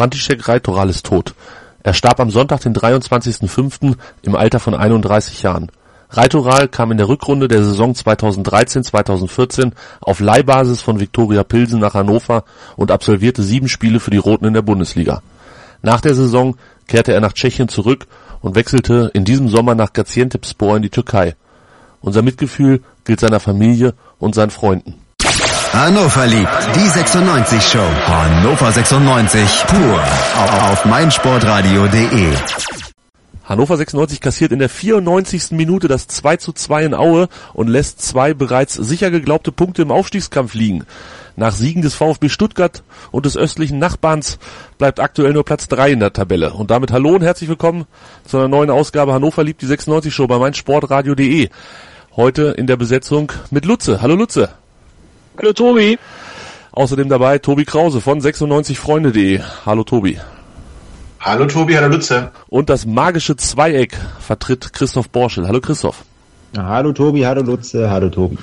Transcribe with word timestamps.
František 0.00 0.48
Reitoral 0.48 0.88
ist 0.88 1.04
tot. 1.04 1.34
Er 1.82 1.92
starb 1.92 2.20
am 2.20 2.30
Sonntag, 2.30 2.62
den 2.62 2.72
23.05. 2.72 3.96
im 4.22 4.34
Alter 4.34 4.58
von 4.58 4.74
31 4.74 5.42
Jahren. 5.42 5.70
Reitoral 6.08 6.68
kam 6.68 6.90
in 6.90 6.96
der 6.96 7.10
Rückrunde 7.10 7.48
der 7.48 7.62
Saison 7.62 7.92
2013/2014 7.92 9.72
auf 10.00 10.20
Leihbasis 10.20 10.80
von 10.80 11.00
Viktoria 11.00 11.44
Pilsen 11.44 11.80
nach 11.80 11.92
Hannover 11.92 12.44
und 12.76 12.90
absolvierte 12.90 13.42
sieben 13.42 13.68
Spiele 13.68 14.00
für 14.00 14.10
die 14.10 14.16
Roten 14.16 14.46
in 14.46 14.54
der 14.54 14.62
Bundesliga. 14.62 15.20
Nach 15.82 16.00
der 16.00 16.14
Saison 16.14 16.56
kehrte 16.86 17.12
er 17.12 17.20
nach 17.20 17.34
Tschechien 17.34 17.68
zurück 17.68 18.06
und 18.40 18.54
wechselte 18.54 19.10
in 19.12 19.26
diesem 19.26 19.50
Sommer 19.50 19.74
nach 19.74 19.92
Gaziantepspor 19.92 20.76
in 20.76 20.82
die 20.82 20.88
Türkei. 20.88 21.36
Unser 22.00 22.22
Mitgefühl 22.22 22.80
gilt 23.04 23.20
seiner 23.20 23.38
Familie 23.38 23.92
und 24.18 24.34
seinen 24.34 24.50
Freunden. 24.50 24.99
Hannover 25.72 26.26
liebt 26.26 26.50
die 26.74 26.88
96 26.88 27.62
Show. 27.62 27.78
Hannover 27.78 28.72
96 28.72 29.66
pur 29.68 30.02
auf 30.68 30.84
meinsportradio.de. 30.84 32.32
Hannover 33.44 33.76
96 33.76 34.20
kassiert 34.20 34.50
in 34.50 34.58
der 34.58 34.68
94. 34.68 35.52
Minute 35.52 35.86
das 35.86 36.08
2 36.08 36.38
zu 36.38 36.52
2 36.52 36.86
in 36.86 36.94
Aue 36.94 37.28
und 37.54 37.68
lässt 37.68 38.02
zwei 38.02 38.34
bereits 38.34 38.74
sicher 38.74 39.12
geglaubte 39.12 39.52
Punkte 39.52 39.82
im 39.82 39.92
Aufstiegskampf 39.92 40.54
liegen. 40.54 40.84
Nach 41.36 41.52
Siegen 41.52 41.82
des 41.82 41.94
VfB 41.94 42.28
Stuttgart 42.28 42.82
und 43.12 43.24
des 43.24 43.36
östlichen 43.36 43.78
Nachbarns 43.78 44.40
bleibt 44.76 44.98
aktuell 44.98 45.32
nur 45.32 45.44
Platz 45.44 45.68
3 45.68 45.92
in 45.92 46.00
der 46.00 46.12
Tabelle. 46.12 46.52
Und 46.52 46.72
damit 46.72 46.90
hallo 46.90 47.10
und 47.10 47.22
herzlich 47.22 47.48
willkommen 47.48 47.86
zu 48.26 48.38
einer 48.38 48.48
neuen 48.48 48.70
Ausgabe 48.70 49.12
Hannover 49.12 49.44
liebt 49.44 49.62
die 49.62 49.66
96 49.66 50.12
Show 50.12 50.26
bei 50.26 50.38
meinsportradio.de. 50.38 51.48
Heute 52.16 52.42
in 52.58 52.66
der 52.66 52.76
Besetzung 52.76 53.30
mit 53.52 53.64
Lutze. 53.64 54.02
Hallo 54.02 54.16
Lutze. 54.16 54.50
Hallo 55.38 55.52
Tobi. 55.52 55.98
Außerdem 56.72 57.08
dabei 57.08 57.38
Tobi 57.38 57.64
Krause 57.64 58.00
von 58.00 58.20
96freunde.de. 58.20 59.40
Hallo 59.64 59.84
Tobi. 59.84 60.18
Hallo 61.20 61.46
Tobi, 61.46 61.76
hallo 61.76 61.88
Lutze. 61.88 62.30
Und 62.48 62.70
das 62.70 62.86
magische 62.86 63.36
Zweieck 63.36 63.96
vertritt 64.20 64.72
Christoph 64.72 65.10
Borschel. 65.10 65.46
Hallo 65.46 65.60
Christoph. 65.60 66.04
Hallo 66.56 66.92
Tobi, 66.92 67.22
hallo 67.22 67.42
Lutze, 67.42 67.90
hallo 67.90 68.08
Tobi. 68.08 68.38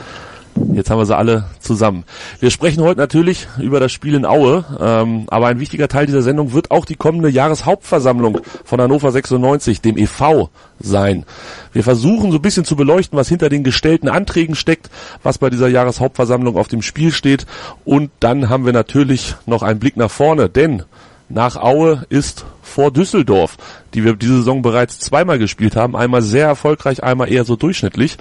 Jetzt 0.73 0.89
haben 0.89 1.00
wir 1.00 1.05
sie 1.05 1.16
alle 1.16 1.45
zusammen. 1.59 2.03
Wir 2.39 2.52
sprechen 2.52 2.83
heute 2.83 3.00
natürlich 3.00 3.47
über 3.59 3.80
das 3.80 3.91
Spiel 3.91 4.16
in 4.16 4.25
Aue, 4.25 4.64
ähm, 4.80 5.23
aber 5.27 5.47
ein 5.47 5.59
wichtiger 5.59 5.88
Teil 5.88 6.05
dieser 6.05 6.22
Sendung 6.22 6.53
wird 6.53 6.72
auch 6.72 6.86
die 6.86 6.95
kommende 6.95 7.30
Jahreshauptversammlung 7.30 8.39
von 8.64 8.81
Hannover 8.81 9.11
96, 9.11 9.81
dem 9.81 9.97
EV, 9.97 10.49
sein. 10.80 11.25
Wir 11.73 11.83
versuchen 11.83 12.31
so 12.31 12.38
ein 12.38 12.41
bisschen 12.41 12.66
zu 12.66 12.75
beleuchten, 12.75 13.17
was 13.17 13.30
hinter 13.30 13.49
den 13.49 13.64
gestellten 13.64 14.09
Anträgen 14.09 14.55
steckt, 14.55 14.89
was 15.23 15.39
bei 15.39 15.49
dieser 15.49 15.67
Jahreshauptversammlung 15.67 16.58
auf 16.58 16.67
dem 16.67 16.81
Spiel 16.81 17.11
steht 17.11 17.45
und 17.83 18.11
dann 18.19 18.49
haben 18.49 18.66
wir 18.66 18.73
natürlich 18.73 19.36
noch 19.45 19.64
einen 19.64 19.80
Blick 19.80 19.97
nach 19.97 20.11
vorne, 20.11 20.49
denn 20.49 20.83
nach 21.30 21.58
Aue 21.58 22.05
ist 22.09 22.45
vor 22.61 22.92
Düsseldorf, 22.92 23.58
die 23.94 24.05
wir 24.05 24.16
diese 24.16 24.38
Saison 24.38 24.61
bereits 24.61 24.99
zweimal 24.99 25.39
gespielt 25.39 25.75
haben, 25.75 25.95
einmal 25.95 26.21
sehr 26.21 26.45
erfolgreich, 26.45 27.03
einmal 27.03 27.31
eher 27.31 27.44
so 27.44 27.55
durchschnittlich. 27.55 28.17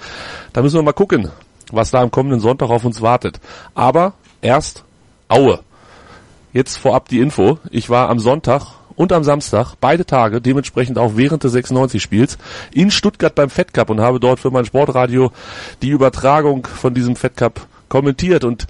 Da 0.51 0.61
müssen 0.61 0.75
wir 0.75 0.83
mal 0.83 0.91
gucken, 0.91 1.29
was 1.71 1.91
da 1.91 2.01
am 2.01 2.11
kommenden 2.11 2.39
Sonntag 2.39 2.69
auf 2.69 2.85
uns 2.85 3.01
wartet. 3.01 3.39
Aber 3.75 4.13
erst 4.41 4.83
Aue. 5.27 5.59
Jetzt 6.53 6.77
vorab 6.77 7.09
die 7.09 7.19
Info. 7.19 7.59
Ich 7.69 7.89
war 7.89 8.09
am 8.09 8.19
Sonntag 8.19 8.77
und 8.95 9.13
am 9.13 9.23
Samstag, 9.23 9.75
beide 9.79 10.05
Tage, 10.05 10.41
dementsprechend 10.41 10.97
auch 10.97 11.13
während 11.15 11.43
des 11.43 11.53
96-Spiels, 11.53 12.37
in 12.73 12.89
Stuttgart 12.89 13.35
beim 13.35 13.49
Fed 13.49 13.73
Cup 13.73 13.89
und 13.89 14.01
habe 14.01 14.19
dort 14.19 14.39
für 14.39 14.49
mein 14.49 14.65
Sportradio 14.65 15.31
die 15.81 15.89
Übertragung 15.89 16.65
von 16.65 16.93
diesem 16.93 17.15
Fed 17.15 17.37
Cup 17.37 17.67
kommentiert 17.89 18.43
und 18.43 18.67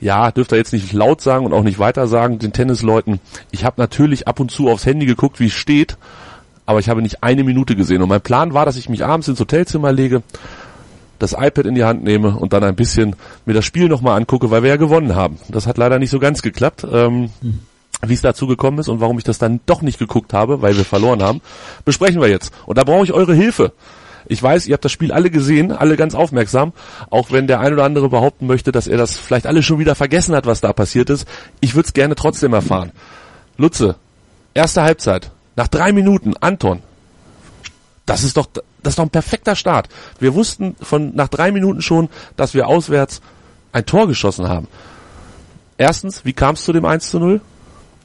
ja, 0.00 0.30
dürft 0.32 0.52
ihr 0.52 0.58
jetzt 0.58 0.72
nicht 0.72 0.92
laut 0.92 1.20
sagen 1.20 1.44
und 1.44 1.52
auch 1.52 1.62
nicht 1.62 1.78
weiter 1.78 2.08
sagen 2.08 2.38
den 2.38 2.52
Tennisleuten. 2.52 3.20
Ich 3.50 3.64
habe 3.64 3.80
natürlich 3.80 4.26
ab 4.26 4.40
und 4.40 4.50
zu 4.50 4.68
aufs 4.68 4.86
Handy 4.86 5.06
geguckt, 5.06 5.40
wie 5.40 5.46
es 5.46 5.52
steht, 5.52 5.98
aber 6.66 6.80
ich 6.80 6.88
habe 6.88 7.02
nicht 7.02 7.22
eine 7.22 7.44
Minute 7.44 7.76
gesehen. 7.76 8.02
Und 8.02 8.08
mein 8.08 8.20
Plan 8.20 8.54
war, 8.54 8.64
dass 8.64 8.76
ich 8.76 8.88
mich 8.88 9.04
abends 9.04 9.28
ins 9.28 9.40
Hotelzimmer 9.40 9.92
lege, 9.92 10.22
das 11.20 11.32
iPad 11.32 11.66
in 11.66 11.74
die 11.74 11.84
Hand 11.84 12.02
nehme 12.02 12.36
und 12.36 12.52
dann 12.52 12.64
ein 12.64 12.74
bisschen 12.74 13.14
mir 13.46 13.54
das 13.54 13.64
Spiel 13.64 13.88
nochmal 13.88 14.16
angucke, 14.16 14.50
weil 14.50 14.62
wir 14.62 14.70
ja 14.70 14.76
gewonnen 14.76 15.14
haben. 15.14 15.38
Das 15.48 15.66
hat 15.66 15.78
leider 15.78 15.98
nicht 15.98 16.10
so 16.10 16.18
ganz 16.18 16.42
geklappt. 16.42 16.84
Ähm, 16.90 17.30
hm. 17.40 17.60
Wie 18.02 18.14
es 18.14 18.22
dazu 18.22 18.46
gekommen 18.46 18.78
ist 18.78 18.88
und 18.88 19.00
warum 19.00 19.18
ich 19.18 19.24
das 19.24 19.36
dann 19.36 19.60
doch 19.66 19.82
nicht 19.82 19.98
geguckt 19.98 20.32
habe, 20.32 20.62
weil 20.62 20.74
wir 20.74 20.86
verloren 20.86 21.22
haben, 21.22 21.42
besprechen 21.84 22.22
wir 22.22 22.28
jetzt. 22.28 22.50
Und 22.64 22.78
da 22.78 22.84
brauche 22.84 23.04
ich 23.04 23.12
eure 23.12 23.34
Hilfe. 23.34 23.72
Ich 24.26 24.42
weiß, 24.42 24.66
ihr 24.68 24.74
habt 24.74 24.84
das 24.84 24.92
Spiel 24.92 25.12
alle 25.12 25.28
gesehen, 25.28 25.70
alle 25.70 25.96
ganz 25.96 26.14
aufmerksam, 26.14 26.72
auch 27.10 27.30
wenn 27.30 27.46
der 27.46 27.60
ein 27.60 27.74
oder 27.74 27.84
andere 27.84 28.08
behaupten 28.08 28.46
möchte, 28.46 28.72
dass 28.72 28.86
er 28.86 28.96
das 28.96 29.18
vielleicht 29.18 29.46
alle 29.46 29.62
schon 29.62 29.78
wieder 29.78 29.94
vergessen 29.94 30.34
hat, 30.34 30.46
was 30.46 30.62
da 30.62 30.72
passiert 30.72 31.10
ist. 31.10 31.28
Ich 31.60 31.74
würde 31.74 31.88
es 31.88 31.92
gerne 31.92 32.14
trotzdem 32.14 32.54
erfahren. 32.54 32.92
Lutze, 33.58 33.96
erste 34.54 34.82
Halbzeit, 34.82 35.30
nach 35.56 35.68
drei 35.68 35.92
Minuten, 35.92 36.34
Anton. 36.40 36.80
Das 38.10 38.24
ist 38.24 38.36
doch, 38.36 38.48
das 38.82 38.94
ist 38.94 38.98
doch 38.98 39.04
ein 39.04 39.10
perfekter 39.10 39.54
Start. 39.54 39.88
Wir 40.18 40.34
wussten 40.34 40.74
von 40.82 41.14
nach 41.14 41.28
drei 41.28 41.52
Minuten 41.52 41.80
schon, 41.80 42.08
dass 42.36 42.54
wir 42.54 42.66
auswärts 42.66 43.20
ein 43.70 43.86
Tor 43.86 44.08
geschossen 44.08 44.48
haben. 44.48 44.66
Erstens, 45.78 46.24
wie 46.24 46.32
kam 46.32 46.56
es 46.56 46.64
zu 46.64 46.72
dem 46.72 46.84
1 46.84 47.08
zu 47.08 47.20
0? 47.20 47.40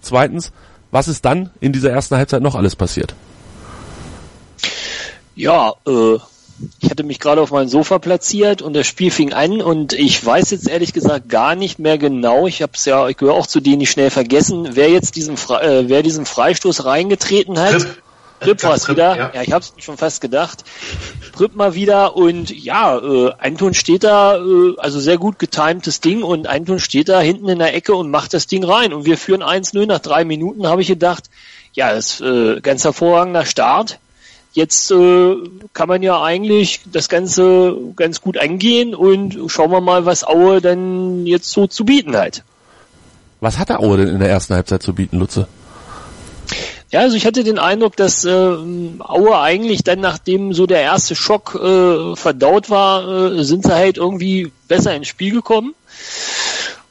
Zweitens, 0.02 0.52
was 0.92 1.08
ist 1.08 1.26
dann 1.26 1.50
in 1.60 1.74
dieser 1.74 1.90
ersten 1.90 2.18
Halbzeit 2.18 2.44
noch 2.44 2.54
alles 2.54 2.76
passiert? 2.76 3.16
Ja, 5.34 5.74
äh, 5.88 6.20
ich 6.82 6.92
hatte 6.92 7.04
mich 7.04 7.20
gerade 7.20 7.42
auf 7.42 7.50
mein 7.50 7.68
Sofa 7.68 7.98
platziert 7.98 8.62
und 8.62 8.76
das 8.76 8.86
Spiel 8.86 9.10
fing 9.10 9.34
an 9.34 9.60
und 9.60 9.94
ich 9.94 10.24
weiß 10.24 10.52
jetzt 10.52 10.70
ehrlich 10.70 10.94
gesagt 10.94 11.30
gar 11.30 11.56
nicht 11.56 11.80
mehr 11.80 11.98
genau. 11.98 12.46
Ich 12.46 12.62
habe 12.62 12.74
es 12.76 12.86
ja, 12.86 13.10
ich 13.10 13.18
gehöre 13.18 13.34
auch 13.34 13.48
zu 13.48 13.60
denen, 13.60 13.80
die 13.80 13.88
schnell 13.88 14.12
vergessen, 14.12 14.70
wer 14.74 14.92
jetzt 14.92 15.16
diesen, 15.16 15.36
Fre 15.36 15.64
äh, 15.64 15.90
wer 15.90 16.04
diesen 16.04 16.28
Freistoß 16.28 16.86
reingetreten 16.86 17.58
hat. 17.58 17.72
Tripp. 17.72 18.05
Tripp 18.46 18.64
war 18.64 18.76
es 18.76 18.88
wieder. 18.88 19.18
Ja, 19.18 19.32
ja 19.34 19.42
ich 19.42 19.52
habe 19.52 19.64
es 19.64 19.84
schon 19.84 19.98
fast 19.98 20.22
gedacht. 20.22 20.64
Tripp 21.36 21.56
mal 21.56 21.74
wieder 21.74 22.16
und 22.16 22.50
ja, 22.52 22.98
äh, 22.98 23.32
Anton 23.38 23.74
steht 23.74 24.04
da, 24.04 24.38
äh, 24.38 24.76
also 24.78 25.00
sehr 25.00 25.18
gut 25.18 25.40
getimtes 25.40 26.02
Ding 26.02 26.24
und 26.24 26.48
Anton 26.48 26.80
steht 26.80 27.10
da 27.10 27.20
hinten 27.20 27.50
in 27.50 27.60
der 27.60 27.74
Ecke 27.74 27.96
und 27.96 28.10
macht 28.10 28.34
das 28.34 28.48
Ding 28.48 28.64
rein 28.64 28.94
und 28.94 29.06
wir 29.06 29.18
führen 29.18 29.44
1-0 29.44 29.86
nach 29.86 30.00
drei 30.00 30.26
Minuten, 30.26 30.68
habe 30.68 30.82
ich 30.82 30.88
gedacht, 30.88 31.26
ja, 31.74 31.94
das 31.94 32.20
ist 32.20 32.22
äh, 32.22 32.62
ganz 32.62 32.84
hervorragender 32.84 33.46
Start 33.46 34.00
jetzt 34.56 34.90
äh, 34.90 35.36
kann 35.74 35.88
man 35.88 36.02
ja 36.02 36.22
eigentlich 36.24 36.82
das 36.92 37.10
Ganze 37.10 37.76
ganz 37.96 38.22
gut 38.22 38.38
angehen 38.38 38.96
und 38.96 39.38
schauen 39.52 39.70
wir 39.70 39.82
mal, 39.82 40.06
was 40.06 40.24
Aue 40.24 40.62
dann 40.62 41.26
jetzt 41.26 41.52
so 41.52 41.68
zu 41.68 41.86
bieten 41.86 42.16
hat. 42.16 42.44
Was 43.42 43.60
hat 43.60 43.70
der 43.70 43.82
Aue 43.82 43.98
denn 43.98 44.08
in 44.08 44.20
der 44.20 44.30
ersten 44.30 44.56
Halbzeit 44.56 44.82
zu 44.82 44.96
bieten, 44.96 45.20
Lutze? 45.20 45.48
Ja, 46.92 47.02
also 47.02 47.18
ich 47.18 47.26
hatte 47.26 47.44
den 47.44 47.60
Eindruck, 47.60 47.96
dass 47.96 48.26
äh, 48.26 48.30
Aue 48.32 49.40
eigentlich 49.40 49.84
dann, 49.84 50.00
nachdem 50.00 50.54
so 50.54 50.68
der 50.68 50.82
erste 50.82 51.16
Schock 51.16 51.56
äh, 51.56 52.16
verdaut 52.16 52.70
war, 52.70 53.34
äh, 53.34 53.44
sind 53.44 53.64
sie 53.64 53.74
halt 53.74 53.98
irgendwie 53.98 54.52
besser 54.68 54.96
ins 54.96 55.08
Spiel 55.08 55.34
gekommen 55.34 55.74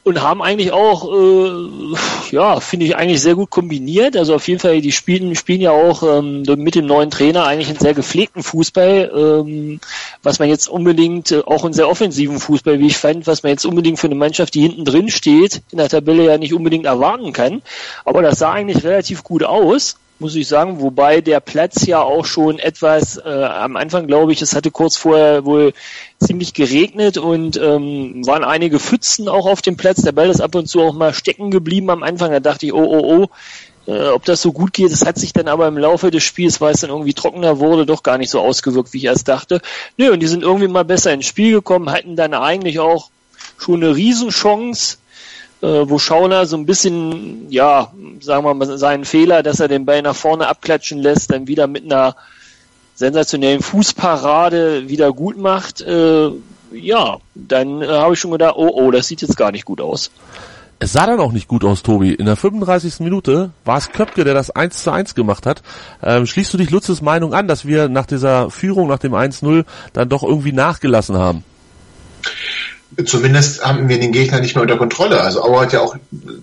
und 0.04 0.20
haben 0.20 0.42
eigentlich 0.42 0.70
auch, 0.70 1.10
äh, 1.10 1.96
ja, 2.30 2.60
finde 2.60 2.84
ich 2.84 2.94
eigentlich 2.94 3.22
sehr 3.22 3.34
gut 3.34 3.48
kombiniert. 3.48 4.16
Also 4.18 4.34
auf 4.34 4.46
jeden 4.46 4.60
Fall, 4.60 4.82
die 4.82 4.92
spielen, 4.92 5.34
spielen 5.34 5.62
ja 5.62 5.70
auch 5.70 6.02
ähm, 6.02 6.42
mit 6.42 6.74
dem 6.74 6.84
neuen 6.84 7.10
Trainer 7.10 7.46
eigentlich 7.46 7.70
einen 7.70 7.78
sehr 7.78 7.94
gepflegten 7.94 8.42
Fußball, 8.42 9.10
ähm, 9.16 9.80
was 10.22 10.38
man 10.38 10.50
jetzt 10.50 10.68
unbedingt, 10.68 11.32
äh, 11.32 11.42
auch 11.46 11.64
einen 11.64 11.72
sehr 11.72 11.88
offensiven 11.88 12.38
Fußball, 12.38 12.78
wie 12.78 12.88
ich 12.88 12.98
fand, 12.98 13.26
was 13.26 13.42
man 13.42 13.50
jetzt 13.50 13.64
unbedingt 13.64 13.98
für 13.98 14.06
eine 14.06 14.14
Mannschaft, 14.14 14.54
die 14.54 14.60
hinten 14.60 14.84
drin 14.84 15.08
steht, 15.08 15.62
in 15.70 15.78
der 15.78 15.88
Tabelle 15.88 16.26
ja 16.26 16.36
nicht 16.36 16.52
unbedingt 16.52 16.84
erwarten 16.84 17.32
kann. 17.32 17.62
Aber 18.04 18.20
das 18.20 18.38
sah 18.38 18.52
eigentlich 18.52 18.84
relativ 18.84 19.24
gut 19.24 19.42
aus 19.42 19.96
muss 20.18 20.36
ich 20.36 20.46
sagen, 20.46 20.80
wobei 20.80 21.20
der 21.20 21.40
Platz 21.40 21.86
ja 21.86 22.00
auch 22.00 22.24
schon 22.24 22.58
etwas 22.58 23.16
äh, 23.16 23.28
am 23.28 23.76
Anfang, 23.76 24.06
glaube 24.06 24.32
ich, 24.32 24.42
es 24.42 24.54
hatte 24.54 24.70
kurz 24.70 24.96
vorher 24.96 25.44
wohl 25.44 25.72
ziemlich 26.20 26.54
geregnet 26.54 27.18
und 27.18 27.56
ähm, 27.56 28.24
waren 28.26 28.44
einige 28.44 28.78
Pfützen 28.78 29.28
auch 29.28 29.46
auf 29.46 29.60
dem 29.60 29.76
Platz. 29.76 30.02
Der 30.02 30.12
Ball 30.12 30.30
ist 30.30 30.40
ab 30.40 30.54
und 30.54 30.68
zu 30.68 30.80
auch 30.82 30.94
mal 30.94 31.12
stecken 31.12 31.50
geblieben 31.50 31.90
am 31.90 32.02
Anfang. 32.02 32.30
Da 32.30 32.40
dachte 32.40 32.66
ich, 32.66 32.72
oh, 32.72 32.84
oh, 32.84 33.28
oh, 33.86 33.90
äh, 33.92 34.08
ob 34.08 34.24
das 34.24 34.40
so 34.40 34.52
gut 34.52 34.72
geht. 34.72 34.92
Es 34.92 35.04
hat 35.04 35.18
sich 35.18 35.32
dann 35.32 35.48
aber 35.48 35.66
im 35.66 35.78
Laufe 35.78 36.10
des 36.10 36.22
Spiels, 36.22 36.60
weil 36.60 36.74
es 36.74 36.80
dann 36.80 36.90
irgendwie 36.90 37.14
trockener 37.14 37.58
wurde, 37.58 37.84
doch 37.84 38.02
gar 38.02 38.18
nicht 38.18 38.30
so 38.30 38.40
ausgewirkt, 38.40 38.92
wie 38.92 38.98
ich 38.98 39.04
erst 39.04 39.28
dachte. 39.28 39.60
Nö, 39.96 40.12
und 40.12 40.20
die 40.20 40.28
sind 40.28 40.42
irgendwie 40.42 40.68
mal 40.68 40.84
besser 40.84 41.12
ins 41.12 41.26
Spiel 41.26 41.52
gekommen, 41.52 41.90
hatten 41.90 42.16
dann 42.16 42.34
eigentlich 42.34 42.78
auch 42.78 43.10
schon 43.58 43.82
eine 43.82 43.94
Riesenchance 43.94 44.98
wo 45.66 45.98
Schauner 45.98 46.46
so 46.46 46.56
ein 46.56 46.66
bisschen, 46.66 47.50
ja, 47.50 47.92
sagen 48.20 48.44
wir 48.44 48.54
mal, 48.54 48.78
seinen 48.78 49.04
Fehler, 49.04 49.42
dass 49.42 49.60
er 49.60 49.68
den 49.68 49.84
Ball 49.84 50.02
nach 50.02 50.16
vorne 50.16 50.48
abklatschen 50.48 50.98
lässt, 50.98 51.30
dann 51.30 51.46
wieder 51.46 51.66
mit 51.66 51.84
einer 51.84 52.16
sensationellen 52.94 53.62
Fußparade 53.62 54.88
wieder 54.88 55.12
gut 55.12 55.36
macht, 55.36 55.80
äh, 55.80 56.30
ja, 56.72 57.18
dann 57.34 57.82
äh, 57.82 57.86
habe 57.86 58.14
ich 58.14 58.20
schon 58.20 58.30
gedacht, 58.30 58.54
oh, 58.56 58.70
oh, 58.72 58.90
das 58.90 59.08
sieht 59.08 59.22
jetzt 59.22 59.36
gar 59.36 59.52
nicht 59.52 59.64
gut 59.64 59.80
aus. 59.80 60.10
Es 60.80 60.92
sah 60.92 61.06
dann 61.06 61.20
auch 61.20 61.32
nicht 61.32 61.48
gut 61.48 61.64
aus, 61.64 61.82
Tobi. 61.82 62.12
In 62.12 62.26
der 62.26 62.36
35. 62.36 63.00
Minute 63.00 63.50
war 63.64 63.78
es 63.78 63.90
Köpke, 63.90 64.24
der 64.24 64.34
das 64.34 64.50
1 64.50 64.82
zu 64.82 64.90
1 64.90 65.14
gemacht 65.14 65.46
hat. 65.46 65.62
Ähm, 66.02 66.26
schließt 66.26 66.52
du 66.52 66.58
dich 66.58 66.70
Lutzes 66.70 67.00
Meinung 67.00 67.32
an, 67.32 67.48
dass 67.48 67.64
wir 67.64 67.88
nach 67.88 68.06
dieser 68.06 68.50
Führung, 68.50 68.88
nach 68.88 68.98
dem 68.98 69.14
1-0, 69.14 69.64
dann 69.92 70.08
doch 70.08 70.22
irgendwie 70.22 70.52
nachgelassen 70.52 71.16
haben? 71.16 71.44
Zumindest 73.04 73.64
haben 73.64 73.88
wir 73.88 73.98
den 73.98 74.12
Gegner 74.12 74.40
nicht 74.40 74.54
mehr 74.54 74.62
unter 74.62 74.76
Kontrolle. 74.76 75.20
Also 75.20 75.42
Auer 75.42 75.62
hat 75.62 75.72
ja 75.72 75.80
auch 75.80 75.96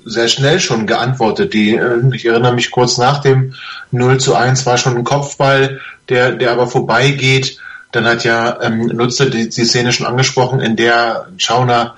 sehr 0.06 0.28
schnell 0.28 0.60
schon 0.60 0.88
geantwortet. 0.88 1.54
Die, 1.54 1.76
äh, 1.76 2.02
ich 2.14 2.26
erinnere 2.26 2.54
mich 2.54 2.72
kurz 2.72 2.98
nach 2.98 3.22
dem 3.22 3.54
0 3.92 4.20
zu 4.20 4.36
1 4.36 4.66
war 4.66 4.78
schon 4.78 4.98
ein 4.98 5.04
Kopfball, 5.04 5.80
der, 6.10 6.32
der 6.34 6.52
aber 6.52 6.68
vorbeigeht. 6.68 7.58
Dann 7.92 8.06
hat 8.06 8.24
ja 8.24 8.62
ähm, 8.62 8.88
Nutze 8.88 9.30
die, 9.30 9.50
die 9.50 9.66
Szene 9.66 9.92
schon 9.92 10.08
angesprochen, 10.08 10.62
in 10.62 10.76
der 10.76 11.28
Schauner, 11.38 11.96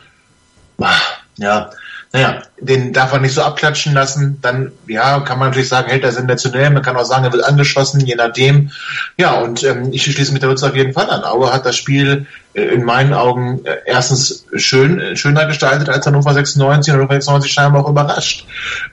ja, 1.38 1.70
naja, 2.13 2.44
den 2.60 2.94
darf 2.94 3.12
man 3.12 3.24
nicht 3.24 3.33
so 3.33 3.42
abklatschen 3.42 3.95
lassen. 3.95 4.38
Dann, 4.39 4.71
ja, 4.88 5.19
kann 5.21 5.39
man 5.39 5.48
natürlich 5.48 5.68
sagen, 5.68 5.89
hält 5.89 6.04
er 6.04 6.12
sensationell. 6.12 6.69
Man 6.69 6.83
kann 6.83 6.95
auch 6.95 7.06
sagen, 7.06 7.25
er 7.25 7.33
wird 7.33 7.44
angeschossen, 7.44 8.01
je 8.01 8.13
nachdem. 8.13 8.69
Ja, 9.18 9.39
und 9.39 9.63
ähm, 9.63 9.89
ich 9.92 10.04
schließe 10.04 10.31
mit 10.31 10.44
der 10.44 10.50
Nutze 10.50 10.68
auf 10.68 10.75
jeden 10.75 10.94
Fall 10.94 11.10
an. 11.10 11.24
Aue 11.24 11.51
hat 11.51 11.65
das 11.65 11.75
Spiel 11.75 12.27
äh, 12.54 12.62
in 12.62 12.83
meinen 12.83 13.15
Augen 13.15 13.65
äh, 13.65 13.77
erstens 13.88 14.45
schön, 14.56 15.00
äh, 15.00 15.15
schöner 15.15 15.48
gestaltet 15.48 15.89
als 15.89 16.06
Hannover 16.06 16.36
96 16.36 16.94
und 16.94 17.00
Hannover 17.00 17.15
96 17.15 17.51
scheinbar 17.51 17.83
auch 17.83 17.89
überrascht. 17.89 18.45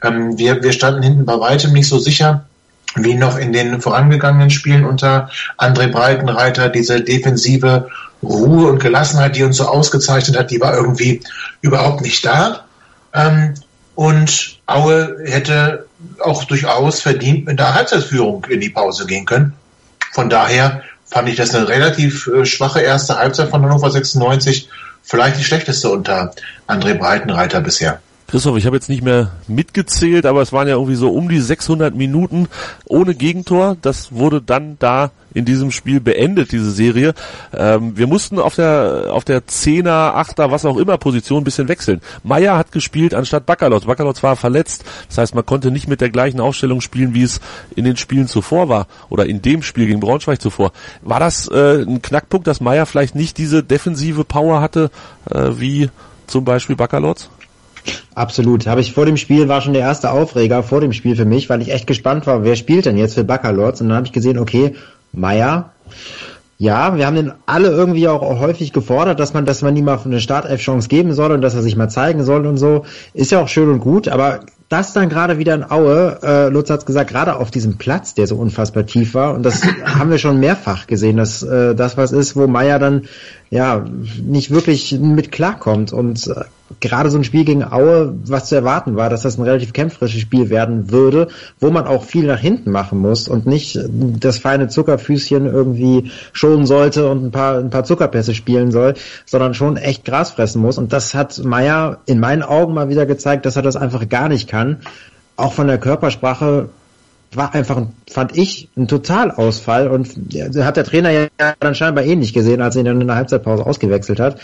Ähm, 0.02 0.38
wir, 0.38 0.62
wir 0.62 0.72
standen 0.72 1.02
hinten 1.02 1.26
bei 1.26 1.38
weitem 1.38 1.74
nicht 1.74 1.88
so 1.88 1.98
sicher 1.98 2.46
wie 2.96 3.14
noch 3.14 3.36
in 3.36 3.52
den 3.52 3.82
vorangegangenen 3.82 4.50
Spielen 4.50 4.86
unter 4.86 5.28
André 5.58 5.88
Breitenreiter, 5.88 6.70
diese 6.70 7.02
defensive 7.02 7.88
Ruhe 8.22 8.70
und 8.70 8.80
Gelassenheit, 8.80 9.36
die 9.36 9.44
uns 9.44 9.58
so 9.58 9.66
ausgezeichnet 9.66 10.38
hat, 10.38 10.50
die 10.50 10.60
war 10.60 10.74
irgendwie 10.74 11.20
überhaupt 11.60 12.00
nicht 12.00 12.24
da. 12.24 12.64
Ähm, 13.12 13.54
und 13.94 14.58
Aue 14.66 15.18
hätte 15.24 15.86
auch 16.20 16.44
durchaus 16.44 17.02
verdient 17.02 17.46
mit 17.46 17.58
der 17.58 17.74
Halbzeitführung 17.74 18.44
in 18.48 18.60
die 18.60 18.70
Pause 18.70 19.06
gehen 19.06 19.26
können. 19.26 19.54
Von 20.12 20.30
daher 20.30 20.82
fand 21.04 21.28
ich 21.28 21.36
das 21.36 21.54
eine 21.54 21.68
relativ 21.68 22.26
äh, 22.28 22.46
schwache 22.46 22.80
erste 22.80 23.18
Halbzeit 23.18 23.50
von 23.50 23.62
Hannover 23.62 23.90
96. 23.90 24.68
Vielleicht 25.02 25.38
die 25.38 25.44
schlechteste 25.44 25.90
unter 25.90 26.32
André 26.68 26.94
Breitenreiter 26.94 27.60
bisher. 27.60 28.00
Christoph, 28.30 28.56
ich 28.58 28.66
habe 28.66 28.76
jetzt 28.76 28.88
nicht 28.88 29.02
mehr 29.02 29.32
mitgezählt, 29.48 30.24
aber 30.24 30.40
es 30.40 30.52
waren 30.52 30.68
ja 30.68 30.74
irgendwie 30.74 30.94
so 30.94 31.10
um 31.10 31.28
die 31.28 31.40
600 31.40 31.96
Minuten 31.96 32.46
ohne 32.86 33.16
Gegentor. 33.16 33.76
Das 33.82 34.12
wurde 34.12 34.40
dann 34.40 34.76
da 34.78 35.10
in 35.34 35.44
diesem 35.44 35.72
Spiel 35.72 35.98
beendet, 35.98 36.52
diese 36.52 36.70
Serie. 36.70 37.14
Ähm, 37.52 37.96
wir 37.96 38.06
mussten 38.06 38.38
auf 38.38 38.54
der 38.54 39.08
auf 39.10 39.24
der 39.24 39.48
Zehner, 39.48 40.14
Achter, 40.14 40.52
was 40.52 40.64
auch 40.64 40.76
immer 40.76 40.96
Position 40.96 41.40
ein 41.40 41.44
bisschen 41.44 41.66
wechseln. 41.66 42.02
Meier 42.22 42.56
hat 42.56 42.70
gespielt 42.70 43.14
anstatt 43.14 43.46
Baccalotz. 43.46 43.86
Baccalotz 43.86 44.22
war 44.22 44.36
verletzt. 44.36 44.84
Das 45.08 45.18
heißt, 45.18 45.34
man 45.34 45.44
konnte 45.44 45.72
nicht 45.72 45.88
mit 45.88 46.00
der 46.00 46.10
gleichen 46.10 46.38
Aufstellung 46.38 46.80
spielen, 46.80 47.14
wie 47.14 47.24
es 47.24 47.40
in 47.74 47.84
den 47.84 47.96
Spielen 47.96 48.28
zuvor 48.28 48.68
war 48.68 48.86
oder 49.08 49.26
in 49.26 49.42
dem 49.42 49.64
Spiel 49.64 49.86
gegen 49.86 49.98
Braunschweig 49.98 50.40
zuvor. 50.40 50.70
War 51.02 51.18
das 51.18 51.48
äh, 51.48 51.82
ein 51.82 52.00
Knackpunkt, 52.00 52.46
dass 52.46 52.60
Meier 52.60 52.86
vielleicht 52.86 53.16
nicht 53.16 53.38
diese 53.38 53.64
defensive 53.64 54.22
Power 54.22 54.60
hatte, 54.60 54.92
äh, 55.28 55.48
wie 55.58 55.90
zum 56.28 56.44
Beispiel 56.44 56.76
Baccalotz? 56.76 57.28
Absolut. 58.14 58.66
Habe 58.66 58.80
ich 58.80 58.92
vor 58.92 59.06
dem 59.06 59.16
Spiel, 59.16 59.48
war 59.48 59.60
schon 59.60 59.72
der 59.72 59.82
erste 59.82 60.10
Aufreger 60.10 60.62
vor 60.62 60.80
dem 60.80 60.92
Spiel 60.92 61.16
für 61.16 61.24
mich, 61.24 61.48
weil 61.48 61.62
ich 61.62 61.72
echt 61.72 61.86
gespannt 61.86 62.26
war, 62.26 62.44
wer 62.44 62.56
spielt 62.56 62.86
denn 62.86 62.98
jetzt 62.98 63.14
für 63.14 63.24
Baccalords? 63.24 63.80
Und 63.80 63.88
dann 63.88 63.96
habe 63.96 64.06
ich 64.06 64.12
gesehen, 64.12 64.38
okay, 64.38 64.74
Meier. 65.12 65.70
Ja, 66.58 66.96
wir 66.96 67.06
haben 67.06 67.16
den 67.16 67.32
alle 67.46 67.68
irgendwie 67.68 68.06
auch 68.06 68.20
häufig 68.38 68.74
gefordert, 68.74 69.18
dass 69.18 69.32
man, 69.32 69.46
dass 69.46 69.62
man 69.62 69.74
ihm 69.76 69.86
mal 69.86 69.98
eine 70.04 70.20
Startelf-Chance 70.20 70.88
geben 70.88 71.14
soll 71.14 71.32
und 71.32 71.40
dass 71.40 71.54
er 71.54 71.62
sich 71.62 71.74
mal 71.74 71.88
zeigen 71.88 72.22
soll 72.22 72.46
und 72.46 72.58
so. 72.58 72.84
Ist 73.14 73.32
ja 73.32 73.40
auch 73.40 73.48
schön 73.48 73.70
und 73.70 73.80
gut, 73.80 74.08
aber 74.08 74.40
das 74.70 74.92
dann 74.92 75.08
gerade 75.08 75.38
wieder 75.38 75.56
in 75.56 75.68
Aue, 75.68 76.20
äh, 76.22 76.48
Lutz 76.48 76.70
hat 76.70 76.86
gesagt, 76.86 77.10
gerade 77.10 77.36
auf 77.36 77.50
diesem 77.50 77.76
Platz, 77.76 78.14
der 78.14 78.28
so 78.28 78.36
unfassbar 78.36 78.86
tief 78.86 79.14
war, 79.14 79.34
und 79.34 79.42
das 79.42 79.62
haben 79.84 80.10
wir 80.10 80.18
schon 80.18 80.38
mehrfach 80.38 80.86
gesehen, 80.86 81.16
dass 81.16 81.42
äh, 81.42 81.74
das 81.74 81.96
was 81.96 82.12
ist, 82.12 82.36
wo 82.36 82.46
Meier 82.46 82.78
dann 82.78 83.02
ja 83.50 83.84
nicht 84.22 84.52
wirklich 84.52 84.98
mit 84.98 85.32
klarkommt. 85.32 85.92
Und 85.92 86.28
äh, 86.28 86.44
gerade 86.78 87.10
so 87.10 87.18
ein 87.18 87.24
Spiel 87.24 87.44
gegen 87.44 87.64
Aue, 87.64 88.14
was 88.24 88.48
zu 88.48 88.54
erwarten 88.54 88.94
war, 88.94 89.10
dass 89.10 89.22
das 89.22 89.38
ein 89.38 89.42
relativ 89.42 89.72
kämpferisches 89.72 90.20
Spiel 90.20 90.50
werden 90.50 90.92
würde, 90.92 91.26
wo 91.58 91.70
man 91.70 91.86
auch 91.86 92.04
viel 92.04 92.26
nach 92.26 92.38
hinten 92.38 92.70
machen 92.70 93.00
muss 93.00 93.26
und 93.26 93.46
nicht 93.46 93.78
das 93.90 94.38
feine 94.38 94.68
Zuckerfüßchen 94.68 95.46
irgendwie 95.46 96.12
schonen 96.32 96.64
sollte 96.64 97.10
und 97.10 97.24
ein 97.24 97.30
paar, 97.32 97.58
ein 97.58 97.70
paar 97.70 97.82
Zuckerpässe 97.82 98.34
spielen 98.34 98.70
soll, 98.70 98.94
sondern 99.26 99.54
schon 99.54 99.76
echt 99.76 100.04
Gras 100.04 100.30
fressen 100.30 100.62
muss. 100.62 100.78
Und 100.78 100.92
das 100.92 101.14
hat 101.14 101.42
Meier 101.44 101.98
in 102.06 102.20
meinen 102.20 102.44
Augen 102.44 102.74
mal 102.74 102.88
wieder 102.88 103.04
gezeigt, 103.04 103.46
dass 103.46 103.56
er 103.56 103.62
das 103.62 103.74
einfach 103.74 104.08
gar 104.08 104.28
nicht 104.28 104.48
kann. 104.48 104.59
Auch 105.36 105.52
von 105.52 105.66
der 105.66 105.78
Körpersprache 105.78 106.68
war 107.34 107.54
einfach, 107.54 107.82
fand 108.10 108.36
ich, 108.36 108.68
ein 108.76 108.88
Totalausfall 108.88 109.88
und 109.88 110.08
hat 110.56 110.76
der 110.76 110.84
Trainer 110.84 111.10
ja 111.10 111.28
dann 111.60 111.74
scheinbar 111.74 112.04
eh 112.04 112.16
nicht 112.16 112.34
gesehen, 112.34 112.60
als 112.60 112.74
er 112.74 112.80
ihn 112.80 112.86
dann 112.86 113.00
in 113.00 113.06
der 113.06 113.16
Halbzeitpause 113.16 113.64
ausgewechselt 113.64 114.18
hat. 114.18 114.40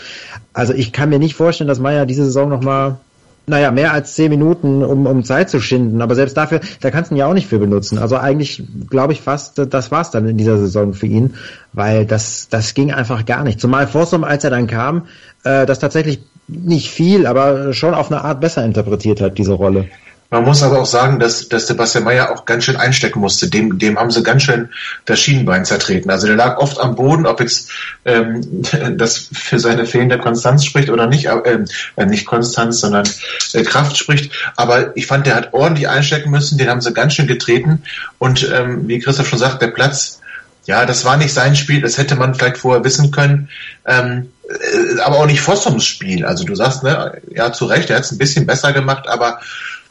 Also 0.53 0.73
ich 0.73 0.93
kann 0.93 1.09
mir 1.09 1.19
nicht 1.19 1.35
vorstellen, 1.35 1.67
dass 1.67 1.79
Meier 1.79 2.05
diese 2.05 2.23
Saison 2.23 2.47
nochmal, 2.47 2.97
naja, 3.45 3.71
mehr 3.71 3.91
als 3.91 4.15
zehn 4.15 4.29
Minuten, 4.29 4.83
um, 4.83 5.05
um 5.05 5.23
Zeit 5.25 5.49
zu 5.49 5.59
schinden. 5.59 6.01
Aber 6.01 6.15
selbst 6.15 6.37
dafür, 6.37 6.61
da 6.79 6.89
kannst 6.89 7.11
du 7.11 7.15
ihn 7.15 7.17
ja 7.17 7.27
auch 7.27 7.33
nicht 7.33 7.47
für 7.47 7.59
benutzen. 7.59 7.97
Also 7.97 8.17
eigentlich 8.17 8.63
glaube 8.89 9.11
ich 9.11 9.21
fast, 9.21 9.59
das 9.69 9.91
war's 9.91 10.11
dann 10.11 10.27
in 10.27 10.37
dieser 10.37 10.57
Saison 10.57 10.93
für 10.93 11.07
ihn, 11.07 11.33
weil 11.73 12.05
das, 12.05 12.47
das 12.49 12.73
ging 12.73 12.93
einfach 12.93 13.25
gar 13.25 13.43
nicht. 13.43 13.59
Zumal 13.59 13.87
Forsum, 13.87 14.23
als 14.23 14.45
er 14.45 14.49
dann 14.49 14.67
kam, 14.67 15.07
äh, 15.43 15.65
das 15.65 15.79
tatsächlich 15.79 16.19
nicht 16.47 16.89
viel, 16.89 17.27
aber 17.27 17.73
schon 17.73 17.93
auf 17.93 18.09
eine 18.09 18.23
Art 18.23 18.39
besser 18.39 18.63
interpretiert 18.63 19.19
hat, 19.19 19.37
diese 19.37 19.51
Rolle. 19.51 19.87
Man 20.29 20.43
muss 20.43 20.61
aber 20.61 20.81
auch 20.81 20.85
sagen, 20.85 21.19
dass, 21.19 21.47
dass 21.47 21.67
Sebastian 21.67 22.03
Mayer 22.03 22.31
auch 22.31 22.45
ganz 22.45 22.65
schön 22.65 22.75
einstecken 22.75 23.21
musste. 23.21 23.49
Dem, 23.49 23.79
dem 23.79 23.97
haben 23.97 24.11
sie 24.11 24.23
ganz 24.23 24.43
schön 24.43 24.69
das 25.05 25.19
Schienenbein 25.19 25.63
zertreten. 25.63 26.09
Also 26.09 26.27
der 26.27 26.35
lag 26.35 26.57
oft 26.57 26.79
am 26.79 26.95
Boden, 26.95 27.25
ob 27.25 27.39
jetzt 27.39 27.71
ähm, 28.03 28.41
das 28.97 29.29
für 29.31 29.59
seine 29.59 29.85
fehlende 29.85 30.17
Konstanz 30.17 30.65
spricht 30.65 30.89
oder 30.89 31.07
nicht, 31.07 31.27
äh, 31.27 31.59
äh, 31.95 32.05
nicht 32.05 32.25
Konstanz, 32.25 32.81
sondern 32.81 33.07
äh, 33.53 33.63
Kraft 33.63 33.97
spricht. 33.97 34.33
Aber 34.57 34.95
ich 34.97 35.07
fand, 35.07 35.27
der 35.27 35.35
hat 35.35 35.53
ordentlich 35.53 35.87
einstecken 35.87 36.29
müssen, 36.29 36.57
den 36.57 36.69
haben 36.69 36.81
sie 36.81 36.93
ganz 36.93 37.13
schön 37.13 37.27
getreten. 37.27 37.83
Und 38.19 38.49
ähm, 38.53 38.87
wie 38.87 38.99
Christoph 38.99 39.29
schon 39.29 39.39
sagt, 39.39 39.61
der 39.61 39.67
Platz, 39.67 40.19
ja, 40.65 40.85
das 40.85 41.05
war 41.05 41.15
nicht 41.15 41.33
sein 41.33 41.55
Spiel, 41.55 41.81
das 41.81 41.97
hätte 41.97 42.17
man 42.17 42.35
vielleicht 42.35 42.57
vorher 42.57 42.83
wissen 42.83 43.11
können. 43.11 43.47
Ähm, 43.85 44.33
äh, 44.49 44.99
aber 44.99 45.19
auch 45.19 45.25
nicht 45.25 45.39
Fossums 45.39 45.85
Spiel. 45.85 46.25
Also 46.25 46.43
du 46.43 46.53
sagst, 46.53 46.83
ne, 46.83 47.21
ja, 47.33 47.53
zu 47.53 47.65
Recht, 47.65 47.89
er 47.89 47.95
hat 47.95 48.03
es 48.03 48.11
ein 48.11 48.17
bisschen 48.17 48.45
besser 48.45 48.73
gemacht, 48.73 49.07
aber 49.07 49.39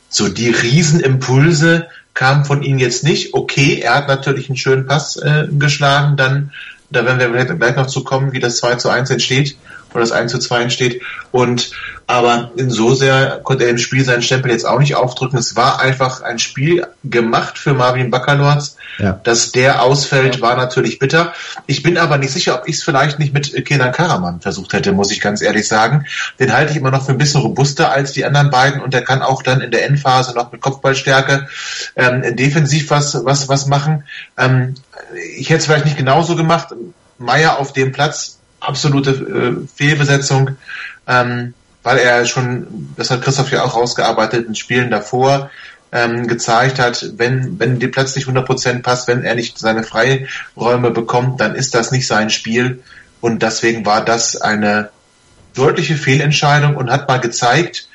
so 0.08 0.28
die 0.28 0.50
Riesenimpulse 0.50 1.88
kamen 2.14 2.44
von 2.44 2.62
ihm 2.62 2.78
jetzt 2.78 3.04
nicht. 3.04 3.34
Okay, 3.34 3.80
er 3.80 3.94
hat 3.94 4.08
natürlich 4.08 4.48
einen 4.48 4.56
schönen 4.56 4.86
Pass 4.86 5.16
äh, 5.16 5.48
geschlagen, 5.50 6.16
dann, 6.16 6.52
da 6.90 7.04
werden 7.04 7.18
wir 7.18 7.44
gleich 7.56 7.76
noch 7.76 7.86
zu 7.86 8.04
kommen, 8.04 8.32
wie 8.32 8.40
das 8.40 8.58
2 8.58 8.76
zu 8.76 8.88
1 8.88 9.10
entsteht 9.10 9.56
oder 9.96 10.04
das 10.04 10.12
1 10.12 10.32
zu 10.32 10.38
2 10.38 10.62
entsteht. 10.62 11.02
Und 11.32 11.72
aber 12.08 12.52
in 12.56 12.70
so 12.70 12.94
sehr 12.94 13.40
konnte 13.42 13.64
er 13.64 13.70
im 13.70 13.78
Spiel 13.78 14.04
seinen 14.04 14.22
Stempel 14.22 14.52
jetzt 14.52 14.64
auch 14.64 14.78
nicht 14.78 14.94
aufdrücken. 14.94 15.38
Es 15.38 15.56
war 15.56 15.80
einfach 15.80 16.22
ein 16.22 16.38
Spiel 16.38 16.86
gemacht 17.02 17.58
für 17.58 17.74
Marvin 17.74 18.12
Baccalords. 18.12 18.76
Ja. 18.98 19.20
Dass 19.24 19.50
der 19.50 19.82
ausfällt, 19.82 20.40
war 20.40 20.56
natürlich 20.56 21.00
bitter. 21.00 21.34
Ich 21.66 21.82
bin 21.82 21.98
aber 21.98 22.16
nicht 22.16 22.32
sicher, 22.32 22.54
ob 22.60 22.68
ich 22.68 22.76
es 22.76 22.84
vielleicht 22.84 23.18
nicht 23.18 23.34
mit 23.34 23.64
Kenan 23.66 23.90
Karaman 23.90 24.40
versucht 24.40 24.72
hätte, 24.72 24.92
muss 24.92 25.10
ich 25.10 25.20
ganz 25.20 25.42
ehrlich 25.42 25.66
sagen. 25.66 26.06
Den 26.38 26.52
halte 26.52 26.70
ich 26.70 26.78
immer 26.78 26.92
noch 26.92 27.04
für 27.04 27.12
ein 27.12 27.18
bisschen 27.18 27.40
robuster 27.40 27.90
als 27.90 28.12
die 28.12 28.24
anderen 28.24 28.50
beiden 28.50 28.80
und 28.80 28.94
der 28.94 29.02
kann 29.02 29.22
auch 29.22 29.42
dann 29.42 29.60
in 29.60 29.72
der 29.72 29.84
Endphase 29.84 30.32
noch 30.34 30.52
mit 30.52 30.60
Kopfballstärke 30.60 31.48
ähm, 31.96 32.36
defensiv 32.36 32.90
was, 32.90 33.24
was, 33.24 33.48
was 33.48 33.66
machen. 33.66 34.04
Ähm, 34.38 34.74
ich 35.36 35.50
hätte 35.50 35.58
es 35.58 35.66
vielleicht 35.66 35.86
nicht 35.86 35.98
genauso 35.98 36.36
gemacht. 36.36 36.68
Meier 37.18 37.58
auf 37.58 37.72
dem 37.72 37.92
Platz, 37.92 38.38
absolute 38.66 39.10
äh, 39.10 39.68
Fehlbesetzung. 39.74 40.56
Ähm, 41.06 41.54
weil 41.82 41.98
er 41.98 42.26
schon, 42.26 42.88
das 42.96 43.12
hat 43.12 43.22
Christoph 43.22 43.52
ja 43.52 43.62
auch 43.62 43.76
rausgearbeitet, 43.76 44.48
in 44.48 44.56
Spielen 44.56 44.90
davor 44.90 45.50
ähm, 45.92 46.26
gezeigt 46.26 46.80
hat, 46.80 47.12
wenn, 47.16 47.60
wenn 47.60 47.78
die 47.78 47.86
Platz 47.86 48.16
nicht 48.16 48.26
100% 48.26 48.82
passt, 48.82 49.06
wenn 49.06 49.22
er 49.22 49.36
nicht 49.36 49.56
seine 49.58 49.84
Freiräume 49.84 50.90
bekommt, 50.90 51.40
dann 51.40 51.54
ist 51.54 51.76
das 51.76 51.92
nicht 51.92 52.08
sein 52.08 52.30
Spiel. 52.30 52.82
Und 53.20 53.42
deswegen 53.42 53.86
war 53.86 54.04
das 54.04 54.36
eine 54.36 54.90
deutliche 55.54 55.94
Fehlentscheidung 55.94 56.76
und 56.76 56.90
hat 56.90 57.06
mal 57.06 57.20
gezeigt, 57.20 57.88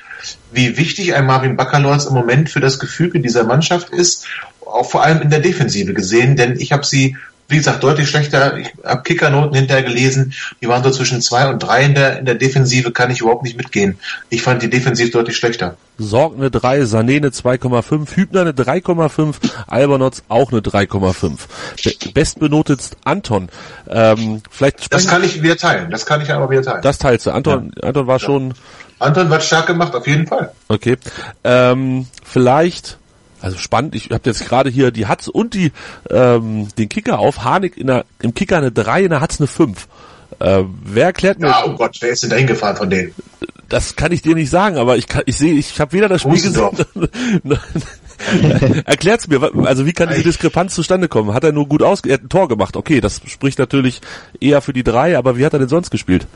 wie 0.52 0.78
wichtig 0.78 1.14
ein 1.14 1.26
Marvin 1.26 1.56
Baccalords 1.56 2.06
im 2.06 2.14
Moment 2.14 2.48
für 2.48 2.60
das 2.60 2.78
Gefüge 2.78 3.20
dieser 3.20 3.44
Mannschaft 3.44 3.90
ist, 3.90 4.26
auch 4.64 4.90
vor 4.90 5.02
allem 5.02 5.20
in 5.20 5.30
der 5.30 5.40
Defensive 5.40 5.92
gesehen, 5.92 6.36
denn 6.36 6.58
ich 6.58 6.72
habe 6.72 6.84
sie 6.84 7.16
wie 7.48 7.56
gesagt, 7.56 7.82
deutlich 7.82 8.08
schlechter. 8.08 8.56
Ich 8.56 8.72
habe 8.84 9.02
Kickernoten 9.02 9.54
hinterher 9.54 9.82
gelesen, 9.82 10.32
die 10.60 10.68
waren 10.68 10.82
so 10.82 10.90
zwischen 10.90 11.20
zwei 11.20 11.48
und 11.48 11.58
drei 11.58 11.84
in 11.84 11.94
der, 11.94 12.18
in 12.18 12.24
der 12.24 12.34
Defensive, 12.34 12.92
kann 12.92 13.10
ich 13.10 13.20
überhaupt 13.20 13.42
nicht 13.42 13.56
mitgehen. 13.56 13.98
Ich 14.30 14.42
fand 14.42 14.62
die 14.62 14.70
Defensiv 14.70 15.10
deutlich 15.10 15.36
schlechter. 15.36 15.76
Sorg 15.98 16.34
eine 16.36 16.50
3, 16.50 16.82
Sané 16.82 17.16
eine 17.16 17.28
2,5, 17.28 18.16
Hübner 18.16 18.40
eine 18.40 18.52
3,5, 18.52 19.34
Albernotz 19.66 20.22
auch 20.28 20.50
eine 20.50 20.60
3,5. 20.60 21.38
Be 21.84 22.10
bestbenotet 22.12 22.90
Anton. 23.04 23.50
Ähm, 23.88 24.42
vielleicht 24.50 24.92
das 24.92 25.06
kann 25.06 25.22
ich 25.22 25.42
wieder 25.42 25.56
teilen, 25.56 25.90
das 25.90 26.06
kann 26.06 26.22
ich 26.22 26.32
aber 26.32 26.50
wieder 26.50 26.62
teilen. 26.62 26.82
Das 26.82 26.98
teilst 26.98 27.26
du. 27.26 27.30
Anton, 27.32 27.72
ja. 27.76 27.88
Anton 27.88 28.06
war 28.06 28.16
ja. 28.16 28.26
schon... 28.26 28.54
Anton 28.98 29.30
war 29.30 29.40
stark 29.40 29.66
gemacht, 29.66 29.94
auf 29.94 30.06
jeden 30.06 30.26
Fall. 30.28 30.52
Okay. 30.68 30.96
Ähm, 31.42 32.06
vielleicht 32.24 32.98
also 33.42 33.58
spannend, 33.58 33.94
ich 33.94 34.10
habe 34.10 34.22
jetzt 34.24 34.46
gerade 34.46 34.70
hier 34.70 34.90
die 34.92 35.06
Hatz 35.06 35.26
und 35.26 35.54
die 35.54 35.72
ähm, 36.08 36.68
den 36.78 36.88
Kicker 36.88 37.18
auf. 37.18 37.42
Harnik 37.42 37.76
in 37.76 37.88
der, 37.88 38.04
im 38.20 38.34
Kicker 38.34 38.58
eine 38.58 38.70
3, 38.70 39.04
in 39.04 39.10
der 39.10 39.20
Hatz 39.20 39.40
eine 39.40 39.48
5. 39.48 39.88
Äh, 40.38 40.62
wer 40.84 41.06
erklärt 41.06 41.40
mir? 41.40 41.48
Ja, 41.48 41.64
oh 41.66 41.74
Gott, 41.74 41.96
wer 42.00 42.10
ist 42.10 42.22
denn 42.22 42.30
da 42.30 42.36
hingefahren 42.36 42.76
von 42.76 42.88
denen? 42.88 43.14
Das 43.68 43.96
kann 43.96 44.12
ich 44.12 44.22
dir 44.22 44.34
nicht 44.34 44.50
sagen, 44.50 44.76
aber 44.76 44.96
ich 44.96 45.08
kann, 45.08 45.22
ich 45.26 45.36
sehe, 45.36 45.54
ich 45.54 45.80
habe 45.80 45.92
weder 45.92 46.08
das 46.08 46.22
Spiel 46.22 46.40
gesehen. 46.40 46.70
Erklärt's 48.84 49.26
mir, 49.26 49.50
also 49.64 49.86
wie 49.86 49.92
kann 49.92 50.10
diese 50.10 50.22
Diskrepanz 50.22 50.74
zustande 50.74 51.08
kommen? 51.08 51.34
Hat 51.34 51.42
er 51.42 51.52
nur 51.52 51.66
gut 51.66 51.82
aus, 51.82 52.02
er 52.04 52.14
hat 52.14 52.22
ein 52.22 52.28
Tor 52.28 52.48
gemacht, 52.48 52.76
okay, 52.76 53.00
das 53.00 53.20
spricht 53.26 53.58
natürlich 53.58 54.00
eher 54.40 54.60
für 54.60 54.72
die 54.72 54.84
drei, 54.84 55.18
aber 55.18 55.36
wie 55.36 55.44
hat 55.44 55.54
er 55.54 55.58
denn 55.58 55.68
sonst 55.68 55.90
gespielt? 55.90 56.26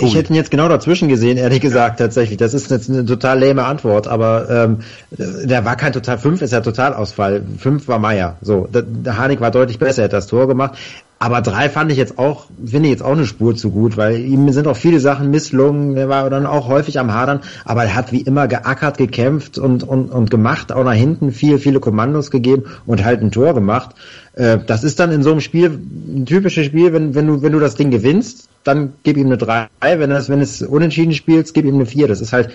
Ich 0.00 0.14
hätte 0.14 0.32
ihn 0.32 0.36
jetzt 0.36 0.50
genau 0.50 0.68
dazwischen 0.68 1.08
gesehen, 1.08 1.36
ehrlich 1.36 1.60
gesagt, 1.60 1.98
tatsächlich. 1.98 2.38
Das 2.38 2.54
ist 2.54 2.70
jetzt 2.70 2.88
eine 2.88 3.04
total 3.04 3.40
lame 3.40 3.64
Antwort, 3.64 4.06
aber 4.06 4.48
ähm, 4.50 4.78
der 5.10 5.64
war 5.64 5.76
kein 5.76 5.92
total, 5.92 6.18
fünf 6.18 6.42
ist 6.42 6.52
ja 6.52 6.60
Totalausfall. 6.60 7.42
Fünf 7.58 7.88
war 7.88 7.98
Meier. 7.98 8.36
So, 8.40 8.68
der 8.70 9.16
Harnik 9.16 9.40
war 9.40 9.50
deutlich 9.50 9.78
besser, 9.78 10.02
er 10.02 10.04
hat 10.04 10.12
das 10.12 10.26
Tor 10.26 10.46
gemacht. 10.46 10.78
Aber 11.20 11.40
drei 11.40 11.68
fand 11.68 11.90
ich 11.90 11.98
jetzt 11.98 12.16
auch, 12.18 12.46
finde 12.64 12.88
ich 12.88 12.92
jetzt 12.92 13.02
auch 13.02 13.12
eine 13.12 13.26
Spur 13.26 13.56
zu 13.56 13.70
gut, 13.70 13.96
weil 13.96 14.20
ihm 14.20 14.50
sind 14.52 14.68
auch 14.68 14.76
viele 14.76 15.00
Sachen 15.00 15.30
misslungen, 15.30 15.96
er 15.96 16.08
war 16.08 16.30
dann 16.30 16.46
auch 16.46 16.68
häufig 16.68 17.00
am 17.00 17.12
Hadern, 17.12 17.40
aber 17.64 17.84
er 17.84 17.96
hat 17.96 18.12
wie 18.12 18.20
immer 18.20 18.46
geackert, 18.46 18.98
gekämpft 18.98 19.58
und, 19.58 19.82
und, 19.82 20.10
und 20.10 20.30
gemacht, 20.30 20.70
auch 20.70 20.84
nach 20.84 20.92
hinten 20.92 21.32
viel, 21.32 21.58
viele 21.58 21.80
Kommandos 21.80 22.30
gegeben 22.30 22.64
und 22.86 23.04
halt 23.04 23.20
ein 23.20 23.32
Tor 23.32 23.52
gemacht. 23.52 23.96
Äh, 24.34 24.58
das 24.64 24.84
ist 24.84 25.00
dann 25.00 25.10
in 25.10 25.24
so 25.24 25.32
einem 25.32 25.40
Spiel 25.40 25.70
ein 25.70 26.24
typisches 26.24 26.66
Spiel, 26.66 26.92
wenn, 26.92 27.16
wenn 27.16 27.26
du, 27.26 27.42
wenn 27.42 27.52
du 27.52 27.58
das 27.58 27.74
Ding 27.74 27.90
gewinnst, 27.90 28.48
dann 28.62 28.92
gib 29.02 29.16
ihm 29.16 29.26
eine 29.26 29.38
drei, 29.38 29.66
wenn 29.80 30.12
es, 30.12 30.28
wenn 30.28 30.40
es 30.40 30.62
unentschieden 30.62 31.14
spielst, 31.14 31.52
gib 31.52 31.64
ihm 31.64 31.74
eine 31.74 31.86
vier. 31.86 32.06
Das 32.06 32.20
ist 32.20 32.32
halt, 32.32 32.50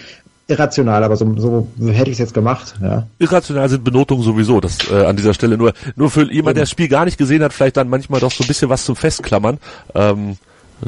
irrational, 0.48 1.04
aber 1.04 1.16
so, 1.16 1.36
so 1.38 1.68
hätte 1.88 2.10
ich 2.10 2.16
es 2.16 2.20
jetzt 2.20 2.34
gemacht. 2.34 2.76
Ja. 2.82 3.08
Irrational 3.20 3.70
sind 3.70 3.84
Benotungen 3.84 4.24
sowieso, 4.24 4.60
das 4.60 4.78
äh, 4.92 5.06
an 5.06 5.16
dieser 5.16 5.34
Stelle 5.34 5.58
nur 5.58 5.74
nur 5.96 6.10
für 6.10 6.32
jemand, 6.32 6.58
der 6.58 6.64
das 6.64 6.72
Spiel 6.72 6.88
gar 6.88 7.06
nicht 7.06 7.18
gesehen 7.18 7.44
hat, 7.44 7.54
vielleicht 7.54 7.78
dann 7.78 7.90
manchmal 7.90 8.20
doch 8.20 8.32
so 8.32 8.44
ein 8.44 8.48
bisschen 8.48 8.70
was 8.70 8.86
zum 8.86 8.96
Festklammern. 8.96 9.58
Ähm, 9.96 10.38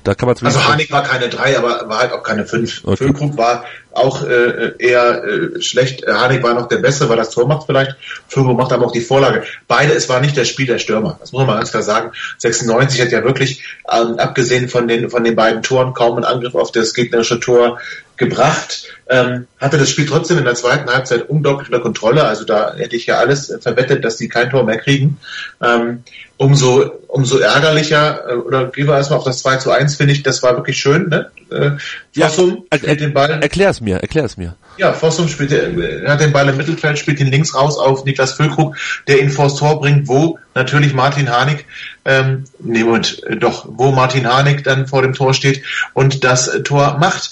da 0.04 0.16
kann 0.16 0.28
man 0.28 0.38
also 0.42 0.68
Hanik 0.68 0.92
war 0.92 1.04
keine 1.04 1.30
drei, 1.30 1.58
aber 1.58 1.88
war 1.88 2.00
halt 2.00 2.12
auch 2.12 2.24
keine 2.24 2.46
fünf. 2.46 2.82
Okay. 2.84 2.98
Füllkrug 2.98 3.38
war 3.38 3.66
auch 3.94 4.24
äh, 4.24 4.74
eher 4.78 5.24
äh, 5.24 5.62
schlecht. 5.62 6.06
Hanik 6.08 6.44
war 6.44 6.54
noch 6.54 6.68
der 6.68 6.78
Bessere, 6.78 7.10
weil 7.10 7.18
das 7.18 7.30
Tor 7.30 7.48
macht 7.48 7.66
vielleicht. 7.66 7.96
Füllkrug 8.28 8.58
macht 8.58 8.74
aber 8.74 8.86
auch 8.86 8.92
die 8.92 9.02
Vorlage. 9.02 9.44
Beide, 9.68 9.94
es 9.94 10.10
war 10.10 10.20
nicht 10.22 10.38
das 10.38 10.48
Spiel 10.48 10.66
der 10.66 10.80
Stürmer. 10.80 11.18
Das 11.20 11.32
muss 11.32 11.40
man 11.40 11.48
mal 11.48 11.58
ganz 11.58 11.72
klar 11.72 11.84
sagen. 11.84 12.12
96 12.40 13.02
hat 13.02 13.12
ja 13.12 13.24
wirklich, 13.24 13.64
ähm, 13.92 14.20
abgesehen 14.20 14.70
von 14.70 14.88
den, 14.88 15.10
von 15.10 15.24
den 15.24 15.36
beiden 15.36 15.64
Toren, 15.64 15.94
kaum 15.94 16.16
einen 16.16 16.26
Angriff 16.26 16.56
auf 16.56 16.72
das 16.72 16.94
gegnerische 16.94 17.40
Tor 17.40 17.80
gebracht. 18.18 18.88
Ähm, 19.08 19.48
hatte 19.60 19.78
das 19.78 19.90
Spiel 19.90 20.06
trotzdem 20.06 20.38
in 20.38 20.46
der 20.46 20.56
zweiten 20.56 20.90
Halbzeit 20.90 21.30
unglaublich 21.30 21.70
unter 21.70 21.82
Kontrolle. 21.82 22.24
Also 22.24 22.44
da 22.44 22.76
hätte 22.76 22.96
ich 22.96 23.06
ja 23.06 23.18
alles 23.18 23.54
verwettet, 23.62 24.04
dass 24.04 24.18
die 24.18 24.30
kein 24.30 24.50
Tor 24.50 24.64
mehr 24.64 24.78
kriegen. 24.78 25.20
Ähm, 25.62 26.04
umso, 26.38 26.92
umso 27.08 27.38
ärgerlicher, 27.38 28.30
äh, 28.30 28.34
oder 28.36 28.68
gehen 28.68 28.88
wir 28.88 28.96
erstmal 28.96 29.20
auf 29.20 29.26
das 29.26 29.40
2 29.40 29.58
zu 29.58 29.72
1, 29.72 29.96
finde 29.96 30.14
ich, 30.14 30.24
das 30.24 30.44
war 30.44 30.56
wirklich 30.56 30.78
schön, 30.78 31.08
ne? 31.10 31.30
Äh, 31.50 31.72
Fossum 32.20 32.66
ja, 32.72 32.80
er, 32.82 32.96
den 32.96 33.14
Ball. 33.14 33.32
Erklär 33.42 33.70
es 33.70 33.82
mir, 33.82 33.98
erklär 33.98 34.26
es 34.26 34.36
mir. 34.36 34.56
Ja, 34.78 34.92
Fossum 34.92 35.30
spielt, 35.30 35.52
er 35.54 36.12
hat 36.12 36.20
den 36.20 36.34
Ball 36.34 36.50
im 36.50 36.58
Mittelfeld, 36.58 37.00
spielt 37.00 37.20
ihn 37.20 37.32
links 37.32 37.56
raus 37.56 37.78
auf 37.78 38.04
Niklas 38.04 38.34
Füllkrug, 38.34 38.76
der 39.08 39.22
ihn 39.22 39.30
vors 39.30 39.56
Tor 39.56 39.80
bringt, 39.80 40.08
wo 40.08 40.38
natürlich 40.54 40.94
Martin 40.94 41.30
Harnik, 41.30 41.66
ähm, 42.04 42.44
nee, 42.60 42.84
und 42.84 43.24
äh, 43.24 43.38
doch, 43.38 43.66
wo 43.70 43.92
Martin 43.92 44.28
Harnik 44.28 44.64
dann 44.64 44.88
vor 44.88 45.02
dem 45.02 45.14
Tor 45.14 45.34
steht 45.34 45.64
und 45.94 46.24
das 46.24 46.52
Tor 46.64 46.98
macht. 47.00 47.32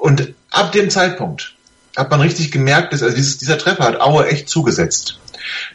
Und 0.00 0.34
ab 0.50 0.72
dem 0.72 0.90
Zeitpunkt 0.90 1.54
hat 1.96 2.10
man 2.10 2.20
richtig 2.20 2.52
gemerkt, 2.52 2.92
dass 2.92 3.02
also 3.02 3.16
dieses, 3.16 3.38
dieser 3.38 3.58
Treffer 3.58 3.84
hat 3.84 4.00
Aue 4.00 4.26
echt 4.26 4.48
zugesetzt. 4.48 5.17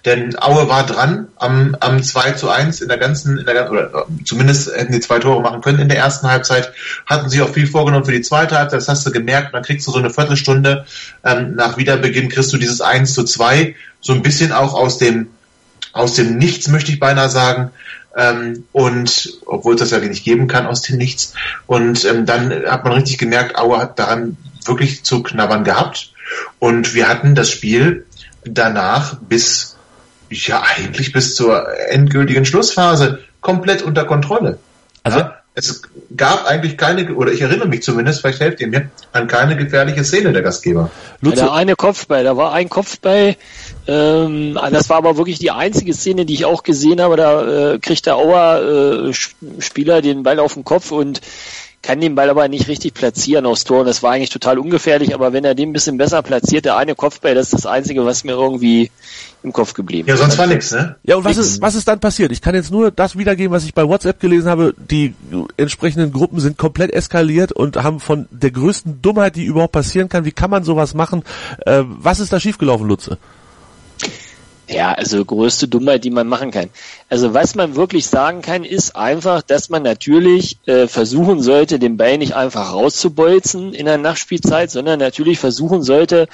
Denn 0.05 0.37
Aue 0.39 0.67
war 0.67 0.85
dran 0.85 1.27
am, 1.37 1.75
am 1.79 2.01
2 2.01 2.31
zu 2.31 2.49
1 2.49 2.81
in 2.81 2.87
der 2.87 2.97
ganzen, 2.97 3.37
in 3.37 3.45
der, 3.45 3.71
oder 3.71 4.05
zumindest 4.25 4.75
hätten 4.75 4.93
die 4.93 4.99
zwei 4.99 5.19
Tore 5.19 5.41
machen 5.41 5.61
können 5.61 5.79
in 5.79 5.89
der 5.89 5.97
ersten 5.97 6.27
Halbzeit, 6.27 6.73
hatten 7.05 7.29
sich 7.29 7.41
auch 7.41 7.49
viel 7.49 7.67
vorgenommen 7.67 8.05
für 8.05 8.11
die 8.11 8.21
zweite 8.21 8.57
Halbzeit, 8.57 8.79
das 8.79 8.87
hast 8.87 9.05
du 9.05 9.11
gemerkt, 9.11 9.53
dann 9.53 9.63
kriegst 9.63 9.87
du 9.87 9.91
so 9.91 9.99
eine 9.99 10.09
Viertelstunde 10.09 10.85
ähm, 11.23 11.55
nach 11.55 11.77
Wiederbeginn 11.77 12.29
kriegst 12.29 12.51
du 12.53 12.57
dieses 12.57 12.81
1 12.81 13.13
zu 13.13 13.23
2, 13.23 13.75
so 14.01 14.13
ein 14.13 14.21
bisschen 14.21 14.51
auch 14.51 14.73
aus 14.73 14.97
dem, 14.97 15.27
aus 15.93 16.15
dem 16.15 16.37
Nichts, 16.37 16.67
möchte 16.67 16.91
ich 16.91 16.99
beinahe 16.99 17.29
sagen, 17.29 17.71
ähm, 18.15 18.65
und 18.71 19.39
obwohl 19.45 19.75
es 19.75 19.79
das 19.79 19.91
ja 19.91 19.99
nicht 19.99 20.23
geben 20.23 20.47
kann 20.47 20.67
aus 20.67 20.81
dem 20.81 20.97
Nichts. 20.97 21.33
Und 21.65 22.05
ähm, 22.05 22.25
dann 22.25 22.51
hat 22.67 22.83
man 22.83 22.93
richtig 22.93 23.17
gemerkt, 23.17 23.57
Aue 23.57 23.79
hat 23.79 23.97
daran 23.97 24.37
wirklich 24.65 25.03
zu 25.03 25.23
knabbern 25.23 25.63
gehabt. 25.63 26.11
Und 26.59 26.93
wir 26.93 27.07
hatten 27.07 27.35
das 27.35 27.49
Spiel 27.49 28.05
danach 28.45 29.15
bis, 29.21 29.77
ja, 30.29 30.63
eigentlich 30.63 31.11
bis 31.11 31.35
zur 31.35 31.67
endgültigen 31.89 32.45
Schlussphase 32.45 33.19
komplett 33.41 33.81
unter 33.81 34.05
Kontrolle. 34.05 34.59
Also, 35.03 35.19
ja? 35.19 35.37
es 35.55 35.83
gab 36.15 36.45
eigentlich 36.47 36.77
keine, 36.77 37.13
oder 37.13 37.31
ich 37.31 37.41
erinnere 37.41 37.67
mich 37.67 37.83
zumindest, 37.83 38.21
vielleicht 38.21 38.39
helft 38.39 38.59
ihr 38.59 38.67
mir, 38.67 38.89
an 39.11 39.27
keine 39.27 39.55
gefährliche 39.55 40.03
Szene 40.03 40.33
der 40.33 40.41
Gastgeber. 40.41 40.89
Ja, 41.21 41.31
der 41.31 41.53
eine 41.53 41.75
Kopfball, 41.75 42.23
da 42.23 42.35
war 42.35 42.53
ein 42.53 42.69
Kopfball, 42.69 43.35
ähm, 43.87 44.57
das 44.71 44.89
war 44.89 44.97
aber 44.97 45.17
wirklich 45.17 45.37
die 45.37 45.51
einzige 45.51 45.93
Szene, 45.93 46.25
die 46.25 46.33
ich 46.33 46.45
auch 46.45 46.63
gesehen 46.63 47.01
habe, 47.01 47.17
da 47.17 47.73
äh, 47.73 47.79
kriegt 47.79 48.05
der 48.07 48.15
Auer 48.15 49.09
äh, 49.09 49.13
Spieler 49.59 50.01
den 50.01 50.23
Ball 50.23 50.39
auf 50.39 50.55
den 50.55 50.63
Kopf 50.63 50.91
und 50.91 51.21
kann 51.83 51.99
den 51.99 52.15
Ball 52.15 52.29
aber 52.29 52.47
nicht 52.47 52.67
richtig 52.69 52.93
platzieren 52.93 53.45
aufs 53.45 53.65
Tor. 53.65 53.81
Und 53.81 53.85
das 53.85 54.01
war 54.01 54.13
eigentlich 54.13 54.29
total 54.29 54.57
ungefährlich, 54.57 55.13
aber 55.13 55.33
wenn 55.33 55.43
er 55.43 55.53
den 55.53 55.69
ein 55.69 55.73
bisschen 55.73 55.97
besser 55.97 56.23
platziert, 56.23 56.65
der 56.65 56.77
eine 56.77 56.95
Kopfball, 56.95 57.35
das 57.35 57.47
ist 57.47 57.53
das 57.53 57.65
Einzige, 57.65 58.05
was 58.05 58.23
mir 58.23 58.31
irgendwie 58.31 58.89
im 59.43 59.51
Kopf 59.51 59.73
geblieben 59.73 60.07
ist. 60.07 60.13
Ja, 60.13 60.17
sonst 60.17 60.37
war 60.37 60.47
nichts, 60.47 60.71
ne? 60.71 60.95
Ja, 61.03 61.17
und 61.17 61.25
was 61.25 61.37
ist, 61.37 61.61
was 61.61 61.75
ist 61.75 61.87
dann 61.87 61.99
passiert? 61.99 62.31
Ich 62.31 62.41
kann 62.41 62.55
jetzt 62.55 62.71
nur 62.71 62.89
das 62.89 63.17
wiedergeben, 63.17 63.51
was 63.51 63.65
ich 63.65 63.73
bei 63.73 63.85
WhatsApp 63.85 64.21
gelesen 64.21 64.49
habe. 64.49 64.73
Die 64.77 65.13
entsprechenden 65.57 66.13
Gruppen 66.13 66.39
sind 66.39 66.57
komplett 66.57 66.91
eskaliert 66.91 67.51
und 67.51 67.75
haben 67.83 67.99
von 67.99 68.27
der 68.31 68.51
größten 68.51 69.01
Dummheit, 69.01 69.35
die 69.35 69.43
überhaupt 69.43 69.73
passieren 69.73 70.07
kann, 70.07 70.23
wie 70.23 70.31
kann 70.31 70.49
man 70.49 70.63
sowas 70.63 70.93
machen? 70.93 71.23
Äh, 71.65 71.83
was 71.85 72.21
ist 72.21 72.31
da 72.31 72.39
schiefgelaufen, 72.39 72.87
Lutze? 72.87 73.17
Ja, 74.73 74.91
also 74.93 75.23
größte 75.23 75.67
Dummheit, 75.67 76.03
die 76.03 76.09
man 76.09 76.27
machen 76.27 76.49
kann. 76.49 76.69
Also 77.07 77.35
was 77.35 77.53
man 77.53 77.75
wirklich 77.75 78.07
sagen 78.07 78.41
kann, 78.41 78.63
ist 78.63 78.95
einfach, 78.95 79.43
dass 79.43 79.69
man 79.69 79.83
natürlich 79.83 80.57
äh, 80.65 80.87
versuchen 80.87 81.43
sollte, 81.43 81.77
den 81.77 81.95
Ball 81.95 82.17
nicht 82.17 82.35
einfach 82.35 82.73
rauszubolzen 82.73 83.75
in 83.75 83.85
der 83.85 83.99
Nachspielzeit, 83.99 84.71
sondern 84.71 84.99
natürlich 84.99 85.37
versuchen 85.37 85.83
sollte, 85.83 86.27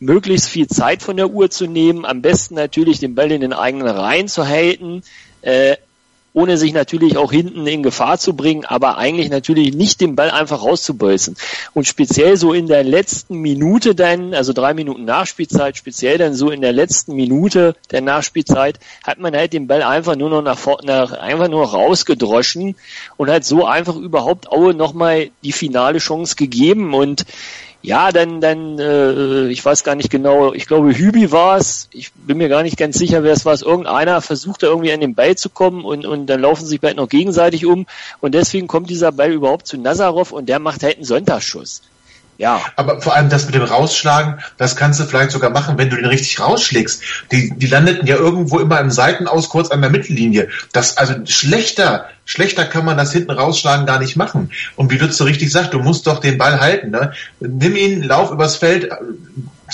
möglichst 0.00 0.48
viel 0.48 0.66
Zeit 0.66 1.02
von 1.02 1.16
der 1.16 1.30
Uhr 1.30 1.50
zu 1.50 1.68
nehmen, 1.68 2.04
am 2.04 2.20
besten 2.20 2.56
natürlich 2.56 2.98
den 2.98 3.14
Ball 3.14 3.30
in 3.30 3.40
den 3.40 3.52
eigenen 3.52 3.86
Reihen 3.86 4.26
zu 4.26 4.48
halten, 4.48 5.02
äh, 5.42 5.76
ohne 6.34 6.58
sich 6.58 6.74
natürlich 6.74 7.16
auch 7.16 7.30
hinten 7.32 7.64
in 7.66 7.84
Gefahr 7.84 8.18
zu 8.18 8.34
bringen, 8.34 8.64
aber 8.64 8.98
eigentlich 8.98 9.30
natürlich 9.30 9.72
nicht 9.72 10.00
den 10.00 10.16
Ball 10.16 10.32
einfach 10.32 10.62
rauszubolzen. 10.62 11.36
Und 11.74 11.86
speziell 11.86 12.36
so 12.36 12.52
in 12.52 12.66
der 12.66 12.82
letzten 12.82 13.36
Minute 13.36 13.94
dann, 13.94 14.34
also 14.34 14.52
drei 14.52 14.74
Minuten 14.74 15.04
Nachspielzeit, 15.04 15.76
speziell 15.76 16.18
dann 16.18 16.34
so 16.34 16.50
in 16.50 16.60
der 16.60 16.72
letzten 16.72 17.14
Minute 17.14 17.76
der 17.92 18.00
Nachspielzeit, 18.00 18.80
hat 19.04 19.20
man 19.20 19.34
halt 19.34 19.52
den 19.52 19.68
Ball 19.68 19.84
einfach 19.84 20.16
nur 20.16 20.28
noch 20.28 20.42
nach, 20.42 20.82
nach 20.82 21.12
einfach 21.12 21.48
nur 21.48 21.66
rausgedroschen 21.66 22.74
und 23.16 23.30
hat 23.30 23.44
so 23.44 23.64
einfach 23.64 23.94
überhaupt 23.94 24.50
Aue 24.50 24.74
nochmal 24.74 25.30
die 25.44 25.52
finale 25.52 25.98
Chance 25.98 26.34
gegeben 26.34 26.94
und 26.94 27.24
ja, 27.84 28.12
dann, 28.12 28.40
dann, 28.40 28.78
äh, 28.78 29.48
ich 29.48 29.62
weiß 29.62 29.84
gar 29.84 29.94
nicht 29.94 30.08
genau, 30.08 30.54
ich 30.54 30.66
glaube 30.66 30.96
Hübi 30.96 31.30
war 31.32 31.58
es, 31.58 31.90
ich 31.92 32.12
bin 32.12 32.38
mir 32.38 32.48
gar 32.48 32.62
nicht 32.62 32.78
ganz 32.78 32.96
sicher, 32.96 33.22
wer 33.22 33.34
es 33.34 33.44
war. 33.44 33.60
Irgendeiner 33.60 34.22
versucht 34.22 34.62
da 34.62 34.68
irgendwie 34.68 34.90
an 34.90 35.00
den 35.00 35.14
Ball 35.14 35.36
zu 35.36 35.50
kommen 35.50 35.84
und, 35.84 36.06
und 36.06 36.24
dann 36.26 36.40
laufen 36.40 36.64
sich 36.64 36.80
beide 36.80 36.96
noch 36.96 37.10
gegenseitig 37.10 37.66
um 37.66 37.84
und 38.22 38.34
deswegen 38.34 38.68
kommt 38.68 38.88
dieser 38.88 39.12
Ball 39.12 39.32
überhaupt 39.32 39.66
zu 39.66 39.76
Nazarov 39.76 40.32
und 40.32 40.48
der 40.48 40.60
macht 40.60 40.82
halt 40.82 40.96
einen 40.96 41.04
Sonntagsschuss. 41.04 41.82
Ja. 42.38 42.60
Aber 42.76 43.00
vor 43.00 43.14
allem 43.14 43.28
das 43.28 43.46
mit 43.46 43.54
dem 43.54 43.62
Rausschlagen, 43.62 44.40
das 44.56 44.76
kannst 44.76 44.98
du 44.98 45.04
vielleicht 45.04 45.30
sogar 45.30 45.50
machen, 45.50 45.78
wenn 45.78 45.90
du 45.90 45.96
den 45.96 46.06
richtig 46.06 46.40
rausschlägst. 46.40 47.02
Die, 47.30 47.52
die 47.56 47.66
landeten 47.66 48.06
ja 48.06 48.16
irgendwo 48.16 48.58
immer 48.58 48.80
im 48.80 48.90
Seitenaus 48.90 49.48
kurz 49.48 49.70
an 49.70 49.80
der 49.80 49.90
Mittellinie. 49.90 50.48
Das, 50.72 50.96
also 50.96 51.14
schlechter, 51.26 52.06
schlechter 52.24 52.64
kann 52.64 52.84
man 52.84 52.96
das 52.96 53.12
hinten 53.12 53.30
rausschlagen 53.30 53.86
gar 53.86 54.00
nicht 54.00 54.16
machen. 54.16 54.50
Und 54.76 54.90
wie 54.90 54.98
Lutz 54.98 55.16
so 55.16 55.24
richtig 55.24 55.52
sagt, 55.52 55.74
du 55.74 55.78
musst 55.78 56.06
doch 56.06 56.18
den 56.18 56.38
Ball 56.38 56.60
halten, 56.60 56.90
ne? 56.90 57.12
Nimm 57.40 57.76
ihn, 57.76 58.02
lauf 58.02 58.30
übers 58.30 58.56
Feld, 58.56 58.90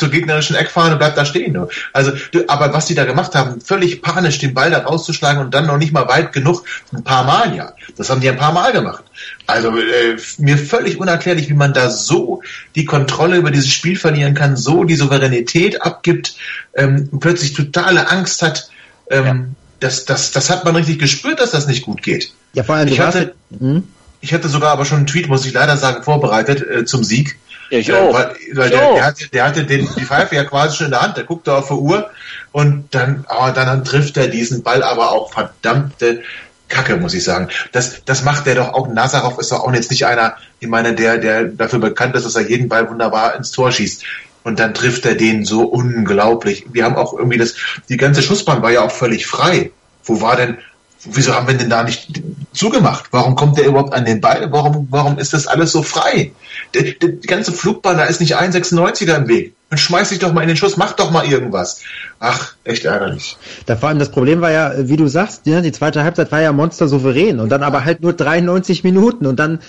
zur 0.00 0.11
gegnerischen 0.11 0.57
Eckfahne 0.57 0.97
bleibt 0.97 1.16
da 1.16 1.25
stehen. 1.25 1.52
Ne? 1.52 1.69
Also, 1.92 2.12
aber 2.49 2.73
was 2.73 2.87
die 2.87 2.95
da 2.95 3.04
gemacht 3.04 3.35
haben, 3.35 3.61
völlig 3.61 4.02
panisch 4.02 4.38
den 4.38 4.54
Ball 4.54 4.71
da 4.71 4.78
rauszuschlagen 4.78 5.40
und 5.40 5.54
dann 5.54 5.66
noch 5.66 5.78
nicht 5.78 5.92
mal 5.92 6.09
weit 6.09 6.33
genug, 6.33 6.64
ein 6.92 7.04
paar 7.04 7.25
Mal 7.25 7.54
ja. 7.54 7.73
Das 7.97 8.11
haben 8.11 8.21
die 8.21 8.28
ein 8.28 8.38
paar 8.38 8.52
Mal 8.52 8.73
gemacht. 8.73 9.04
Also 9.47 9.69
äh, 9.69 10.16
mir 10.38 10.57
völlig 10.57 10.99
unerklärlich, 10.99 11.49
wie 11.49 11.54
man 11.54 11.75
da 11.75 11.90
so 11.90 12.42
die 12.75 12.87
Kontrolle 12.87 13.37
über 13.37 13.50
dieses 13.50 13.71
Spiel 13.71 13.97
verlieren 13.97 14.35
kann, 14.35 14.57
so 14.57 14.85
die 14.85 14.97
Souveränität 14.97 15.83
abgibt, 15.83 16.35
ähm, 16.75 17.11
plötzlich 17.21 17.52
totale 17.52 18.11
Angst 18.11 18.42
hat. 18.42 18.71
Ähm, 19.11 19.26
ja. 19.26 19.45
das, 19.80 20.07
das, 20.07 20.33
das 20.33 20.50
hat 20.50 20.64
man 20.64 20.76
richtig 20.76 20.99
gespürt, 20.99 21.40
dass 21.40 21.50
das 21.50 21.66
nicht 21.66 21.85
gut 21.85 22.02
geht. 22.02 22.33
Ja, 22.54 22.62
vor 22.62 22.76
allem, 22.76 22.88
ich 22.88 23.00
hatte, 23.00 23.35
hm? 23.57 23.85
ich 24.21 24.33
hatte 24.33 24.49
sogar 24.49 24.71
aber 24.71 24.87
schon 24.87 24.99
einen 24.99 25.07
Tweet, 25.07 25.28
muss 25.28 25.45
ich 25.45 25.52
leider 25.52 25.76
sagen, 25.76 26.02
vorbereitet 26.02 26.62
äh, 26.62 26.85
zum 26.87 27.04
Sieg. 27.04 27.38
Ja, 27.71 27.79
ich 27.79 27.93
auch. 27.93 28.12
Weil, 28.12 28.35
weil 28.53 28.67
ich 28.67 28.73
der, 28.73 28.89
auch. 28.89 28.95
der, 28.95 29.05
hatte, 29.05 29.29
der 29.29 29.45
hatte 29.45 29.65
den, 29.65 29.89
die 29.97 30.05
Pfeife 30.05 30.35
ja 30.35 30.45
quasi 30.45 30.77
schon 30.77 30.87
in 30.87 30.93
der 30.93 31.03
Hand, 31.03 31.17
der 31.17 31.25
guckte 31.25 31.55
auf 31.55 31.69
die 31.69 31.75
Uhr 31.75 32.11
und 32.53 32.89
dann, 32.91 33.25
oh, 33.29 33.50
dann, 33.55 33.67
dann 33.67 33.85
trifft 33.85 34.17
er 34.17 34.29
diesen 34.29 34.62
Ball 34.62 34.83
aber 34.83 35.12
auch 35.12 35.33
verdammte 35.33 36.23
Kacke, 36.69 36.97
muss 36.97 37.15
ich 37.15 37.25
sagen. 37.25 37.49
Das, 37.73 38.05
das 38.05 38.25
macht 38.25 38.47
der 38.47 38.55
doch 38.55 38.73
auch. 38.73 38.89
Nazarov 38.89 39.39
ist 39.39 39.53
doch 39.53 39.61
auch 39.61 39.73
jetzt 39.75 39.91
nicht 39.91 40.07
einer, 40.07 40.35
ich 40.61 40.69
meine, 40.69 40.95
der, 40.95 41.19
der 41.19 41.45
dafür 41.45 41.81
bekannt 41.81 42.15
ist, 42.15 42.25
dass 42.25 42.37
er 42.37 42.49
jeden 42.49 42.69
Ball 42.69 42.89
wunderbar 42.89 43.35
ins 43.37 43.50
Tor 43.50 43.71
schießt. 43.73 44.05
Und 44.43 44.59
dann 44.59 44.73
trifft 44.73 45.05
er 45.05 45.15
den 45.15 45.45
so 45.45 45.65
unglaublich. 45.65 46.65
Wir 46.73 46.85
haben 46.85 46.97
auch 46.97 47.12
irgendwie 47.12 47.37
das, 47.37 47.57
die 47.89 47.99
ganze 47.99 48.23
Schussbahn 48.23 48.62
war 48.62 48.71
ja 48.71 48.83
auch 48.83 48.91
völlig 48.91 49.27
frei. 49.27 49.71
Wo 50.05 50.23
war 50.23 50.37
denn, 50.37 50.57
wieso 51.04 51.35
haben 51.35 51.47
wir 51.47 51.54
denn 51.54 51.71
da 51.71 51.83
nicht 51.83 52.23
zugemacht? 52.52 53.07
Warum 53.11 53.35
kommt 53.35 53.59
der 53.59 53.66
überhaupt 53.66 53.95
an 53.95 54.04
den 54.04 54.21
Ball? 54.21 54.50
Warum, 54.52 54.88
warum 54.90 55.19
ist 55.19 55.33
das 55.33 55.47
alles 55.47 55.73
so 55.73 55.83
frei? 55.83 56.33
Die, 56.75 56.99
die 56.99 57.26
ganze 57.26 57.52
Flugbahn, 57.52 57.97
da 57.99 58.04
ist 58.04 58.21
nicht 58.21 58.37
ein 58.37 58.52
96er 58.52 59.16
im 59.16 59.28
Weg. 59.28 59.54
Dann 59.71 59.79
schmeiß 59.79 60.09
dich 60.09 60.19
doch 60.19 60.33
mal 60.33 60.43
in 60.43 60.49
den 60.49 60.57
Schuss, 60.57 60.77
mach 60.77 60.93
doch 60.95 61.12
mal 61.12 61.25
irgendwas. 61.25 61.81
Ach, 62.19 62.55
echt 62.65 62.85
ärgerlich. 62.85 63.37
Da 63.67 63.77
vor 63.77 63.89
allem 63.89 64.00
das 64.00 64.11
Problem 64.11 64.41
war 64.41 64.50
ja, 64.50 64.73
wie 64.77 64.97
du 64.97 65.07
sagst, 65.07 65.47
ja, 65.47 65.61
die 65.61 65.71
zweite 65.71 66.03
Halbzeit 66.03 66.33
war 66.33 66.41
ja 66.41 66.53
monster 66.53 66.89
souverän 66.89 67.39
und 67.39 67.50
dann 67.50 67.62
aber 67.62 67.85
halt 67.85 68.03
nur 68.03 68.12
93 68.12 68.83
Minuten 68.83 69.27
und 69.27 69.39
dann, 69.39 69.61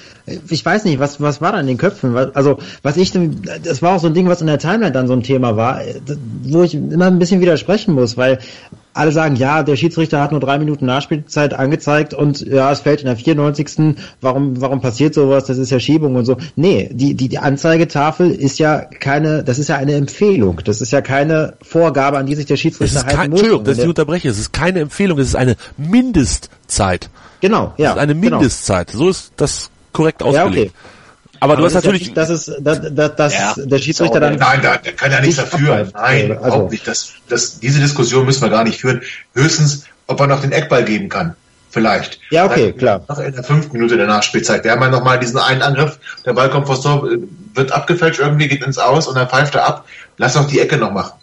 ich 0.49 0.65
weiß 0.65 0.85
nicht, 0.85 0.99
was, 0.99 1.21
was 1.21 1.39
war 1.39 1.51
da 1.51 1.59
in 1.59 1.67
den 1.67 1.77
Köpfen? 1.77 2.15
Also, 2.33 2.57
was 2.81 2.97
ich, 2.97 3.13
das 3.63 3.83
war 3.83 3.95
auch 3.95 3.99
so 3.99 4.07
ein 4.07 4.15
Ding, 4.15 4.27
was 4.27 4.41
in 4.41 4.47
der 4.47 4.57
Timeline 4.57 4.91
dann 4.91 5.07
so 5.07 5.13
ein 5.13 5.21
Thema 5.21 5.55
war, 5.55 5.81
wo 6.43 6.63
ich 6.63 6.73
immer 6.73 7.05
ein 7.05 7.19
bisschen 7.19 7.39
widersprechen 7.39 7.93
muss, 7.93 8.17
weil 8.17 8.39
alle 8.93 9.11
sagen, 9.11 9.35
ja, 9.35 9.63
der 9.63 9.75
Schiedsrichter 9.75 10.21
hat 10.21 10.31
nur 10.31 10.41
drei 10.41 10.59
Minuten 10.59 10.85
Nachspielzeit 10.85 11.53
angezeigt 11.53 12.13
und 12.13 12.41
ja, 12.41 12.71
es 12.71 12.81
fällt 12.81 13.01
in 13.01 13.05
der 13.05 13.15
94. 13.15 13.95
Warum, 14.19 14.59
warum 14.59 14.81
passiert 14.81 15.13
sowas? 15.13 15.45
Das 15.45 15.57
ist 15.57 15.71
ja 15.71 15.79
Schiebung 15.79 16.15
und 16.15 16.25
so. 16.25 16.37
Nee, 16.55 16.89
die, 16.91 17.13
die, 17.13 17.29
die 17.29 17.39
Anzeigetafel 17.39 18.31
ist 18.31 18.59
ja 18.59 18.79
keine, 18.79 19.43
das 19.43 19.59
ist 19.59 19.69
ja 19.69 19.77
eine 19.77 19.90
Empfehlung. 19.93 20.61
Das 20.63 20.81
ist 20.81 20.91
ja 20.91 21.01
keine 21.01 21.55
Vorgabe, 21.61 22.17
an 22.17 22.25
die 22.25 22.35
sich 22.35 22.45
der 22.45 22.57
Schiedsrichter 22.57 23.03
halten 23.05 23.15
kein, 23.17 23.29
muss. 23.31 23.39
Entschuldigung, 23.41 23.65
dass 23.65 23.77
ich 23.79 23.87
unterbreche. 23.87 24.29
Es 24.29 24.39
ist 24.39 24.53
keine 24.53 24.79
Empfehlung, 24.81 25.17
es 25.19 25.27
ist 25.29 25.35
eine 25.35 25.55
Mindestzeit. 25.77 27.09
Genau, 27.41 27.73
ja. 27.77 27.89
Es 27.91 27.95
ist 27.95 28.01
eine 28.01 28.15
genau. 28.15 28.37
Mindestzeit. 28.37 28.91
So 28.91 29.09
ist 29.09 29.31
das 29.37 29.69
korrekt 29.93 30.21
Ja, 30.21 30.27
ausgelegt. 30.27 30.73
okay. 30.75 30.87
Aber, 31.39 31.55
du 31.55 31.63
Aber 31.63 31.65
hast 31.65 31.73
das 31.75 31.79
ist 31.81 31.85
ja 31.85 31.91
natürlich, 31.91 32.07
nicht, 32.09 32.17
dass 32.17 32.29
es, 32.29 32.51
dass, 32.59 32.93
dass, 32.93 33.15
dass 33.15 33.33
Ja. 33.33 33.55
der 33.57 33.77
Schiedsrichter 33.79 34.19
dann 34.19 34.35
Nein, 34.35 34.59
da, 34.61 34.77
da 34.77 34.91
kann 34.91 35.11
er 35.11 35.21
nichts 35.21 35.37
Nicht 35.37 35.51
dafür. 35.53 35.73
abpfeift. 35.73 35.95
Nein, 35.95 36.31
Also- 36.33 36.43
überhaupt 36.47 36.71
nicht. 36.71 36.87
Das, 36.87 37.13
das, 37.29 37.59
diese 37.59 37.79
Diskussion 37.79 38.25
müssen 38.25 38.41
wir 38.43 38.49
gar 38.49 38.63
nicht 38.63 38.79
führen. 38.81 39.01
Höchstens, 39.33 39.85
ob 40.05 40.19
er 40.19 40.27
noch 40.27 40.41
den 40.41 40.51
Eckball 40.51 40.83
geben 40.85 41.09
kann. 41.09 41.35
Vielleicht. 41.71 42.19
Ja, 42.29 42.45
okay, 42.45 42.73
klar. 42.73 43.01
Noch 43.07 43.19
in 43.19 43.33
der 43.33 43.43
fünften 43.43 43.73
Minute 43.73 43.95
der 43.95 44.05
Nachspielzeit. 44.05 44.63
Wir 44.65 44.71
haben 44.71 44.81
ja 44.81 44.89
nochmal 44.89 45.19
diesen 45.19 45.39
einen 45.39 45.61
Angriff. 45.61 45.99
Der 46.25 46.33
Ball 46.33 46.49
kommt 46.49 46.67
vors 46.67 46.81
Tor, 46.81 47.09
äh, 47.09 47.17
wird 47.53 47.71
abgefälscht, 47.71 48.19
irgendwie 48.19 48.49
geht 48.49 48.63
ins 48.63 48.77
Aus 48.77 49.07
und 49.07 49.15
dann 49.15 49.29
pfeift 49.29 49.55
er 49.55 49.65
ab. 49.65 49.85
Lass 50.17 50.33
doch 50.33 50.47
die 50.47 50.59
Ecke 50.59 50.77
noch 50.77 50.91
machen. 50.91 51.13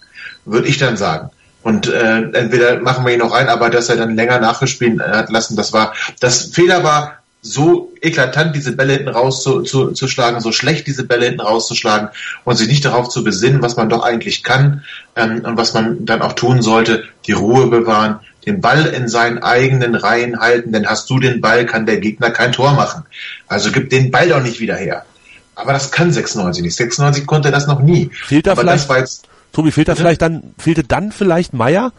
Würde 0.46 0.66
ich 0.66 0.78
dann 0.78 0.96
sagen. 0.96 1.30
Und 1.62 1.86
äh, 1.88 2.22
entweder 2.32 2.80
machen 2.80 3.04
wir 3.04 3.12
ihn 3.12 3.18
noch 3.18 3.34
rein, 3.34 3.48
aber 3.48 3.68
dass 3.68 3.90
er 3.90 3.96
dann 3.96 4.16
länger 4.16 4.38
nachgespielt 4.38 5.00
äh, 5.00 5.04
hat 5.04 5.30
lassen, 5.30 5.56
das 5.56 5.72
war, 5.74 5.92
das 6.20 6.44
Fehler 6.46 6.82
war 6.82 7.18
so 7.42 7.92
eklatant, 8.00 8.54
diese 8.54 8.72
Bälle 8.72 8.94
hinten 8.94 9.08
rauszuschlagen, 9.08 9.66
zu, 9.66 9.92
zu 9.92 10.08
schlagen, 10.08 10.40
so 10.40 10.50
schlecht 10.50 10.86
diese 10.86 11.04
Bälle 11.04 11.26
hinten 11.26 11.40
rauszuschlagen 11.40 12.08
und 12.44 12.56
sich 12.56 12.68
nicht 12.68 12.84
darauf 12.84 13.08
zu 13.08 13.22
besinnen, 13.22 13.62
was 13.62 13.76
man 13.76 13.88
doch 13.88 14.02
eigentlich 14.02 14.42
kann 14.42 14.82
ähm, 15.14 15.42
und 15.44 15.56
was 15.56 15.74
man 15.74 16.04
dann 16.04 16.22
auch 16.22 16.32
tun 16.32 16.62
sollte, 16.62 17.04
die 17.26 17.32
Ruhe 17.32 17.68
bewahren, 17.68 18.20
den 18.46 18.60
Ball 18.60 18.86
in 18.86 19.08
seinen 19.08 19.38
eigenen 19.42 19.94
Reihen 19.94 20.40
halten, 20.40 20.72
denn 20.72 20.86
hast 20.86 21.08
du 21.10 21.18
den 21.18 21.40
Ball, 21.40 21.66
kann 21.66 21.86
der 21.86 21.98
Gegner 21.98 22.30
kein 22.30 22.52
Tor 22.52 22.72
machen. 22.72 23.04
Also 23.46 23.70
gib 23.72 23.90
den 23.90 24.10
Ball 24.10 24.28
doch 24.28 24.42
nicht 24.42 24.60
wieder 24.60 24.76
her. 24.76 25.04
Aber 25.54 25.72
das 25.72 25.90
kann 25.90 26.12
96 26.12 26.62
nicht. 26.62 26.76
96 26.76 27.26
konnte 27.26 27.50
das 27.50 27.66
noch 27.66 27.80
nie. 27.80 28.10
Fehlt 28.12 28.46
da 28.46 28.52
Aber 28.52 28.60
vielleicht- 28.62 28.84
das 28.84 28.88
war 28.88 28.98
jetzt, 28.98 29.28
Tobi, 29.52 29.72
fehlt 29.72 29.88
da 29.88 29.92
Bitte? 29.92 30.02
vielleicht 30.02 30.22
dann, 30.22 30.54
fehlte 30.58 30.84
dann 30.84 31.10
vielleicht 31.12 31.52
Meier, 31.52 31.92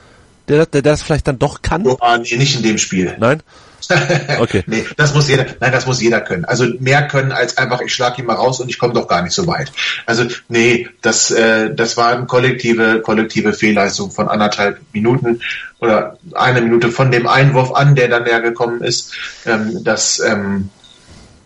der, 0.48 0.65
der, 0.65 0.81
der 0.81 0.91
das 0.93 1.01
vielleicht 1.03 1.27
dann 1.27 1.39
doch 1.39 1.62
kann? 1.62 1.86
oh, 1.86 1.98
nee, 2.22 2.38
nicht 2.38 2.55
in 2.55 2.63
dem 2.63 2.77
Spiel. 2.77 3.15
Nein? 3.19 3.43
Okay. 4.39 4.63
nee, 4.67 4.86
das 4.98 5.13
muss 5.13 5.27
jeder, 5.27 5.46
nein, 5.60 5.72
das 5.72 5.86
muss 5.86 6.01
jeder 6.01 6.22
können. 6.22 6.46
Also 6.46 6.65
mehr 6.79 7.08
können 7.08 7.31
als 7.31 7.58
einfach, 7.58 7.81
ich 7.81 7.93
schlag 7.93 8.17
ihn 8.19 8.25
mal 8.25 8.36
raus 8.36 8.60
und 8.60 8.69
ich 8.69 8.77
komme 8.77 8.93
doch 8.93 9.08
gar 9.08 9.22
nicht 9.22 9.34
so 9.34 9.48
weit. 9.48 9.72
Also 10.05 10.25
nee, 10.48 10.88
das, 11.01 11.31
äh, 11.31 11.74
das 11.74 11.98
war 11.98 12.15
eine 12.15 12.25
kollektive, 12.25 13.01
kollektive 13.01 13.53
Fehlleistung 13.53 14.12
von 14.12 14.27
anderthalb 14.27 14.79
Minuten 14.93 15.41
oder 15.79 16.17
eine 16.34 16.62
Minute 16.62 16.91
von 16.91 17.12
dem 17.12 17.27
Einwurf 17.27 17.74
an, 17.74 17.96
der 17.96 18.08
dann 18.08 18.25
ja 18.25 18.39
gekommen 18.39 18.81
ist. 18.81 19.13
Ähm, 19.46 19.83
das, 19.83 20.20
ähm, 20.20 20.70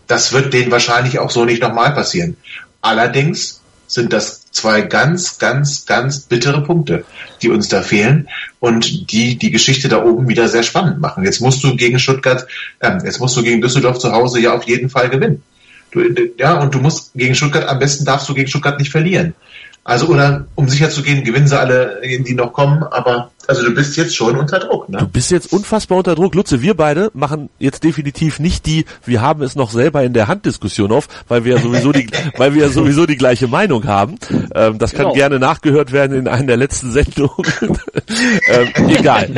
das 0.06 0.32
wird 0.32 0.52
denen 0.52 0.70
wahrscheinlich 0.70 1.18
auch 1.18 1.30
so 1.30 1.44
nicht 1.44 1.62
nochmal 1.62 1.92
passieren. 1.94 2.36
Allerdings 2.82 3.62
sind 3.86 4.12
das 4.12 4.50
zwei 4.50 4.82
ganz, 4.82 5.38
ganz, 5.38 5.86
ganz 5.86 6.20
bittere 6.20 6.62
Punkte, 6.62 7.04
die 7.42 7.50
uns 7.50 7.68
da 7.68 7.82
fehlen 7.82 8.28
und 8.60 9.10
die 9.10 9.36
die 9.36 9.50
Geschichte 9.50 9.88
da 9.88 10.02
oben 10.02 10.28
wieder 10.28 10.48
sehr 10.48 10.62
spannend 10.62 11.00
machen. 11.00 11.24
Jetzt 11.24 11.40
musst 11.40 11.62
du 11.64 11.76
gegen 11.76 11.98
Stuttgart, 11.98 12.46
ähm, 12.80 13.00
jetzt 13.04 13.20
musst 13.20 13.36
du 13.36 13.42
gegen 13.42 13.60
Düsseldorf 13.60 13.98
zu 13.98 14.12
Hause 14.12 14.40
ja 14.40 14.54
auf 14.54 14.64
jeden 14.64 14.90
Fall 14.90 15.10
gewinnen. 15.10 15.42
Du, 15.90 16.02
ja, 16.38 16.60
und 16.60 16.74
du 16.74 16.80
musst 16.80 17.12
gegen 17.14 17.34
Stuttgart, 17.34 17.68
am 17.68 17.78
besten 17.78 18.04
darfst 18.04 18.28
du 18.28 18.34
gegen 18.34 18.48
Stuttgart 18.48 18.78
nicht 18.78 18.90
verlieren. 18.90 19.34
Also, 19.84 20.06
oder 20.06 20.46
um 20.54 20.66
sicher 20.68 20.88
zu 20.88 21.02
gehen, 21.02 21.24
gewinnen 21.24 21.46
sie 21.46 21.58
alle, 21.58 22.00
die 22.02 22.34
noch 22.34 22.54
kommen, 22.54 22.82
aber 22.82 23.30
also 23.46 23.62
du 23.62 23.74
bist 23.74 23.98
jetzt 23.98 24.16
schon 24.16 24.36
unter 24.38 24.58
Druck, 24.58 24.86
Du 24.86 24.92
ne? 24.92 25.08
bist 25.12 25.30
jetzt 25.30 25.52
unfassbar 25.52 25.98
unter 25.98 26.14
Druck. 26.14 26.34
Lutze, 26.34 26.62
wir 26.62 26.74
beide 26.74 27.10
machen 27.12 27.50
jetzt 27.58 27.84
definitiv 27.84 28.40
nicht 28.40 28.64
die, 28.64 28.86
wir 29.04 29.20
haben 29.20 29.42
es 29.42 29.56
noch 29.56 29.70
selber 29.70 30.02
in 30.02 30.14
der 30.14 30.26
Hand 30.26 30.46
Diskussion 30.46 30.90
auf, 30.90 31.06
weil 31.28 31.44
wir 31.44 31.56
ja 31.56 31.60
sowieso 31.60 31.92
die, 31.92 32.06
weil 32.38 32.54
wir 32.54 32.62
ja 32.62 32.68
sowieso 32.70 33.04
die 33.04 33.18
gleiche 33.18 33.46
Meinung 33.46 33.84
haben. 33.86 34.16
Ähm, 34.54 34.78
das 34.78 34.92
kann 34.92 35.02
Genau. 35.04 35.14
gerne 35.14 35.38
nachgehört 35.38 35.92
werden 35.92 36.16
in 36.16 36.28
einer 36.28 36.46
der 36.46 36.56
letzten 36.56 36.90
Sendungen. 36.90 37.44
ähm, 38.48 38.68
egal. 38.88 39.28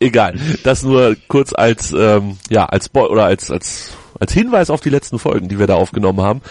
Egal. 0.00 0.34
Das 0.64 0.82
nur 0.82 1.14
kurz 1.28 1.52
als, 1.54 1.94
ähm, 1.96 2.36
ja, 2.50 2.64
als, 2.66 2.88
Bo 2.88 3.06
oder 3.06 3.26
als, 3.26 3.52
als, 3.52 3.90
als 4.18 4.32
Hinweis 4.32 4.70
auf 4.70 4.80
die 4.80 4.90
letzten 4.90 5.20
Folgen, 5.20 5.48
die 5.48 5.60
wir 5.60 5.68
da 5.68 5.76
aufgenommen 5.76 6.20
haben. 6.20 6.42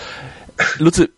Lutze, 0.77 1.09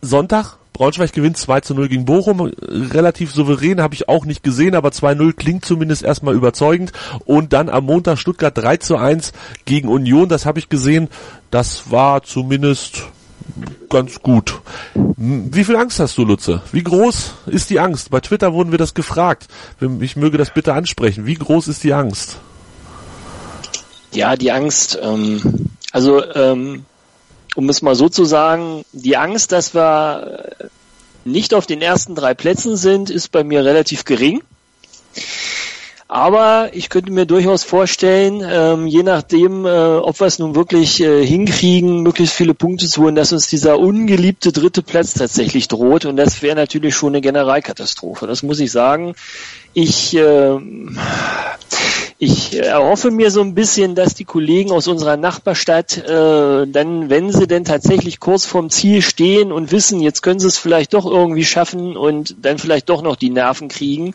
Sonntag, 0.00 0.56
Braunschweig 0.74 1.12
gewinnt 1.12 1.38
2 1.38 1.60
zu 1.60 1.74
0 1.74 1.88
gegen 1.88 2.04
Bochum. 2.04 2.40
Relativ 2.40 3.32
souverän, 3.32 3.80
habe 3.80 3.94
ich 3.94 4.08
auch 4.08 4.24
nicht 4.24 4.42
gesehen, 4.42 4.74
aber 4.74 4.88
2-0 4.88 5.32
klingt 5.32 5.64
zumindest 5.64 6.02
erstmal 6.02 6.34
überzeugend. 6.34 6.92
Und 7.24 7.52
dann 7.52 7.68
am 7.68 7.84
Montag 7.84 8.18
Stuttgart 8.18 8.58
3 8.58 8.78
zu 8.78 8.96
1 8.96 9.32
gegen 9.64 9.88
Union, 9.88 10.28
das 10.28 10.46
habe 10.46 10.58
ich 10.58 10.68
gesehen. 10.68 11.08
Das 11.52 11.92
war 11.92 12.24
zumindest 12.24 13.04
ganz 13.88 14.20
gut. 14.20 14.60
Wie 14.94 15.62
viel 15.62 15.76
Angst 15.76 16.00
hast 16.00 16.18
du, 16.18 16.24
Lutze? 16.24 16.62
Wie 16.72 16.82
groß 16.82 17.34
ist 17.46 17.70
die 17.70 17.78
Angst? 17.78 18.10
Bei 18.10 18.18
Twitter 18.18 18.52
wurden 18.52 18.72
wir 18.72 18.78
das 18.78 18.94
gefragt. 18.94 19.46
Ich 20.00 20.16
möge 20.16 20.38
das 20.38 20.52
bitte 20.52 20.74
ansprechen. 20.74 21.24
Wie 21.24 21.34
groß 21.34 21.68
ist 21.68 21.84
die 21.84 21.92
Angst? 21.92 22.38
Ja, 24.12 24.34
die 24.34 24.50
Angst. 24.50 24.98
Ähm, 25.00 25.70
also, 25.92 26.24
ähm, 26.34 26.84
um 27.54 27.68
es 27.68 27.82
mal 27.82 27.94
so 27.94 28.08
zu 28.08 28.24
sagen, 28.24 28.84
die 28.92 29.16
Angst, 29.16 29.52
dass 29.52 29.74
wir 29.74 30.54
äh, 30.58 30.64
nicht 31.24 31.54
auf 31.54 31.66
den 31.66 31.80
ersten 31.80 32.14
drei 32.14 32.34
Plätzen 32.34 32.76
sind, 32.76 33.10
ist 33.10 33.32
bei 33.32 33.44
mir 33.44 33.64
relativ 33.64 34.04
gering. 34.04 34.42
Aber 36.06 36.68
ich 36.74 36.90
könnte 36.90 37.10
mir 37.10 37.24
durchaus 37.24 37.64
vorstellen, 37.64 38.40
ähm, 38.46 38.86
je 38.86 39.02
nachdem, 39.02 39.64
äh, 39.64 39.96
ob 39.96 40.20
wir 40.20 40.26
es 40.26 40.38
nun 40.38 40.54
wirklich 40.54 41.00
äh, 41.00 41.26
hinkriegen, 41.26 42.02
möglichst 42.02 42.36
viele 42.36 42.54
Punkte 42.54 42.86
zu 42.86 43.02
holen, 43.02 43.14
dass 43.14 43.32
uns 43.32 43.48
dieser 43.48 43.78
ungeliebte 43.78 44.52
dritte 44.52 44.82
Platz 44.82 45.14
tatsächlich 45.14 45.66
droht. 45.66 46.04
Und 46.04 46.16
das 46.16 46.42
wäre 46.42 46.56
natürlich 46.56 46.94
schon 46.94 47.14
eine 47.14 47.22
Generalkatastrophe. 47.22 48.26
Das 48.26 48.42
muss 48.42 48.60
ich 48.60 48.70
sagen. 48.70 49.14
Ich, 49.72 50.14
äh, 50.14 50.58
ich 52.24 52.58
erhoffe 52.58 53.10
mir 53.10 53.30
so 53.30 53.42
ein 53.42 53.54
bisschen, 53.54 53.94
dass 53.94 54.14
die 54.14 54.24
Kollegen 54.24 54.72
aus 54.72 54.88
unserer 54.88 55.16
Nachbarstadt 55.16 55.98
äh, 55.98 56.66
dann, 56.66 57.10
wenn 57.10 57.30
sie 57.30 57.46
denn 57.46 57.64
tatsächlich 57.64 58.18
kurz 58.18 58.46
vorm 58.46 58.70
Ziel 58.70 59.02
stehen 59.02 59.52
und 59.52 59.72
wissen, 59.72 60.00
jetzt 60.00 60.22
können 60.22 60.40
sie 60.40 60.48
es 60.48 60.56
vielleicht 60.56 60.94
doch 60.94 61.04
irgendwie 61.04 61.44
schaffen 61.44 61.96
und 61.96 62.36
dann 62.42 62.58
vielleicht 62.58 62.88
doch 62.88 63.02
noch 63.02 63.16
die 63.16 63.30
Nerven 63.30 63.68
kriegen 63.68 64.14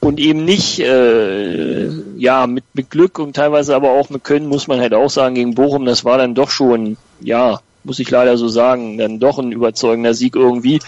und 0.00 0.20
eben 0.20 0.44
nicht, 0.44 0.80
äh, 0.80 1.88
ja, 2.16 2.46
mit, 2.46 2.64
mit 2.74 2.90
Glück 2.90 3.18
und 3.18 3.34
teilweise 3.34 3.74
aber 3.74 3.92
auch 3.92 4.10
mit 4.10 4.22
Können, 4.22 4.48
muss 4.48 4.68
man 4.68 4.80
halt 4.80 4.92
auch 4.92 5.10
sagen, 5.10 5.34
gegen 5.34 5.54
Bochum, 5.54 5.86
das 5.86 6.04
war 6.04 6.18
dann 6.18 6.34
doch 6.34 6.50
schon, 6.50 6.98
ja, 7.20 7.60
muss 7.86 7.98
ich 7.98 8.10
leider 8.10 8.36
so 8.36 8.48
sagen, 8.48 8.98
dann 8.98 9.18
doch 9.18 9.38
ein 9.38 9.52
überzeugender 9.52 10.12
Sieg 10.12 10.36
irgendwie, 10.36 10.80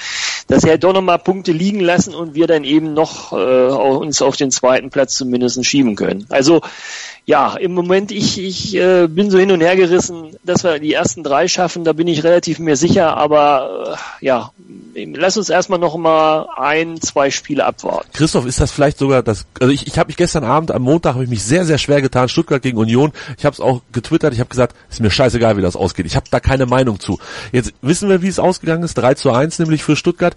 dass 0.48 0.64
halt 0.64 0.84
doch 0.84 0.92
nochmal 0.92 1.18
Punkte 1.18 1.52
liegen 1.52 1.80
lassen 1.80 2.14
und 2.14 2.34
wir 2.34 2.46
dann 2.46 2.64
eben 2.64 2.92
noch 2.92 3.32
äh, 3.32 3.36
uns 3.36 4.20
auf 4.20 4.36
den 4.36 4.50
zweiten 4.50 4.90
Platz 4.90 5.14
zumindest 5.14 5.64
schieben 5.64 5.94
können. 5.96 6.26
Also 6.28 6.60
ja, 7.28 7.56
im 7.56 7.74
Moment, 7.74 8.10
ich, 8.10 8.42
ich 8.42 8.74
äh, 8.74 9.06
bin 9.06 9.30
so 9.30 9.38
hin 9.38 9.52
und 9.52 9.60
her 9.60 9.76
gerissen, 9.76 10.38
dass 10.44 10.64
wir 10.64 10.78
die 10.78 10.94
ersten 10.94 11.22
drei 11.22 11.46
schaffen, 11.46 11.84
da 11.84 11.92
bin 11.92 12.08
ich 12.08 12.24
relativ 12.24 12.58
mir 12.58 12.74
sicher, 12.74 13.18
aber 13.18 13.98
äh, 14.22 14.24
ja, 14.24 14.50
lass 14.94 15.36
uns 15.36 15.50
erstmal 15.50 15.78
noch 15.78 15.94
mal 15.98 16.48
ein, 16.56 16.98
zwei 17.02 17.30
Spiele 17.30 17.66
abwarten. 17.66 18.08
Christoph, 18.14 18.46
ist 18.46 18.62
das 18.62 18.72
vielleicht 18.72 18.96
sogar 18.96 19.22
das, 19.22 19.44
also 19.60 19.70
ich, 19.70 19.86
ich 19.86 19.98
habe 19.98 20.06
mich 20.06 20.16
gestern 20.16 20.42
Abend, 20.42 20.70
am 20.70 20.80
Montag 20.80 21.16
habe 21.16 21.24
ich 21.24 21.28
mich 21.28 21.44
sehr, 21.44 21.66
sehr 21.66 21.76
schwer 21.76 22.00
getan, 22.00 22.30
Stuttgart 22.30 22.62
gegen 22.62 22.78
Union. 22.78 23.12
Ich 23.36 23.44
habe 23.44 23.52
es 23.52 23.60
auch 23.60 23.82
getwittert, 23.92 24.32
ich 24.32 24.40
habe 24.40 24.48
gesagt, 24.48 24.74
ist 24.88 25.02
mir 25.02 25.10
scheißegal, 25.10 25.58
wie 25.58 25.62
das 25.62 25.76
ausgeht. 25.76 26.06
Ich 26.06 26.16
habe 26.16 26.24
da 26.30 26.40
keine 26.40 26.64
Meinung 26.64 26.98
zu. 26.98 27.18
Jetzt 27.52 27.74
wissen 27.82 28.08
wir, 28.08 28.22
wie 28.22 28.28
es 28.28 28.38
ausgegangen 28.38 28.84
ist, 28.84 28.94
3 28.94 29.12
zu 29.12 29.32
1 29.32 29.58
nämlich 29.58 29.84
für 29.84 29.96
Stuttgart. 29.96 30.34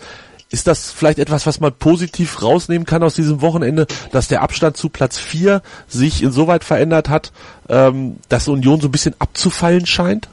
Ist 0.51 0.67
das 0.67 0.91
vielleicht 0.91 1.17
etwas, 1.17 1.47
was 1.47 1.59
man 1.59 1.71
positiv 1.73 2.41
rausnehmen 2.41 2.85
kann 2.85 3.03
aus 3.03 3.15
diesem 3.15 3.41
Wochenende, 3.41 3.87
dass 4.11 4.27
der 4.27 4.41
Abstand 4.41 4.77
zu 4.77 4.89
Platz 4.89 5.17
4 5.17 5.61
sich 5.87 6.21
insoweit 6.21 6.63
verändert 6.63 7.09
hat, 7.09 7.31
ähm, 7.69 8.17
dass 8.29 8.47
Union 8.47 8.81
so 8.81 8.89
ein 8.89 8.91
bisschen 8.91 9.15
abzufallen 9.17 9.85
scheint? 9.85 10.27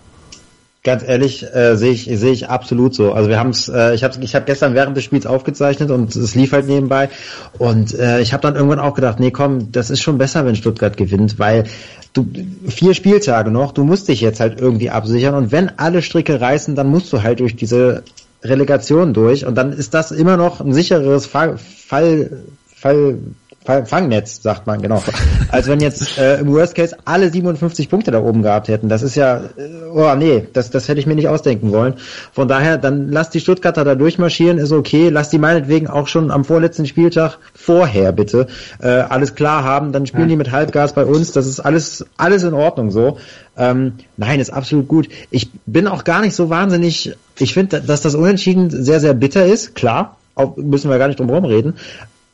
Ganz 0.85 1.02
ehrlich, 1.02 1.44
äh, 1.54 1.76
sehe 1.76 1.92
ich 1.92 2.04
sehe 2.04 2.33
ich 2.33 2.48
absolut 2.48 2.94
so. 2.94 3.12
Also 3.12 3.28
wir 3.28 3.38
haben 3.38 3.50
es, 3.50 3.68
äh, 3.68 3.94
ich 3.94 4.04
habe 4.04 4.14
ich 4.22 4.35
hab 4.35 4.46
gestern 4.46 4.74
während 4.74 4.96
des 4.96 5.04
Spiels 5.04 5.26
aufgezeichnet 5.26 5.90
und 5.90 6.14
es 6.14 6.35
lief 6.35 6.52
halt 6.52 6.66
nebenbei 6.66 7.11
und 7.59 7.98
äh, 7.98 8.20
ich 8.20 8.33
habe 8.33 8.42
dann 8.42 8.54
irgendwann 8.54 8.78
auch 8.78 8.94
gedacht, 8.94 9.20
nee, 9.20 9.31
komm, 9.31 9.70
das 9.70 9.90
ist 9.90 10.00
schon 10.00 10.18
besser, 10.18 10.46
wenn 10.46 10.57
Stuttgart 10.57 10.96
gewinnt, 10.96 11.38
weil 11.38 11.64
du 12.12 12.26
vier 12.68 12.94
Spieltage 12.94 13.50
noch, 13.50 13.72
du 13.72 13.85
musst 13.85 14.09
dich 14.09 14.20
jetzt 14.20 14.40
halt 14.40 14.61
irgendwie 14.61 14.88
absichern 14.88 15.35
und 15.35 15.52
wenn 15.52 15.78
alle 15.78 16.00
Stricke 16.00 16.40
reißen, 16.40 16.74
dann 16.74 16.88
musst 16.88 17.12
du 17.12 17.22
halt 17.22 17.40
durch 17.40 17.54
diese 17.57 18.02
Relegation 18.42 19.14
durch 19.14 19.44
und 19.46 19.55
dann 19.57 19.72
ist 19.72 19.94
das 19.94 20.12
immer 20.12 20.37
noch 20.37 20.61
ein 20.61 20.72
sicheres 20.72 21.27
Fall, 21.27 21.59
Fall, 21.59 22.44
Fall 22.74 23.18
Fangnetz, 23.64 24.40
sagt 24.42 24.66
man, 24.66 24.81
genau. 24.81 25.03
Als 25.51 25.66
wenn 25.66 25.81
jetzt 25.81 26.16
äh, 26.16 26.38
im 26.38 26.53
Worst 26.53 26.75
Case 26.75 26.97
alle 27.05 27.31
57 27.31 27.90
Punkte 27.90 28.11
da 28.11 28.23
oben 28.23 28.42
gehabt 28.42 28.68
hätten. 28.68 28.88
Das 28.88 29.03
ist 29.03 29.14
ja, 29.14 29.37
äh, 29.37 29.90
oh 29.92 30.14
nee, 30.14 30.47
das, 30.55 30.71
das 30.71 30.88
hätte 30.88 31.01
ich 31.01 31.07
mir 31.07 31.14
nicht 31.14 31.29
ausdenken 31.29 31.71
wollen. 31.71 31.94
Von 32.33 32.49
daher, 32.49 32.79
dann 32.79 33.11
lass 33.11 33.29
die 33.29 33.40
Stuttgarter 33.40 33.85
da 33.85 33.94
durchmarschieren, 33.94 34.57
ist 34.57 34.73
okay. 34.73 35.11
Lass 35.11 35.29
die 35.29 35.38
meinetwegen 35.38 35.87
auch 35.87 36.09
schon 36.09 36.31
am 36.31 36.47
vorletzten 36.47 36.87
Spieltag 36.87 37.38
vorher 37.53 38.12
bitte 38.12 38.47
äh, 38.81 38.88
alles 38.88 39.35
klar 39.35 39.64
haben. 39.64 39.92
Dann 39.92 40.07
spielen 40.07 40.25
ja. 40.25 40.29
die 40.31 40.37
mit 40.37 40.51
Halbgas 40.51 40.94
bei 40.94 41.05
uns. 41.05 41.33
Das 41.33 41.47
ist 41.47 41.61
alles, 41.61 42.07
alles 42.16 42.44
in 42.44 42.55
Ordnung 42.55 42.90
so. 42.90 43.18
Ähm, 43.59 43.94
nein, 44.16 44.40
ist 44.40 44.51
absolut 44.51 44.88
gut. 44.88 45.09
Ich 45.31 45.51
bin 45.66 45.88
auch 45.88 46.05
gar 46.05 46.23
nicht 46.23 46.35
so 46.35 46.49
wahnsinnig, 46.49 47.16
ich 47.38 47.53
finde, 47.53 47.83
dass 47.83 48.01
das 48.01 48.14
Unentschieden 48.14 48.71
sehr, 48.71 49.01
sehr 49.01 49.12
bitter 49.12 49.44
ist, 49.44 49.75
klar. 49.75 50.16
Auch 50.35 50.57
müssen 50.57 50.88
wir 50.88 50.99
gar 50.99 51.09
nicht 51.09 51.18
drum 51.18 51.29
herum 51.29 51.44
reden 51.44 51.75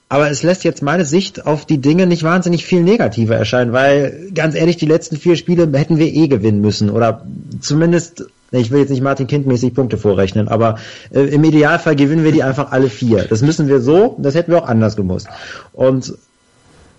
aber 0.08 0.30
es 0.30 0.42
lässt 0.42 0.64
jetzt 0.64 0.82
meine 0.82 1.04
Sicht 1.04 1.46
auf 1.46 1.64
die 1.64 1.78
Dinge 1.78 2.06
nicht 2.06 2.22
wahnsinnig 2.22 2.64
viel 2.64 2.82
negativer 2.82 3.36
erscheinen, 3.36 3.72
weil 3.72 4.30
ganz 4.34 4.54
ehrlich, 4.54 4.76
die 4.76 4.86
letzten 4.86 5.16
vier 5.16 5.36
Spiele 5.36 5.68
hätten 5.76 5.98
wir 5.98 6.06
eh 6.06 6.28
gewinnen 6.28 6.60
müssen 6.60 6.90
oder 6.90 7.26
zumindest 7.60 8.24
ich 8.60 8.70
will 8.70 8.80
jetzt 8.80 8.90
nicht 8.90 9.02
Martin 9.02 9.26
Kind-mäßig 9.26 9.74
Punkte 9.74 9.98
vorrechnen, 9.98 10.48
aber 10.48 10.76
äh, 11.12 11.22
im 11.22 11.42
Idealfall 11.42 11.96
gewinnen 11.96 12.24
wir 12.24 12.32
die 12.32 12.44
einfach 12.44 12.70
alle 12.70 12.88
vier. 12.88 13.24
Das 13.24 13.42
müssen 13.42 13.66
wir 13.68 13.80
so, 13.80 14.16
das 14.18 14.34
hätten 14.34 14.52
wir 14.52 14.62
auch 14.62 14.68
anders 14.68 14.94
gemusst. 14.94 15.26
Und 15.72 16.14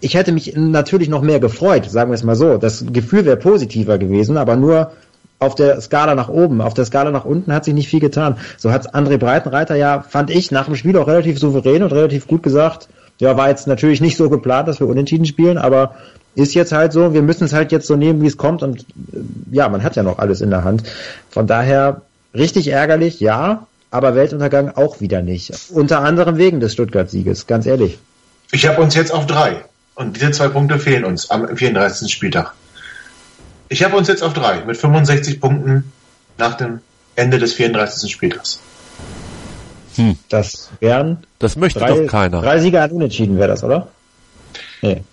ich 0.01 0.15
hätte 0.15 0.31
mich 0.31 0.53
natürlich 0.55 1.07
noch 1.07 1.21
mehr 1.21 1.39
gefreut, 1.39 1.89
sagen 1.89 2.11
wir 2.11 2.15
es 2.15 2.23
mal 2.23 2.35
so. 2.35 2.57
Das 2.57 2.85
Gefühl 2.91 3.25
wäre 3.25 3.37
positiver 3.37 3.97
gewesen, 3.97 4.37
aber 4.37 4.55
nur 4.55 4.91
auf 5.39 5.55
der 5.55 5.79
Skala 5.81 6.15
nach 6.15 6.29
oben. 6.29 6.61
Auf 6.61 6.73
der 6.73 6.85
Skala 6.85 7.11
nach 7.11 7.25
unten 7.25 7.53
hat 7.53 7.65
sich 7.65 7.73
nicht 7.73 7.89
viel 7.89 7.99
getan. 7.99 8.37
So 8.57 8.71
hat 8.71 8.95
André 8.95 9.17
Breitenreiter 9.17 9.75
ja, 9.75 10.01
fand 10.01 10.29
ich, 10.29 10.51
nach 10.51 10.65
dem 10.65 10.75
Spiel 10.75 10.97
auch 10.97 11.07
relativ 11.07 11.39
souverän 11.39 11.83
und 11.83 11.91
relativ 11.91 12.27
gut 12.27 12.43
gesagt, 12.43 12.87
ja, 13.19 13.37
war 13.37 13.49
jetzt 13.49 13.67
natürlich 13.67 14.01
nicht 14.01 14.17
so 14.17 14.29
geplant, 14.29 14.67
dass 14.67 14.79
wir 14.79 14.87
unentschieden 14.87 15.25
spielen, 15.25 15.57
aber 15.57 15.95
ist 16.35 16.53
jetzt 16.53 16.73
halt 16.73 16.91
so, 16.91 17.13
wir 17.13 17.21
müssen 17.21 17.45
es 17.45 17.53
halt 17.53 17.71
jetzt 17.71 17.87
so 17.87 17.95
nehmen, 17.95 18.21
wie 18.21 18.27
es 18.27 18.37
kommt 18.37 18.61
und 18.61 18.81
äh, 18.81 18.83
ja, 19.51 19.69
man 19.69 19.83
hat 19.83 19.95
ja 19.95 20.03
noch 20.03 20.19
alles 20.19 20.41
in 20.41 20.49
der 20.49 20.63
Hand. 20.63 20.83
Von 21.29 21.47
daher 21.47 22.01
richtig 22.33 22.67
ärgerlich, 22.67 23.19
ja, 23.21 23.67
aber 23.89 24.15
Weltuntergang 24.15 24.71
auch 24.75 24.99
wieder 24.99 25.21
nicht. 25.21 25.53
Unter 25.71 26.01
anderem 26.01 26.37
wegen 26.37 26.59
des 26.59 26.73
Stuttgart-Sieges, 26.73 27.47
ganz 27.47 27.65
ehrlich. 27.65 27.97
Ich 28.51 28.67
habe 28.67 28.81
uns 28.81 28.95
jetzt 28.95 29.13
auf 29.13 29.25
drei 29.25 29.63
und 29.95 30.17
diese 30.17 30.31
zwei 30.31 30.49
Punkte 30.49 30.77
fehlen 30.79 31.05
uns 31.05 31.31
am 31.31 31.55
34. 31.55 32.11
Spieltag. 32.11 32.53
Ich 33.69 33.83
habe 33.83 33.95
uns 33.95 34.07
jetzt 34.07 34.23
auf 34.23 34.33
drei 34.33 34.63
mit 34.65 34.77
65 34.77 35.39
Punkten 35.39 35.91
nach 36.37 36.55
dem 36.55 36.79
Ende 37.15 37.39
des 37.39 37.53
34. 37.53 38.11
Spieltags. 38.11 38.59
Hm. 39.95 40.17
Das 40.29 40.69
wären. 40.79 41.25
Das 41.39 41.55
möchte 41.55 41.79
drei, 41.79 41.89
doch 41.89 42.07
keiner. 42.07 42.41
Drei 42.41 42.59
Sieger 42.59 42.83
an 42.83 42.91
Unentschieden 42.91 43.37
wäre 43.37 43.47
das, 43.47 43.63
oder? 43.63 43.87
Nee. 44.81 45.03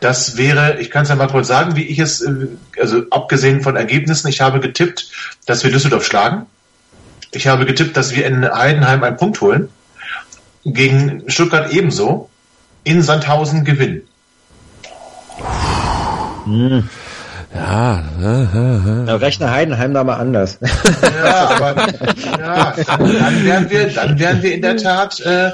Das 0.00 0.36
wäre, 0.36 0.78
ich 0.80 0.90
kann 0.90 1.02
es 1.02 1.08
ja 1.10 1.16
mal 1.16 1.28
kurz 1.28 1.48
sagen, 1.48 1.76
wie 1.76 1.84
ich 1.84 1.98
es, 1.98 2.22
äh, 2.22 2.48
also 2.78 3.02
abgesehen 3.10 3.60
von 3.60 3.76
Ergebnissen, 3.76 4.28
ich 4.28 4.40
habe 4.40 4.60
getippt, 4.60 5.10
dass 5.46 5.62
wir 5.64 5.70
Düsseldorf 5.70 6.04
schlagen. 6.04 6.46
Ich 7.32 7.46
habe 7.46 7.66
getippt, 7.66 7.96
dass 7.96 8.14
wir 8.14 8.26
in 8.26 8.48
Heidenheim 8.48 9.02
einen 9.04 9.16
Punkt 9.16 9.40
holen. 9.40 9.68
Gegen 10.64 11.24
Stuttgart 11.28 11.72
ebenso. 11.72 12.28
In 12.82 13.02
Sandhausen 13.02 13.64
gewinnen. 13.64 14.02
Hm. 16.44 16.88
Ja, 17.54 18.04
ja, 18.22 19.16
Rechner 19.16 19.50
Heidenheim 19.50 19.92
da 19.92 20.04
mal 20.04 20.16
anders. 20.16 20.58
Ja, 21.02 21.50
aber 21.50 21.74
ja, 22.38 22.74
dann 22.86 23.44
wären 23.44 23.70
wir, 23.70 23.88
dann 23.88 24.18
wären 24.18 24.42
wir 24.42 24.54
in 24.54 24.62
der 24.62 24.76
Tat 24.76 25.20
äh, 25.20 25.50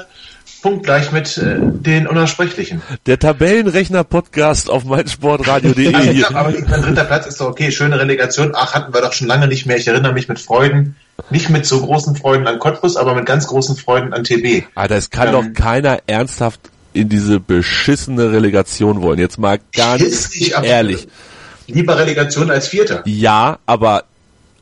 punktgleich 0.61 1.11
mit 1.11 1.37
äh, 1.37 1.55
den 1.59 2.07
Unaussprechlichen. 2.07 2.81
Der 3.07 3.17
Tabellenrechner-Podcast 3.17 4.69
auf 4.69 4.85
meinsportradio.de. 4.85 5.93
Also, 5.93 6.27
aber 6.35 6.53
mein 6.69 6.81
dritter 6.81 7.03
Platz 7.03 7.25
ist 7.25 7.41
doch 7.41 7.47
okay, 7.47 7.71
schöne 7.71 7.99
Relegation. 7.99 8.51
Ach, 8.53 8.75
hatten 8.75 8.93
wir 8.93 9.01
doch 9.01 9.13
schon 9.13 9.27
lange 9.27 9.47
nicht 9.47 9.65
mehr. 9.65 9.77
Ich 9.77 9.87
erinnere 9.87 10.13
mich 10.13 10.27
mit 10.27 10.39
Freuden, 10.39 10.95
nicht 11.31 11.49
mit 11.49 11.65
so 11.65 11.81
großen 11.81 12.15
Freuden 12.15 12.45
an 12.47 12.59
Cottbus, 12.59 12.95
aber 12.95 13.15
mit 13.15 13.25
ganz 13.25 13.47
großen 13.47 13.75
Freuden 13.75 14.13
an 14.13 14.23
TB. 14.23 14.65
Alter, 14.75 14.95
es 14.95 15.09
kann 15.09 15.29
ähm, 15.29 15.33
doch 15.33 15.53
keiner 15.53 15.99
ernsthaft 16.05 16.59
in 16.93 17.09
diese 17.09 17.39
beschissene 17.39 18.31
Relegation 18.31 19.01
wollen. 19.01 19.19
Jetzt 19.19 19.39
mal 19.39 19.59
ganz 19.73 20.39
ehrlich 20.63 21.07
lieber 21.67 21.97
Relegation 21.97 22.49
als 22.49 22.67
Vierter. 22.67 23.03
Ja, 23.05 23.59
aber, 23.65 24.05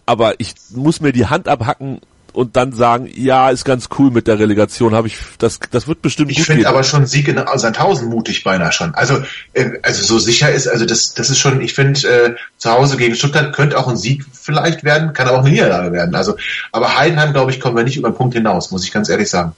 aber 0.06 0.40
ich 0.40 0.54
muss 0.72 1.02
mir 1.02 1.12
die 1.12 1.26
Hand 1.28 1.48
abhacken 1.48 2.02
und 2.36 2.58
dann 2.58 2.74
sagen, 2.74 3.10
ja, 3.16 3.50
ist 3.50 3.64
ganz 3.64 3.88
cool 3.98 4.12
mit 4.12 4.28
der 4.28 4.38
Relegation, 4.38 4.94
habe 4.94 5.08
ich, 5.08 5.18
das, 5.38 5.60
das 5.72 5.88
wird 5.88 6.02
bestimmt 6.02 6.32
ich 6.32 6.44
finde 6.44 6.68
aber 6.68 6.84
schon 6.84 7.06
Sieg 7.06 7.30
in 7.30 7.42
Sandhausen 7.56 8.10
mutig 8.10 8.44
beinahe 8.44 8.74
schon. 8.74 8.94
Also, 8.94 9.24
äh, 9.54 9.70
also 9.82 10.04
so 10.04 10.20
sicher 10.20 10.52
ist, 10.52 10.68
also 10.68 10.86
das, 10.86 11.14
das 11.14 11.30
ist 11.30 11.40
schon, 11.40 11.62
ich 11.62 11.74
finde, 11.74 12.00
äh, 12.08 12.36
zu 12.58 12.72
Hause 12.72 12.98
gegen 12.98 13.16
Stuttgart 13.16 13.56
könnte 13.56 13.78
auch 13.78 13.88
ein 13.88 13.96
Sieg 13.96 14.26
vielleicht 14.34 14.84
werden, 14.84 15.14
kann 15.14 15.28
aber 15.28 15.38
auch 15.38 15.44
eine 15.44 15.52
Niederlage 15.52 15.94
werden. 15.94 16.14
Also, 16.14 16.36
aber 16.74 16.98
Heidenheim, 16.98 17.32
glaube 17.32 17.52
ich, 17.52 17.62
kommen 17.62 17.78
wir 17.78 17.84
nicht 17.84 17.98
über 17.98 18.10
den 18.10 18.18
Punkt 18.18 18.34
hinaus, 18.34 18.70
muss 18.70 18.84
ich 18.84 18.92
ganz 18.92 19.08
ehrlich 19.08 19.30
sagen. 19.30 19.54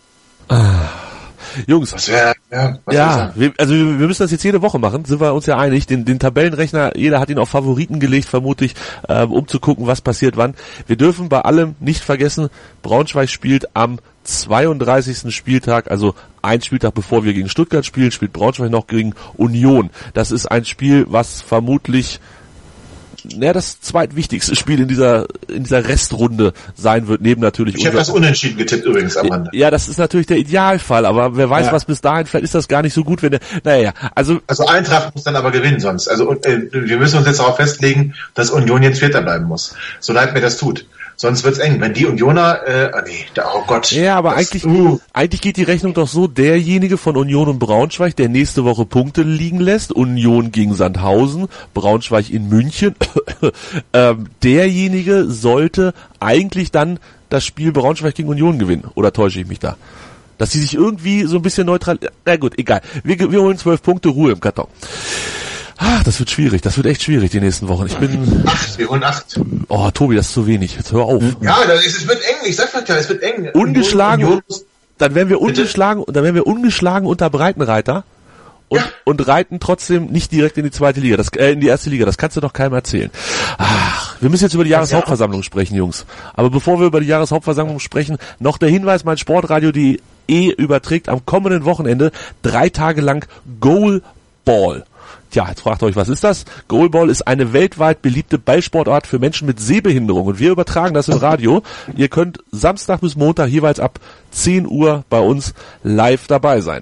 Ah. 0.49 1.06
Jungs. 1.65 1.93
Was 1.93 2.09
wär, 2.09 2.33
ja, 2.51 2.79
was 2.85 2.95
ja 2.95 3.31
wir, 3.35 3.53
also 3.57 3.73
wir 3.73 4.07
müssen 4.07 4.23
das 4.23 4.31
jetzt 4.31 4.43
jede 4.43 4.61
Woche 4.61 4.79
machen, 4.79 5.05
sind 5.05 5.19
wir 5.19 5.33
uns 5.33 5.45
ja 5.45 5.57
einig. 5.57 5.87
Den, 5.87 6.05
den 6.05 6.19
Tabellenrechner, 6.19 6.97
jeder 6.97 7.19
hat 7.19 7.29
ihn 7.29 7.39
auf 7.39 7.49
Favoriten 7.49 7.99
gelegt, 7.99 8.27
vermutlich, 8.27 8.75
ähm, 9.09 9.31
um 9.31 9.47
zu 9.47 9.59
gucken, 9.59 9.87
was 9.87 10.01
passiert 10.01 10.37
wann. 10.37 10.55
Wir 10.85 10.95
dürfen 10.95 11.29
bei 11.29 11.41
allem 11.41 11.75
nicht 11.79 12.03
vergessen, 12.03 12.49
Braunschweig 12.81 13.29
spielt 13.29 13.75
am 13.75 13.99
32. 14.23 15.33
Spieltag, 15.33 15.89
also 15.89 16.13
ein 16.41 16.61
Spieltag 16.61 16.93
bevor 16.93 17.23
wir 17.23 17.33
gegen 17.33 17.49
Stuttgart 17.49 17.85
spielen, 17.85 18.11
spielt 18.11 18.33
Braunschweig 18.33 18.69
noch 18.69 18.87
gegen 18.87 19.13
Union. 19.37 19.89
Das 20.13 20.31
ist 20.31 20.45
ein 20.45 20.65
Spiel, 20.65 21.05
was 21.09 21.41
vermutlich 21.41 22.19
ja, 23.29 23.53
das 23.53 23.81
zweitwichtigste 23.81 24.55
Spiel 24.55 24.81
in 24.81 24.87
dieser 24.87 25.27
in 25.47 25.63
dieser 25.63 25.87
Restrunde 25.87 26.53
sein 26.75 27.07
wird, 27.07 27.21
neben 27.21 27.41
natürlich. 27.41 27.75
Ich 27.75 27.85
habe 27.85 27.97
das 27.97 28.09
unentschieden 28.09 28.57
getippt 28.57 28.85
übrigens 28.85 29.17
am 29.17 29.31
Ende. 29.31 29.49
Ja, 29.53 29.71
das 29.71 29.87
ist 29.87 29.97
natürlich 29.97 30.27
der 30.27 30.37
Idealfall, 30.37 31.05
aber 31.05 31.35
wer 31.37 31.49
weiß, 31.49 31.67
ja. 31.67 31.71
was 31.71 31.85
bis 31.85 32.01
dahin, 32.01 32.25
vielleicht 32.25 32.45
ist 32.45 32.55
das 32.55 32.67
gar 32.67 32.81
nicht 32.81 32.93
so 32.93 33.03
gut, 33.03 33.23
wenn 33.23 33.31
der, 33.31 33.39
naja, 33.63 33.93
also. 34.15 34.39
Also 34.47 34.65
Eintracht 34.65 35.15
muss 35.15 35.23
dann 35.23 35.35
aber 35.35 35.51
gewinnen 35.51 35.79
sonst. 35.79 36.07
Also 36.07 36.31
äh, 36.43 36.67
wir 36.71 36.97
müssen 36.97 37.17
uns 37.17 37.27
jetzt 37.27 37.39
darauf 37.39 37.57
festlegen, 37.57 38.13
dass 38.33 38.49
Union 38.49 38.83
jetzt 38.83 38.99
Vierter 38.99 39.21
bleiben 39.21 39.45
muss. 39.45 39.75
So 39.99 40.13
leid 40.13 40.33
mir 40.33 40.41
das 40.41 40.57
tut. 40.57 40.85
Sonst 41.19 41.43
wird's 41.43 41.57
eng. 41.57 41.81
Wenn 41.81 41.95
die 41.95 42.05
Unioner, 42.05 42.59
äh, 42.67 42.91
ah 42.93 43.01
nee, 43.03 43.25
da, 43.33 43.51
oh 43.55 43.63
Gott. 43.65 43.91
Ja, 43.91 44.17
aber 44.17 44.35
das, 44.35 44.51
eigentlich, 44.51 44.65
uh. 44.67 44.99
eigentlich 45.13 45.41
geht 45.41 45.57
die 45.57 45.63
Rechnung 45.63 45.95
doch 45.95 46.07
so, 46.07 46.27
derjenige 46.27 46.97
von 46.97 47.17
Union 47.17 47.49
und 47.49 47.57
Braunschweig, 47.57 48.15
der 48.15 48.29
nächste 48.29 48.65
Woche 48.65 48.85
Punkte 48.85 49.23
liegen 49.23 49.59
lässt, 49.59 49.91
Union 49.91 50.51
gegen 50.51 50.75
Sandhausen, 50.75 51.47
Braunschweig 51.73 52.29
in 52.29 52.49
München, 52.49 52.93
ähm, 53.93 54.27
derjenige 54.43 55.25
sollte 55.25 55.95
eigentlich 56.19 56.69
dann 56.69 56.99
das 57.29 57.43
Spiel 57.43 57.71
Braunschweig 57.71 58.13
gegen 58.13 58.29
Union 58.29 58.59
gewinnen. 58.59 58.83
Oder 58.93 59.11
täusche 59.11 59.41
ich 59.41 59.47
mich 59.47 59.59
da? 59.59 59.75
Dass 60.37 60.51
sie 60.51 60.59
sich 60.59 60.75
irgendwie 60.75 61.23
so 61.23 61.37
ein 61.37 61.41
bisschen 61.41 61.65
neutral, 61.65 61.97
na 62.25 62.35
gut, 62.35 62.59
egal. 62.59 62.81
Wir, 63.03 63.31
wir 63.31 63.41
holen 63.41 63.57
zwölf 63.57 63.81
Punkte, 63.81 64.09
Ruhe 64.09 64.33
im 64.33 64.39
Karton. 64.39 64.67
Ach, 65.77 66.03
das 66.03 66.19
wird 66.19 66.29
schwierig. 66.29 66.61
Das 66.61 66.77
wird 66.77 66.87
echt 66.87 67.03
schwierig 67.03 67.31
die 67.31 67.39
nächsten 67.39 67.67
Wochen. 67.67 67.85
Ich 67.85 67.95
bin. 67.97 68.43
Acht, 68.45 68.77
wir 68.77 68.89
holen 68.89 69.03
acht. 69.03 69.39
Oh, 69.67 69.89
Tobi, 69.91 70.15
das 70.15 70.27
ist 70.27 70.33
zu 70.33 70.47
wenig. 70.47 70.75
Jetzt 70.75 70.91
hör 70.91 71.03
auf. 71.03 71.23
Ja, 71.41 71.57
das 71.67 71.85
ist, 71.85 71.97
es 71.97 72.07
wird 72.07 72.19
eng. 72.19 72.35
Ich 72.45 72.55
sag 72.55 72.69
ja, 72.87 72.95
es 72.95 73.09
wird 73.09 73.21
eng. 73.21 73.49
Ungeschlagen. 73.53 74.25
Union, 74.25 74.41
dann 74.97 75.13
werden 75.13 75.29
wir 75.29 75.39
ungeschlagen, 75.39 76.03
dann 76.07 76.23
werden 76.23 76.35
wir 76.35 76.47
ungeschlagen 76.47 77.07
unter 77.07 77.29
Breitenreiter. 77.29 78.03
Und, 78.69 78.79
ja. 78.79 78.85
und 79.05 79.25
reiten 79.25 79.61
trotzdem 79.61 80.07
nicht 80.07 80.33
direkt 80.33 80.57
in 80.57 80.65
die 80.65 80.71
zweite 80.71 80.99
Liga, 80.99 81.15
das, 81.15 81.29
äh, 81.29 81.51
in 81.53 81.61
die 81.61 81.67
erste 81.67 81.89
Liga. 81.89 82.05
Das 82.05 82.17
kannst 82.17 82.35
du 82.35 82.41
doch 82.41 82.51
keinem 82.51 82.73
erzählen. 82.73 83.09
Ach, 83.57 84.15
wir 84.19 84.29
müssen 84.29 84.43
jetzt 84.43 84.55
über 84.55 84.65
die 84.65 84.71
Jahreshauptversammlung 84.71 85.41
sprechen, 85.41 85.75
Jungs. 85.75 86.05
Aber 86.33 86.49
bevor 86.49 86.77
wir 86.77 86.87
über 86.87 86.99
die 86.99 87.07
Jahreshauptversammlung 87.07 87.79
sprechen, 87.79 88.17
noch 88.39 88.57
der 88.57 88.67
Hinweis, 88.67 89.05
mein 89.05 89.17
Sportradio, 89.17 89.71
die 89.71 90.01
E 90.27 90.49
überträgt 90.49 91.07
am 91.07 91.25
kommenden 91.25 91.63
Wochenende 91.63 92.11
drei 92.41 92.67
Tage 92.67 92.99
lang 92.99 93.25
Goal 93.61 94.01
Goalball. 94.47 94.85
Tja, 95.37 95.49
jetzt 95.49 95.61
fragt 95.61 95.83
euch, 95.83 95.95
was 95.95 96.09
ist 96.09 96.23
das? 96.23 96.45
Goalball 96.67 97.11
ist 97.11 97.27
eine 97.27 97.53
weltweit 97.53 98.01
beliebte 98.01 98.39
Ballsportart 98.39 99.05
für 99.05 99.19
Menschen 99.19 99.45
mit 99.45 99.59
Sehbehinderung 99.59 100.25
und 100.25 100.39
wir 100.39 100.49
übertragen 100.49 100.95
das 100.95 101.09
im 101.09 101.19
Radio. 101.19 101.61
Ihr 101.95 102.07
könnt 102.07 102.39
Samstag 102.49 103.01
bis 103.01 103.15
Montag 103.15 103.47
jeweils 103.49 103.79
ab 103.79 103.99
10 104.31 104.65
Uhr 104.65 105.05
bei 105.11 105.19
uns 105.19 105.53
live 105.83 106.25
dabei 106.25 106.61
sein. 106.61 106.81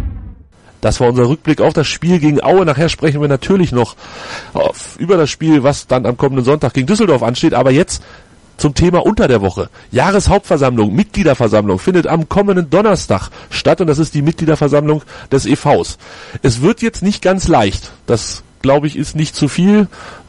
Das 0.81 0.99
war 0.99 1.09
unser 1.09 1.27
Rückblick 1.27 1.61
auf 1.61 1.73
das 1.73 1.87
Spiel 1.87 2.19
gegen 2.19 2.43
Aue. 2.43 2.65
Nachher 2.65 2.89
sprechen 2.89 3.21
wir 3.21 3.27
natürlich 3.27 3.71
noch 3.71 3.95
auf, 4.53 4.95
über 4.97 5.15
das 5.15 5.29
Spiel, 5.29 5.63
was 5.63 5.87
dann 5.87 6.05
am 6.05 6.17
kommenden 6.17 6.43
Sonntag 6.43 6.73
gegen 6.73 6.87
Düsseldorf 6.87 7.23
ansteht. 7.23 7.53
Aber 7.53 7.71
jetzt 7.71 8.01
zum 8.57 8.73
Thema 8.75 9.05
unter 9.05 9.27
der 9.27 9.41
Woche. 9.41 9.69
Jahreshauptversammlung, 9.91 10.93
Mitgliederversammlung 10.93 11.79
findet 11.79 12.07
am 12.07 12.29
kommenden 12.29 12.69
Donnerstag 12.69 13.29
statt 13.49 13.81
und 13.81 13.87
das 13.87 13.97
ist 13.97 14.13
die 14.13 14.21
Mitgliederversammlung 14.21 15.01
des 15.31 15.45
EVs. 15.45 15.97
Es 16.43 16.61
wird 16.61 16.81
jetzt 16.81 17.01
nicht 17.01 17.21
ganz 17.21 17.47
leicht. 17.47 17.91
Das 18.05 18.43
glaube 18.61 18.85
ich, 18.85 18.95
ist 18.95 19.15
nicht 19.15 19.35
zu 19.35 19.47
viel 19.47 19.87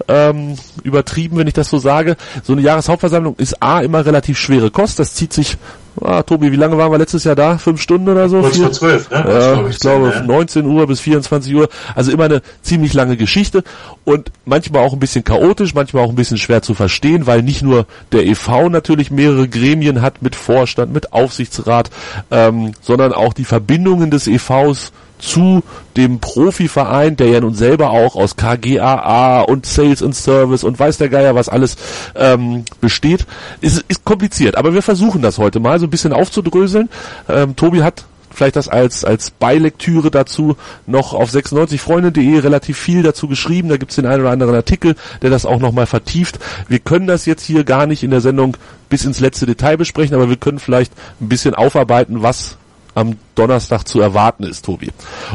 ähm, 0.09 0.57
übertrieben, 0.83 1.37
wenn 1.37 1.47
ich 1.47 1.55
das 1.55 1.69
so 1.69 1.79
sage. 1.79 2.17
So 2.43 2.55
eine 2.55 2.63
Jahreshauptversammlung 2.63 3.37
ist 3.37 3.63
A 3.63 3.81
immer 3.81 4.05
relativ 4.07 4.39
schwere 4.39 4.71
Kost. 4.71 4.99
Das 4.99 5.15
zieht 5.15 5.35
sich 5.35 5.59
Ah, 6.05 6.23
Tobi, 6.23 6.51
wie 6.53 6.57
lange 6.57 6.77
waren 6.77 6.91
wir 6.91 6.99
letztes 6.99 7.25
Jahr 7.25 7.35
da? 7.35 7.59
Fünf 7.59 7.81
Stunden 7.81 8.09
oder 8.09 8.29
so? 8.29 8.41
Kurz 8.41 8.57
vor 8.57 8.73
zwölf, 8.73 9.11
ne? 9.11 9.25
Ja, 9.27 9.69
ich 9.69 9.79
glaube 9.79 10.11
ja. 10.11 10.23
19 10.23 10.67
Uhr 10.67 10.87
bis 10.87 11.01
24 11.01 11.55
Uhr. 11.55 11.69
Also 11.95 12.11
immer 12.13 12.25
eine 12.25 12.43
ziemlich 12.63 12.93
lange 12.95 13.17
Geschichte 13.17 13.63
und 14.05 14.31
manchmal 14.45 14.83
auch 14.83 14.93
ein 14.93 14.99
bisschen 14.99 15.25
chaotisch, 15.25 15.75
manchmal 15.75 16.05
auch 16.05 16.11
ein 16.11 16.17
bisschen 16.17 16.39
schwer 16.39 16.63
zu 16.63 16.75
verstehen, 16.75 17.27
weil 17.27 17.43
nicht 17.43 17.63
nur 17.63 17.87
der 18.11 18.27
EV 18.27 18.69
natürlich 18.69 19.11
mehrere 19.11 19.49
Gremien 19.49 20.03
hat 20.03 20.23
mit 20.23 20.35
Vorstand, 20.35 20.93
mit 20.93 21.13
Aufsichtsrat, 21.13 21.91
ähm, 22.31 22.73
sondern 22.81 23.13
auch 23.13 23.33
die 23.33 23.45
Verbindungen 23.45 24.11
des 24.11 24.27
EVs 24.27 24.93
zu 25.23 25.63
dem 25.97 26.19
Profiverein, 26.19 27.17
der 27.17 27.29
ja 27.29 27.41
nun 27.41 27.55
selber 27.55 27.91
auch 27.91 28.17
aus 28.17 28.37
KGAA 28.37 29.43
und 29.43 29.65
Sales 29.65 30.03
and 30.03 30.15
Service 30.15 30.65
und 30.65 30.79
weiß 30.79 30.99
der 30.99 31.09
Geier 31.09 31.35
was 31.35 31.49
alles 31.49 31.77
ähm, 32.15 32.65
besteht, 32.81 33.27
ist, 33.61 33.85
ist 33.89 34.05
kompliziert. 34.05 34.57
Aber 34.57 34.75
wir 34.75 34.83
versuchen 34.83 35.23
das 35.23 35.39
heute 35.39 35.61
mal 35.61 35.79
so 35.79 35.87
ein 35.87 35.91
bisschen 35.91 36.13
aufzudröseln. 36.13 36.89
Ähm, 37.29 37.57
Tobi 37.57 37.83
hat 37.83 38.05
vielleicht 38.35 38.57
das 38.57 38.69
als, 38.69 39.05
als 39.05 39.31
Beilektüre 39.31 40.11
dazu 40.11 40.57
noch 40.87 41.13
auf 41.13 41.31
96freunde.de 41.31 42.39
relativ 42.39 42.79
viel 42.79 43.03
dazu 43.03 43.29
geschrieben. 43.29 43.69
Da 43.69 43.77
gibt's 43.77 43.97
den 43.97 44.07
einen 44.07 44.23
oder 44.23 44.31
anderen 44.31 44.55
Artikel, 44.55 44.97
der 45.21 45.31
das 45.31 45.47
auch 45.47 45.61
nochmal 45.61 45.87
vertieft. 45.87 46.39
Wir 46.69 46.79
können 46.79 47.07
das 47.07 47.27
jetzt 47.27 47.45
hier 47.45 47.65
gar 47.65 47.87
nicht 47.87 48.03
in 48.03 48.11
der 48.11 48.21
Sendung 48.21 48.57
bis 48.89 49.05
ins 49.05 49.21
letzte 49.21 49.47
Detail 49.47 49.77
besprechen, 49.77 50.15
aber 50.15 50.29
wir 50.29 50.37
können 50.37 50.59
vielleicht 50.59 50.93
ein 51.21 51.29
bisschen 51.29 51.55
aufarbeiten, 51.55 52.23
was 52.23 52.57
am 52.95 53.17
Donnerstag 53.35 53.87
zu 53.87 54.01
erwarten 54.01 54.45
ist, 54.45 54.65
Tobi. 54.65 54.91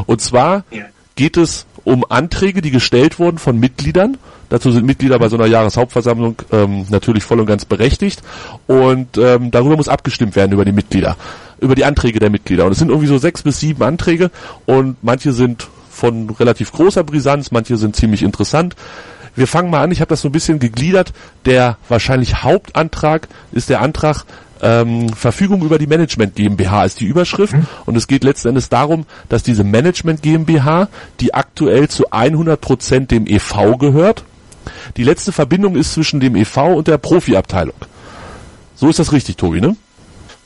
Und 0.06 0.20
zwar 0.20 0.64
ja. 0.70 0.84
geht 1.16 1.36
es 1.36 1.66
um 1.84 2.04
Anträge, 2.08 2.60
die 2.60 2.70
gestellt 2.70 3.18
wurden 3.18 3.38
von 3.38 3.58
Mitgliedern. 3.58 4.18
Dazu 4.50 4.70
sind 4.70 4.86
Mitglieder 4.86 5.18
bei 5.18 5.28
so 5.28 5.36
einer 5.36 5.46
Jahreshauptversammlung 5.46 6.36
ähm, 6.52 6.86
natürlich 6.90 7.24
voll 7.24 7.40
und 7.40 7.46
ganz 7.46 7.64
berechtigt. 7.64 8.22
Und 8.66 9.18
ähm, 9.18 9.50
darüber 9.50 9.76
muss 9.76 9.88
abgestimmt 9.88 10.36
werden 10.36 10.52
über 10.52 10.64
die 10.64 10.72
Mitglieder, 10.72 11.16
über 11.60 11.74
die 11.74 11.84
Anträge 11.84 12.18
der 12.18 12.30
Mitglieder. 12.30 12.64
Und 12.66 12.72
es 12.72 12.78
sind 12.78 12.88
irgendwie 12.88 13.08
so 13.08 13.18
sechs 13.18 13.42
bis 13.42 13.60
sieben 13.60 13.82
Anträge 13.82 14.30
und 14.66 14.96
manche 15.02 15.32
sind 15.32 15.68
von 15.90 16.30
relativ 16.30 16.72
großer 16.72 17.04
Brisanz, 17.04 17.50
manche 17.50 17.76
sind 17.76 17.96
ziemlich 17.96 18.22
interessant. 18.22 18.76
Wir 19.34 19.46
fangen 19.46 19.70
mal 19.70 19.82
an, 19.82 19.92
ich 19.92 20.00
habe 20.00 20.08
das 20.08 20.20
so 20.22 20.28
ein 20.28 20.32
bisschen 20.32 20.58
gegliedert. 20.58 21.12
Der 21.44 21.76
wahrscheinlich 21.88 22.42
Hauptantrag 22.42 23.28
ist 23.52 23.68
der 23.68 23.80
Antrag, 23.80 24.24
ähm, 24.62 25.08
Verfügung 25.10 25.62
über 25.62 25.78
die 25.78 25.86
Management 25.86 26.34
GmbH 26.34 26.84
ist 26.84 27.00
die 27.00 27.06
Überschrift 27.06 27.54
mhm. 27.54 27.66
und 27.86 27.96
es 27.96 28.06
geht 28.06 28.24
letzten 28.24 28.48
Endes 28.48 28.68
darum, 28.68 29.06
dass 29.28 29.42
diese 29.42 29.64
Management 29.64 30.22
GmbH, 30.22 30.88
die 31.20 31.34
aktuell 31.34 31.88
zu 31.88 32.10
100 32.10 32.60
Prozent 32.60 33.10
dem 33.10 33.26
EV 33.26 33.76
gehört, 33.78 34.24
die 34.96 35.04
letzte 35.04 35.32
Verbindung 35.32 35.76
ist 35.76 35.94
zwischen 35.94 36.20
dem 36.20 36.36
EV 36.36 36.74
und 36.76 36.88
der 36.88 36.98
Profiabteilung. 36.98 37.74
So 38.76 38.88
ist 38.88 38.98
das 38.98 39.12
richtig, 39.12 39.36
Tobi, 39.36 39.60
ne? 39.60 39.76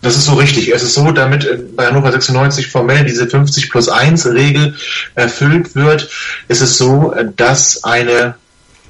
Das 0.01 0.17
ist 0.17 0.25
so 0.25 0.35
richtig. 0.35 0.69
Es 0.75 0.83
ist 0.83 0.95
so, 0.95 1.13
damit 1.13 1.45
äh, 1.45 1.59
bei 1.77 1.87
Hannover 1.87 2.11
96 2.11 2.67
formell 2.69 3.05
diese 3.05 3.29
50 3.29 3.71
plus 3.71 3.89
1 3.89 4.27
Regel 4.27 4.75
erfüllt 5.15 5.77
wird, 5.77 6.11
ist 6.49 6.61
es 6.61 6.77
so, 6.77 7.13
äh, 7.13 7.29
dass 7.37 7.85
eine 7.85 8.35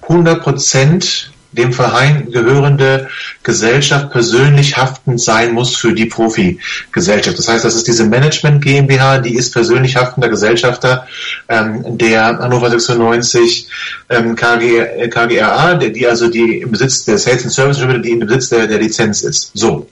100 0.02 0.42
Prozent 0.42 1.30
dem 1.52 1.72
Verein 1.72 2.30
gehörende 2.30 3.08
Gesellschaft 3.42 4.10
persönlich 4.10 4.76
haftend 4.76 5.20
sein 5.20 5.52
muss 5.52 5.76
für 5.76 5.92
die 5.92 6.06
Profi-Gesellschaft. 6.06 7.38
Das 7.38 7.48
heißt, 7.48 7.64
das 7.64 7.74
ist 7.74 7.86
diese 7.86 8.04
Management 8.04 8.62
GmbH, 8.62 9.18
die 9.18 9.34
ist 9.34 9.52
persönlich 9.52 9.96
haftender 9.96 10.28
Gesellschafter 10.28 11.06
ähm, 11.48 11.98
der 11.98 12.38
Hannover 12.38 12.70
96 12.70 13.68
ähm, 14.08 14.34
KG, 14.34 15.08
KGRA, 15.08 15.74
die, 15.74 15.92
die 15.92 16.06
also 16.06 16.28
die 16.28 16.58
im 16.58 16.70
Besitz 16.70 17.04
der 17.04 17.18
Sales 17.18 17.44
and 17.44 17.52
Service 17.52 17.78
die 18.02 18.10
im 18.10 18.20
Besitz 18.20 18.48
der, 18.48 18.66
der 18.66 18.78
Lizenz 18.78 19.22
ist. 19.22 19.50
So. 19.54 19.88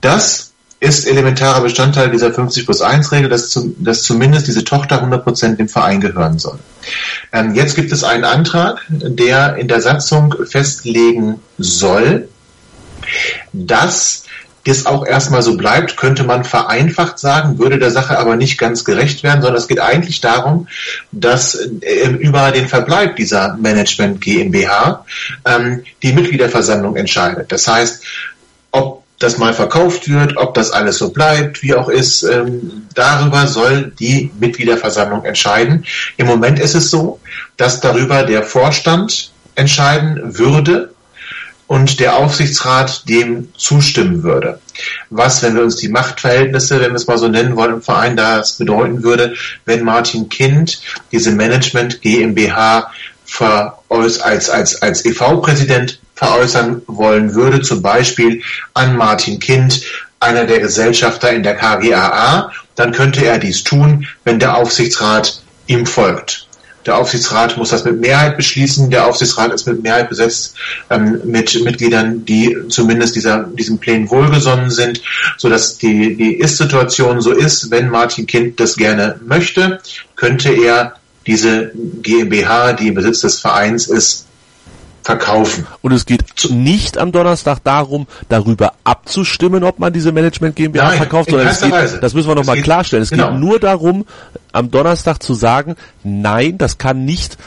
Das 0.00 0.49
ist 0.80 1.06
elementarer 1.06 1.60
Bestandteil 1.60 2.10
dieser 2.10 2.32
50 2.32 2.64
plus 2.64 2.80
1 2.80 3.12
Regel, 3.12 3.28
dass, 3.28 3.50
zu, 3.50 3.74
dass 3.78 4.02
zumindest 4.02 4.46
diese 4.48 4.64
Tochter 4.64 5.02
100% 5.04 5.56
dem 5.56 5.68
Verein 5.68 6.00
gehören 6.00 6.38
soll. 6.38 6.58
Ähm, 7.32 7.54
jetzt 7.54 7.76
gibt 7.76 7.92
es 7.92 8.02
einen 8.02 8.24
Antrag, 8.24 8.80
der 8.88 9.56
in 9.56 9.68
der 9.68 9.82
Satzung 9.82 10.34
festlegen 10.46 11.40
soll, 11.58 12.28
dass 13.52 14.24
das 14.64 14.86
auch 14.86 15.06
erstmal 15.06 15.42
so 15.42 15.56
bleibt, 15.56 15.96
könnte 15.96 16.24
man 16.24 16.44
vereinfacht 16.44 17.18
sagen, 17.18 17.58
würde 17.58 17.78
der 17.78 17.90
Sache 17.90 18.18
aber 18.18 18.36
nicht 18.36 18.58
ganz 18.58 18.84
gerecht 18.84 19.22
werden, 19.22 19.40
sondern 19.40 19.58
es 19.58 19.68
geht 19.68 19.80
eigentlich 19.80 20.20
darum, 20.20 20.68
dass 21.12 21.54
äh, 21.54 22.08
über 22.08 22.50
den 22.52 22.68
Verbleib 22.68 23.16
dieser 23.16 23.56
Management 23.56 24.20
GmbH 24.20 25.04
ähm, 25.46 25.82
die 26.02 26.12
Mitgliederversammlung 26.12 26.96
entscheidet. 26.96 27.52
Das 27.52 27.66
heißt, 27.66 28.04
ob 28.72 28.99
das 29.20 29.36
mal 29.38 29.52
verkauft 29.52 30.08
wird, 30.08 30.36
ob 30.38 30.54
das 30.54 30.72
alles 30.72 30.98
so 30.98 31.10
bleibt, 31.10 31.62
wie 31.62 31.74
auch 31.74 31.88
ist, 31.88 32.22
ähm, 32.22 32.88
darüber 32.94 33.46
soll 33.46 33.92
die 34.00 34.32
Mitgliederversammlung 34.40 35.24
entscheiden. 35.24 35.84
Im 36.16 36.26
Moment 36.26 36.58
ist 36.58 36.74
es 36.74 36.90
so, 36.90 37.20
dass 37.56 37.80
darüber 37.80 38.24
der 38.24 38.42
Vorstand 38.42 39.30
entscheiden 39.54 40.38
würde 40.38 40.94
und 41.66 42.00
der 42.00 42.16
Aufsichtsrat 42.16 43.08
dem 43.08 43.52
zustimmen 43.56 44.22
würde. 44.22 44.58
Was, 45.10 45.42
wenn 45.42 45.54
wir 45.54 45.62
uns 45.62 45.76
die 45.76 45.88
Machtverhältnisse, 45.88 46.80
wenn 46.80 46.90
wir 46.90 46.96
es 46.96 47.06
mal 47.06 47.18
so 47.18 47.28
nennen 47.28 47.56
wollen, 47.56 47.74
im 47.74 47.82
Verein 47.82 48.16
das 48.16 48.54
bedeuten 48.54 49.02
würde, 49.02 49.34
wenn 49.66 49.84
Martin 49.84 50.30
Kind 50.30 50.80
diese 51.12 51.30
Management 51.30 52.00
GmbH 52.00 52.90
als, 53.88 54.48
als, 54.50 54.82
als 54.82 55.04
EV-Präsident 55.04 55.99
veräußern 56.20 56.82
wollen 56.86 57.34
würde, 57.34 57.62
zum 57.62 57.80
Beispiel 57.80 58.42
an 58.74 58.94
Martin 58.94 59.40
Kind, 59.40 59.80
einer 60.20 60.44
der 60.44 60.60
Gesellschafter 60.60 61.32
in 61.32 61.42
der 61.42 61.56
KGAA, 61.56 62.52
dann 62.74 62.92
könnte 62.92 63.24
er 63.24 63.38
dies 63.38 63.64
tun, 63.64 64.06
wenn 64.24 64.38
der 64.38 64.54
Aufsichtsrat 64.54 65.42
ihm 65.66 65.86
folgt. 65.86 66.46
Der 66.84 66.98
Aufsichtsrat 66.98 67.56
muss 67.56 67.70
das 67.70 67.84
mit 67.84 68.00
Mehrheit 68.00 68.36
beschließen. 68.36 68.90
Der 68.90 69.06
Aufsichtsrat 69.06 69.52
ist 69.54 69.66
mit 69.66 69.82
Mehrheit 69.82 70.10
besetzt 70.10 70.56
ähm, 70.90 71.22
mit 71.24 71.58
Mitgliedern, 71.64 72.24
die 72.26 72.54
zumindest 72.68 73.16
dieser, 73.16 73.44
diesem 73.44 73.78
Plänen 73.78 74.10
wohlgesonnen 74.10 74.70
sind, 74.70 75.00
sodass 75.38 75.78
die, 75.78 76.16
die 76.16 76.34
Ist-Situation 76.34 77.22
so 77.22 77.32
ist, 77.32 77.70
wenn 77.70 77.88
Martin 77.88 78.26
Kind 78.26 78.60
das 78.60 78.76
gerne 78.76 79.18
möchte, 79.26 79.80
könnte 80.16 80.50
er 80.50 80.96
diese 81.26 81.70
GmbH, 82.02 82.74
die 82.74 82.88
im 82.88 82.94
Besitz 82.94 83.20
des 83.20 83.40
Vereins 83.40 83.86
ist, 83.86 84.26
verkaufen. 85.10 85.66
Und 85.82 85.92
es 85.92 86.06
geht 86.06 86.22
nicht 86.50 86.98
am 86.98 87.12
Donnerstag 87.12 87.62
darum, 87.64 88.06
darüber 88.28 88.72
abzustimmen, 88.84 89.64
ob 89.64 89.78
man 89.78 89.92
diese 89.92 90.12
Management 90.12 90.56
GmbH 90.56 90.88
Nein, 90.88 90.96
verkauft, 90.98 91.30
sondern 91.30 91.48
es 91.48 91.60
geht, 91.60 91.72
Weise. 91.72 91.98
das 92.00 92.14
müssen 92.14 92.28
wir 92.28 92.34
nochmal 92.34 92.60
klarstellen. 92.62 93.02
Es 93.02 93.10
genau. 93.10 93.30
geht 93.30 93.40
nur 93.40 93.58
darum, 93.58 94.04
am 94.52 94.70
Donnerstag 94.70 95.22
zu 95.22 95.34
sagen, 95.34 95.76
nein, 96.02 96.58
das 96.58 96.78
kann 96.78 97.04
nicht 97.04 97.38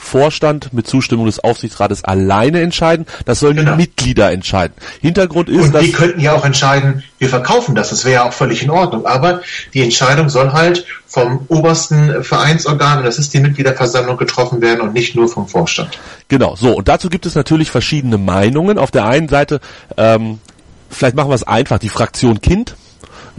Vorstand 0.00 0.72
mit 0.72 0.86
Zustimmung 0.86 1.26
des 1.26 1.38
Aufsichtsrates 1.44 2.02
alleine 2.04 2.60
entscheiden. 2.60 3.06
Das 3.26 3.38
sollen 3.40 3.56
Genau. 3.56 3.72
die 3.72 3.76
Mitglieder 3.76 4.32
entscheiden. 4.32 4.74
Hintergrund 5.00 5.48
ist, 5.48 5.66
Und 5.66 5.74
dass 5.74 5.82
die 5.82 5.92
könnten 5.92 6.20
ja 6.20 6.32
auch 6.32 6.44
entscheiden, 6.44 7.04
wir 7.18 7.28
verkaufen 7.28 7.74
das. 7.74 7.90
Das 7.90 8.04
wäre 8.04 8.14
ja 8.14 8.28
auch 8.28 8.32
völlig 8.32 8.62
in 8.62 8.70
Ordnung. 8.70 9.06
Aber 9.06 9.42
die 9.74 9.82
Entscheidung 9.82 10.28
soll 10.28 10.52
halt 10.52 10.86
vom 11.06 11.44
obersten 11.48 12.24
Vereinsorgan, 12.24 13.04
das 13.04 13.18
ist 13.18 13.34
die 13.34 13.40
Mitgliederversammlung, 13.40 14.16
getroffen 14.16 14.60
werden 14.60 14.80
und 14.80 14.94
nicht 14.94 15.14
nur 15.14 15.28
vom 15.28 15.46
Vorstand. 15.46 15.98
Genau, 16.28 16.56
so. 16.56 16.72
Und 16.76 16.88
dazu 16.88 17.08
gibt 17.08 17.26
es 17.26 17.34
natürlich 17.34 17.70
verschiedene 17.70 18.16
Meinungen. 18.18 18.78
Auf 18.78 18.90
der 18.90 19.04
einen 19.04 19.28
Seite, 19.28 19.60
ähm, 19.96 20.38
vielleicht 20.88 21.14
machen 21.14 21.30
wir 21.30 21.34
es 21.34 21.44
einfach, 21.44 21.78
die 21.78 21.88
Fraktion 21.88 22.40
Kind, 22.40 22.74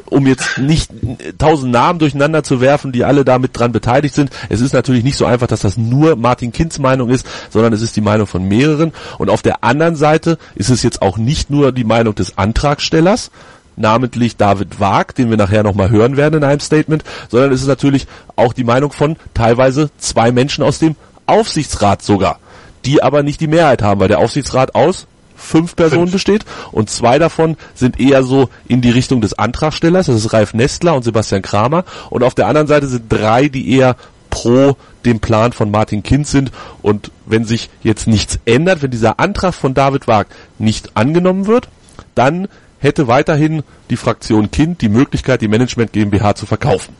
um 0.05 0.27
jetzt 0.27 0.57
nicht 0.57 0.91
tausend 1.37 1.71
Namen 1.71 1.99
durcheinander 1.99 2.43
zu 2.43 2.61
werfen, 2.61 2.91
die 2.91 3.03
alle 3.03 3.25
damit 3.25 3.57
dran 3.57 3.71
beteiligt 3.71 4.15
sind. 4.15 4.31
Es 4.49 4.61
ist 4.61 4.73
natürlich 4.73 5.03
nicht 5.03 5.17
so 5.17 5.25
einfach, 5.25 5.47
dass 5.47 5.61
das 5.61 5.77
nur 5.77 6.15
Martin 6.15 6.51
Kinds 6.51 6.79
Meinung 6.79 7.09
ist, 7.09 7.25
sondern 7.49 7.73
es 7.73 7.81
ist 7.81 7.95
die 7.95 8.01
Meinung 8.01 8.27
von 8.27 8.47
mehreren. 8.47 8.93
Und 9.17 9.29
auf 9.29 9.41
der 9.41 9.63
anderen 9.63 9.95
Seite 9.95 10.37
ist 10.55 10.69
es 10.69 10.83
jetzt 10.83 11.01
auch 11.01 11.17
nicht 11.17 11.49
nur 11.49 11.71
die 11.71 11.83
Meinung 11.83 12.15
des 12.15 12.37
Antragstellers, 12.37 13.31
namentlich 13.75 14.37
David 14.37 14.79
Wag, 14.79 15.15
den 15.15 15.29
wir 15.29 15.37
nachher 15.37 15.63
nochmal 15.63 15.89
hören 15.89 16.17
werden 16.17 16.35
in 16.35 16.43
einem 16.43 16.59
Statement, 16.59 17.03
sondern 17.29 17.51
es 17.51 17.61
ist 17.61 17.67
natürlich 17.67 18.07
auch 18.35 18.53
die 18.53 18.63
Meinung 18.63 18.91
von 18.91 19.15
teilweise 19.33 19.89
zwei 19.97 20.31
Menschen 20.31 20.63
aus 20.63 20.79
dem 20.79 20.95
Aufsichtsrat 21.25 22.01
sogar, 22.01 22.39
die 22.85 23.01
aber 23.01 23.23
nicht 23.23 23.41
die 23.41 23.47
Mehrheit 23.47 23.81
haben, 23.81 23.99
weil 23.99 24.07
der 24.07 24.19
Aufsichtsrat 24.19 24.75
aus 24.75 25.07
fünf 25.41 25.75
Personen 25.75 26.03
Fünf. 26.03 26.13
besteht 26.13 26.45
und 26.71 26.89
zwei 26.89 27.19
davon 27.19 27.57
sind 27.73 27.99
eher 27.99 28.23
so 28.23 28.49
in 28.67 28.81
die 28.81 28.89
Richtung 28.89 29.21
des 29.21 29.37
Antragstellers, 29.37 30.05
das 30.05 30.15
ist 30.15 30.33
Ralf 30.33 30.53
Nestler 30.53 30.95
und 30.95 31.03
Sebastian 31.03 31.41
Kramer 31.41 31.83
und 32.09 32.23
auf 32.23 32.35
der 32.35 32.47
anderen 32.47 32.67
Seite 32.67 32.87
sind 32.87 33.05
drei, 33.09 33.49
die 33.49 33.75
eher 33.75 33.95
pro 34.29 34.77
dem 35.05 35.19
Plan 35.19 35.51
von 35.51 35.71
Martin 35.71 36.03
Kind 36.03 36.27
sind 36.27 36.51
und 36.81 37.11
wenn 37.25 37.43
sich 37.45 37.69
jetzt 37.83 38.07
nichts 38.07 38.39
ändert, 38.45 38.81
wenn 38.81 38.91
dieser 38.91 39.19
Antrag 39.19 39.53
von 39.53 39.73
David 39.73 40.07
Wag 40.07 40.27
nicht 40.57 40.95
angenommen 40.95 41.47
wird, 41.47 41.69
dann 42.15 42.47
hätte 42.79 43.07
weiterhin 43.07 43.63
die 43.89 43.95
Fraktion 43.95 44.51
Kind 44.51 44.81
die 44.81 44.89
Möglichkeit, 44.89 45.41
die 45.41 45.47
Management 45.47 45.93
GmbH 45.93 46.35
zu 46.35 46.45
verkaufen. 46.45 46.95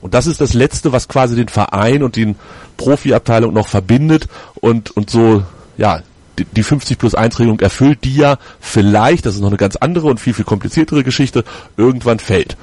Und 0.00 0.14
das 0.14 0.26
ist 0.26 0.40
das 0.40 0.54
Letzte, 0.54 0.92
was 0.92 1.08
quasi 1.08 1.34
den 1.34 1.48
Verein 1.48 2.02
und 2.02 2.16
den 2.16 2.36
Profiabteilung 2.76 3.52
noch 3.52 3.66
verbindet 3.66 4.28
und, 4.54 4.96
und 4.96 5.10
so, 5.10 5.42
ja, 5.78 6.00
die, 6.38 6.44
die 6.44 6.62
50 6.62 6.98
plus 6.98 7.14
1 7.14 7.38
Regelung 7.38 7.60
erfüllt, 7.60 8.04
die 8.04 8.14
ja 8.16 8.38
vielleicht, 8.60 9.26
das 9.26 9.34
ist 9.34 9.40
noch 9.40 9.48
eine 9.48 9.56
ganz 9.56 9.76
andere 9.76 10.08
und 10.08 10.20
viel, 10.20 10.34
viel 10.34 10.44
kompliziertere 10.44 11.04
Geschichte, 11.04 11.44
irgendwann 11.76 12.18
fällt. 12.18 12.56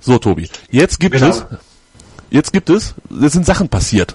So, 0.00 0.18
Tobi. 0.18 0.48
Jetzt 0.70 1.00
gibt 1.00 1.16
Genau. 1.16 1.28
es, 1.30 1.46
jetzt 2.30 2.52
gibt 2.52 2.68
es, 2.70 2.94
es 3.22 3.32
sind 3.32 3.46
Sachen 3.46 3.68
passiert. 3.68 4.14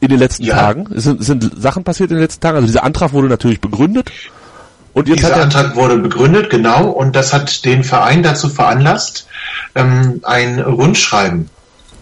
In 0.00 0.08
den 0.08 0.18
letzten 0.18 0.44
Ja. 0.44 0.54
Tagen. 0.56 0.88
Es 0.94 1.04
sind, 1.04 1.20
es 1.20 1.26
sind 1.26 1.50
Sachen 1.60 1.82
passiert 1.84 2.10
in 2.10 2.16
den 2.16 2.22
letzten 2.22 2.40
Tagen. 2.40 2.56
Also 2.56 2.66
dieser 2.66 2.84
Antrag 2.84 3.12
wurde 3.12 3.28
natürlich 3.28 3.60
begründet. 3.60 4.10
Und 4.92 5.08
jetzt 5.08 5.18
Dieser 5.18 5.30
hat 5.32 5.36
er, 5.36 5.42
Antrag 5.44 5.76
wurde 5.76 5.98
begründet, 5.98 6.48
genau, 6.48 6.88
und 6.88 7.14
das 7.16 7.34
hat 7.34 7.64
den 7.66 7.84
Verein 7.84 8.22
dazu 8.22 8.48
veranlasst, 8.48 9.26
ähm, 9.74 10.20
ein 10.22 10.58
Rundschreiben 10.58 11.50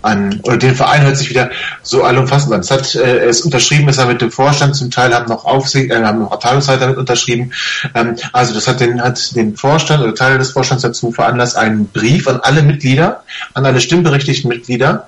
an, 0.05 0.41
oder 0.43 0.59
den 0.59 0.75
Verein 0.75 1.03
hört 1.03 1.17
sich 1.17 1.31
wieder 1.31 1.51
so 1.83 2.03
allumfassend 2.05 2.53
an. 2.53 2.61
Es 2.61 2.71
hat, 2.71 2.95
äh, 2.95 3.29
ist 3.29 3.45
unterschrieben, 3.45 3.89
ist 3.89 3.99
er 3.99 4.07
mit 4.07 4.21
dem 4.21 4.31
Vorstand, 4.31 4.77
zum 4.77 4.91
Teil 4.91 5.15
haben 5.15 5.29
noch 5.29 5.45
Aufsicht, 5.45 5.91
äh, 5.91 6.03
haben 6.03 6.21
noch 6.21 6.33
Abteilungsleiter 6.33 6.89
mit 6.89 6.99
unterschrieben. 6.99 7.53
Ähm, 7.95 8.17
also 8.33 8.55
das 8.55 8.69
hat 8.69 8.81
den, 8.81 9.01
hat 9.01 9.35
den 9.35 9.57
Vorstand 9.57 10.03
oder 10.03 10.15
Teile 10.15 10.39
des 10.39 10.51
Vorstands 10.51 10.83
dazu 10.83 11.11
veranlasst, 11.11 11.57
einen 11.57 11.89
Brief 11.89 12.29
an 12.29 12.41
alle 12.43 12.63
Mitglieder, 12.63 13.25
an 13.55 13.65
alle 13.65 13.81
stimmberechtigten 13.81 14.49
Mitglieder, 14.49 15.07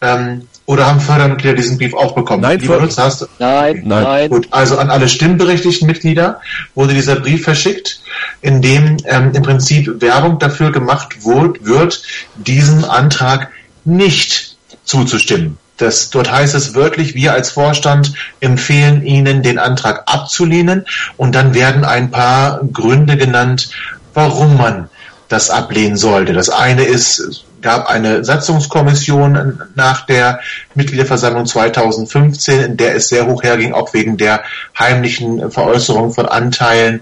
ähm, 0.00 0.42
oder 0.66 0.86
haben 0.86 1.00
Fördermitglieder 1.00 1.54
diesen 1.54 1.78
Brief 1.78 1.94
auch 1.94 2.14
bekommen? 2.14 2.42
Nein, 2.42 2.58
Lieber 2.58 2.80
Nutzer, 2.80 3.04
hast 3.04 3.22
du, 3.22 3.26
Nein, 3.38 3.82
Nein. 3.84 4.02
nein. 4.02 4.30
Gut, 4.30 4.48
also 4.50 4.78
an 4.78 4.90
alle 4.90 5.08
stimmberechtigten 5.08 5.86
Mitglieder 5.86 6.40
wurde 6.74 6.92
dieser 6.92 7.16
Brief 7.16 7.44
verschickt, 7.44 8.00
in 8.42 8.62
dem 8.62 8.96
ähm, 9.04 9.30
im 9.32 9.42
Prinzip 9.42 10.00
Werbung 10.00 10.40
dafür 10.40 10.72
gemacht 10.72 11.24
wird, 11.24 11.64
wird, 11.64 12.02
diesem 12.36 12.84
Antrag 12.84 13.50
nicht 13.86 14.56
zuzustimmen. 14.84 15.58
Das, 15.78 16.08
dort 16.10 16.32
heißt 16.32 16.54
es 16.54 16.74
wörtlich, 16.74 17.14
wir 17.14 17.32
als 17.32 17.50
Vorstand 17.50 18.12
empfehlen 18.40 19.04
Ihnen, 19.04 19.42
den 19.42 19.58
Antrag 19.58 20.04
abzulehnen 20.06 20.86
und 21.16 21.34
dann 21.34 21.54
werden 21.54 21.84
ein 21.84 22.10
paar 22.10 22.60
Gründe 22.72 23.16
genannt, 23.16 23.70
warum 24.14 24.56
man 24.56 24.88
das 25.28 25.50
ablehnen 25.50 25.96
sollte. 25.96 26.32
Das 26.32 26.48
eine 26.48 26.84
ist, 26.84 27.44
gab 27.60 27.88
eine 27.88 28.24
Satzungskommission 28.24 29.60
nach 29.74 30.06
der 30.06 30.40
Mitgliederversammlung 30.74 31.44
2015, 31.44 32.60
in 32.62 32.76
der 32.76 32.94
es 32.94 33.08
sehr 33.08 33.26
hoch 33.26 33.42
herging, 33.42 33.72
auch 33.72 33.92
wegen 33.92 34.16
der 34.16 34.42
heimlichen 34.78 35.50
Veräußerung 35.50 36.12
von 36.12 36.26
Anteilen 36.26 37.00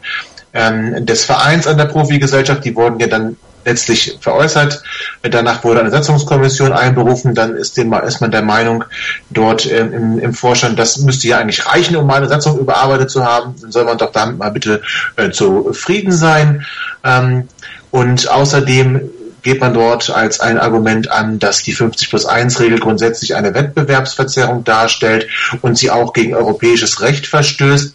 ähm, 0.53 1.07
des 1.07 1.25
Vereins 1.25 1.67
an 1.67 1.77
der 1.77 1.85
Profigesellschaft. 1.85 2.65
Die 2.65 2.75
wurden 2.75 2.99
ja 2.99 3.07
dann 3.07 3.37
letztlich 3.65 4.19
veräußert. 4.21 4.83
Danach 5.23 5.65
wurde 5.65 5.81
eine 5.81 5.91
Satzungskommission 5.91 6.73
einberufen. 6.73 7.35
Dann 7.35 7.57
ist, 7.57 7.77
dem, 7.77 7.93
ist 7.93 8.21
man 8.21 8.31
der 8.31 8.43
Meinung 8.43 8.85
dort 9.31 9.71
ähm, 9.71 9.93
im, 9.93 10.19
im 10.19 10.35
Vorstand, 10.35 10.79
das 10.79 10.99
müsste 10.99 11.29
ja 11.29 11.39
eigentlich 11.39 11.67
reichen, 11.67 11.97
um 11.97 12.11
eine 12.11 12.29
Satzung 12.29 12.59
überarbeitet 12.59 13.11
zu 13.11 13.25
haben. 13.25 13.55
Dann 13.61 13.73
soll 13.73 13.85
man 13.85 13.99
doch 13.99 14.13
damit 14.13 14.39
mal 14.39 14.51
bitte 14.51 14.83
äh, 15.17 15.31
zufrieden 15.31 16.13
sein. 16.13 16.67
Ähm, 17.05 17.49
und 17.91 18.31
außerdem 18.31 19.11
geht 19.45 19.61
man 19.61 19.75
dort 19.75 20.11
als 20.11 20.41
ein 20.41 20.59
Argument 20.59 21.11
an, 21.11 21.39
dass 21.39 21.63
die 21.63 21.75
50 21.75 22.09
plus 22.09 22.27
1 22.27 22.59
Regel 22.61 22.81
grundsätzlich 22.81 23.37
eine 23.37 23.55
Wettbewerbsverzerrung 23.55 24.65
darstellt 24.65 25.29
und 25.61 25.79
sie 25.79 25.91
auch 25.91 26.13
gegen 26.15 26.35
europäisches 26.35 27.03
Recht 27.03 27.27
verstößt. 27.27 27.95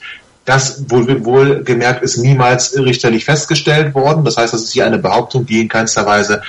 Das 0.50 0.90
wohl, 0.90 1.24
wohlgemerkt 1.26 2.02
ist 2.02 2.18
niemals 2.18 2.76
richterlich 2.76 3.24
festgestellt 3.24 3.94
worden. 3.94 4.26
Das 4.26 4.36
heißt, 4.36 4.52
das 4.52 4.64
ist 4.64 4.72
hier 4.72 4.84
eine 4.84 4.98
Behauptung, 4.98 5.46
die 5.46 5.62
in 5.62 5.68
keinster 5.68 6.08
Weise 6.08 6.42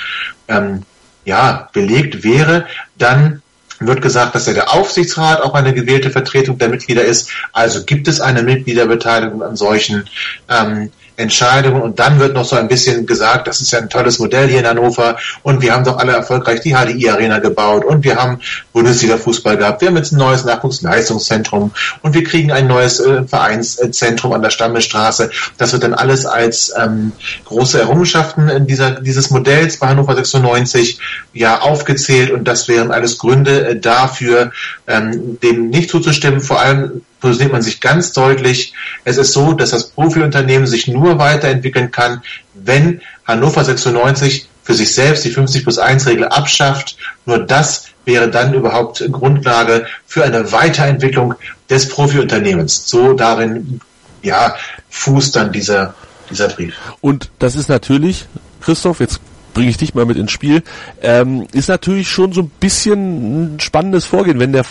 ähm, 0.49 0.85
ja, 1.27 1.69
belegt 1.75 2.25
wäre. 2.25 2.65
Dann 2.97 3.43
wird 3.79 4.01
gesagt, 4.01 4.35
dass 4.35 4.47
ja 4.47 4.55
der 4.55 4.73
Aufsichtsrat 4.73 5.43
auch 5.43 5.53
eine 5.53 5.75
gewählte 5.75 6.09
Vertretung 6.09 6.57
der 6.57 6.71
Mitglieder 6.71 7.05
ist. 7.05 7.29
Also 7.53 7.85
gibt 7.85 8.09
es 8.09 8.23
eine 8.23 8.43
Mitgliederbeteiligung 8.43 9.43
an 9.43 9.57
solchen 9.57 10.09
ähm, 10.49 10.91
Entscheidungen. 11.20 11.83
Und 11.83 11.98
dann 11.98 12.18
wird 12.18 12.35
noch 12.35 12.44
so 12.44 12.56
ein 12.56 12.68
bisschen 12.68 13.06
gesagt, 13.06 13.46
das 13.46 13.61
ist 13.61 13.70
ja 13.70 13.78
ein 13.78 13.88
tolles 13.88 14.18
Modell 14.18 14.48
hier 14.48 14.61
in 14.61 14.66
Hannover 14.66 15.16
und 15.42 15.62
wir 15.62 15.72
haben 15.72 15.85
doch 15.85 15.98
alle 15.98 16.12
erfolgreich 16.12 16.61
die 16.61 16.74
HDI-Arena 16.74 17.38
gebaut 17.38 17.85
und 17.85 18.04
wir 18.04 18.16
haben 18.16 18.40
Bundesliga-Fußball 18.72 19.56
gehabt. 19.56 19.80
Wir 19.80 19.88
haben 19.88 19.96
jetzt 19.96 20.12
ein 20.12 20.18
neues 20.18 20.44
Nachwuchsleistungszentrum 20.44 21.72
und 22.02 22.14
wir 22.14 22.24
kriegen 22.24 22.52
ein 22.52 22.66
neues 22.66 23.00
äh, 23.00 23.24
Vereinszentrum 23.24 24.33
an 24.33 24.42
der 24.42 24.50
Stammestraße. 24.50 25.30
Das 25.59 25.72
wird 25.72 25.83
dann 25.83 25.94
alles 25.94 26.26
als 26.26 26.72
ähm, 26.76 27.12
große 27.44 27.80
Errungenschaften 27.80 28.48
in 28.48 28.66
dieser, 28.66 29.00
dieses 29.00 29.30
Modells 29.30 29.78
bei 29.78 29.88
Hannover 29.88 30.14
96 30.14 30.98
ja 31.33 31.61
aufgezählt 31.61 32.30
und 32.30 32.44
das 32.44 32.68
wären 32.68 32.90
alles 32.90 33.18
Gründe 33.18 33.68
äh, 33.68 33.76
dafür, 33.78 34.52
ähm, 34.87 35.38
dem 35.40 35.68
nicht 35.68 35.90
zuzustimmen. 35.90 36.40
Vor 36.40 36.61
allem 36.61 37.02
positioniert 37.20 37.52
man 37.52 37.62
sich 37.62 37.80
ganz 37.80 38.12
deutlich. 38.12 38.72
Es 39.04 39.16
ist 39.16 39.33
so, 39.33 39.52
dass 39.52 39.70
das 39.70 39.90
Profiunternehmen 39.90 40.66
sich 40.66 40.88
nur 40.88 41.18
weiterentwickeln 41.18 41.90
kann, 41.90 42.22
wenn 42.54 43.00
Hannover 43.26 43.64
96 43.64 44.48
für 44.62 44.74
sich 44.74 44.94
selbst 44.94 45.24
die 45.24 45.30
50 45.30 45.62
plus 45.62 45.78
1 45.78 46.06
Regel 46.06 46.24
abschafft. 46.26 46.96
Nur 47.26 47.38
das 47.38 47.87
wäre 48.04 48.30
dann 48.30 48.54
überhaupt 48.54 49.04
Grundlage 49.11 49.87
für 50.06 50.24
eine 50.24 50.52
Weiterentwicklung 50.52 51.35
des 51.68 51.88
Profiunternehmens. 51.88 52.88
So 52.88 53.12
darin, 53.12 53.80
ja, 54.22 54.54
fußt 54.88 55.37
dann 55.37 55.52
dieser, 55.52 55.94
dieser 56.30 56.48
Brief. 56.48 56.74
Und 57.00 57.30
das 57.38 57.56
ist 57.56 57.68
natürlich, 57.68 58.26
Christoph, 58.61 59.00
jetzt 59.00 59.20
bringe 59.54 59.70
ich 59.70 59.76
dich 59.76 59.94
mal 59.94 60.06
mit 60.06 60.16
ins 60.16 60.30
Spiel, 60.30 60.62
ähm, 61.02 61.46
ist 61.52 61.68
natürlich 61.68 62.09
schon 62.09 62.33
so 62.33 62.42
ein 62.42 62.50
bisschen 62.61 63.56
ein 63.56 63.61
spannendes 63.61 64.04
Vorgehen, 64.04 64.38
wenn 64.38 64.52
der 64.52 64.64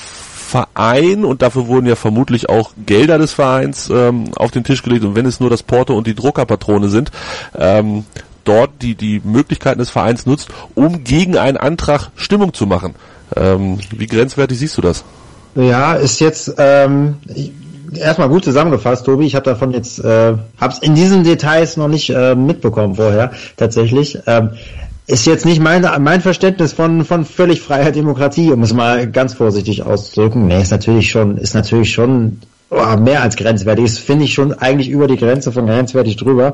Verein, 0.49 1.23
und 1.23 1.41
dafür 1.41 1.67
wurden 1.67 1.85
ja 1.85 1.95
vermutlich 1.95 2.49
auch 2.49 2.71
Gelder 2.85 3.17
des 3.17 3.33
Vereins 3.33 3.89
ähm, 3.89 4.31
auf 4.35 4.51
den 4.51 4.63
Tisch 4.63 4.81
gelegt, 4.81 5.05
und 5.05 5.15
wenn 5.15 5.25
es 5.25 5.39
nur 5.39 5.49
das 5.49 5.63
Porto 5.63 5.95
und 5.95 6.07
die 6.07 6.15
Druckerpatrone 6.15 6.89
sind, 6.89 7.11
ähm, 7.57 8.05
dort 8.43 8.71
die, 8.81 8.95
die 8.95 9.21
Möglichkeiten 9.23 9.79
des 9.79 9.91
Vereins 9.91 10.25
nutzt, 10.25 10.49
um 10.73 11.03
gegen 11.03 11.37
einen 11.37 11.57
Antrag 11.57 12.09
Stimmung 12.15 12.53
zu 12.53 12.65
machen. 12.65 12.95
Ähm, 13.35 13.77
wie 13.95 14.07
grenzwertig 14.07 14.57
siehst 14.57 14.75
du 14.77 14.81
das? 14.81 15.03
Ja, 15.55 15.93
ist 15.93 16.19
jetzt 16.19 16.53
ähm, 16.57 17.17
erstmal 17.93 18.29
gut 18.29 18.43
zusammengefasst, 18.43 19.05
Tobi. 19.05 19.25
Ich 19.25 19.35
habe 19.35 19.45
davon 19.45 19.71
jetzt, 19.71 19.99
äh, 19.99 20.33
habe 20.59 20.73
es 20.73 20.79
in 20.79 20.95
diesen 20.95 21.23
Details 21.23 21.77
noch 21.77 21.87
nicht 21.87 22.09
äh, 22.09 22.35
mitbekommen 22.35 22.95
vorher 22.95 23.31
tatsächlich. 23.57 24.17
Ähm, 24.25 24.51
ist 25.09 25.25
jetzt 25.25 25.45
nicht 25.45 25.59
mein, 25.59 25.81
mein 26.03 26.21
Verständnis 26.21 26.71
von, 26.71 27.03
von 27.03 27.25
völlig 27.25 27.61
freier 27.61 27.91
Demokratie, 27.91 28.51
um 28.51 28.61
es 28.61 28.73
mal 28.73 29.09
ganz 29.09 29.33
vorsichtig 29.33 29.81
auszudrücken. 29.81 30.45
Nee, 30.45 30.61
ist 30.61 30.69
natürlich 30.69 31.09
schon, 31.09 31.37
ist 31.37 31.55
natürlich 31.55 31.91
schon 31.91 32.39
oh, 32.69 32.95
mehr 32.97 33.21
als 33.21 33.35
grenzwertig 33.35 33.85
ist, 33.85 33.99
finde 33.99 34.25
ich 34.25 34.33
schon 34.33 34.53
eigentlich 34.53 34.89
über 34.89 35.07
die 35.07 35.17
Grenze 35.17 35.51
von 35.51 35.65
grenzwertig 35.65 36.17
drüber. 36.17 36.53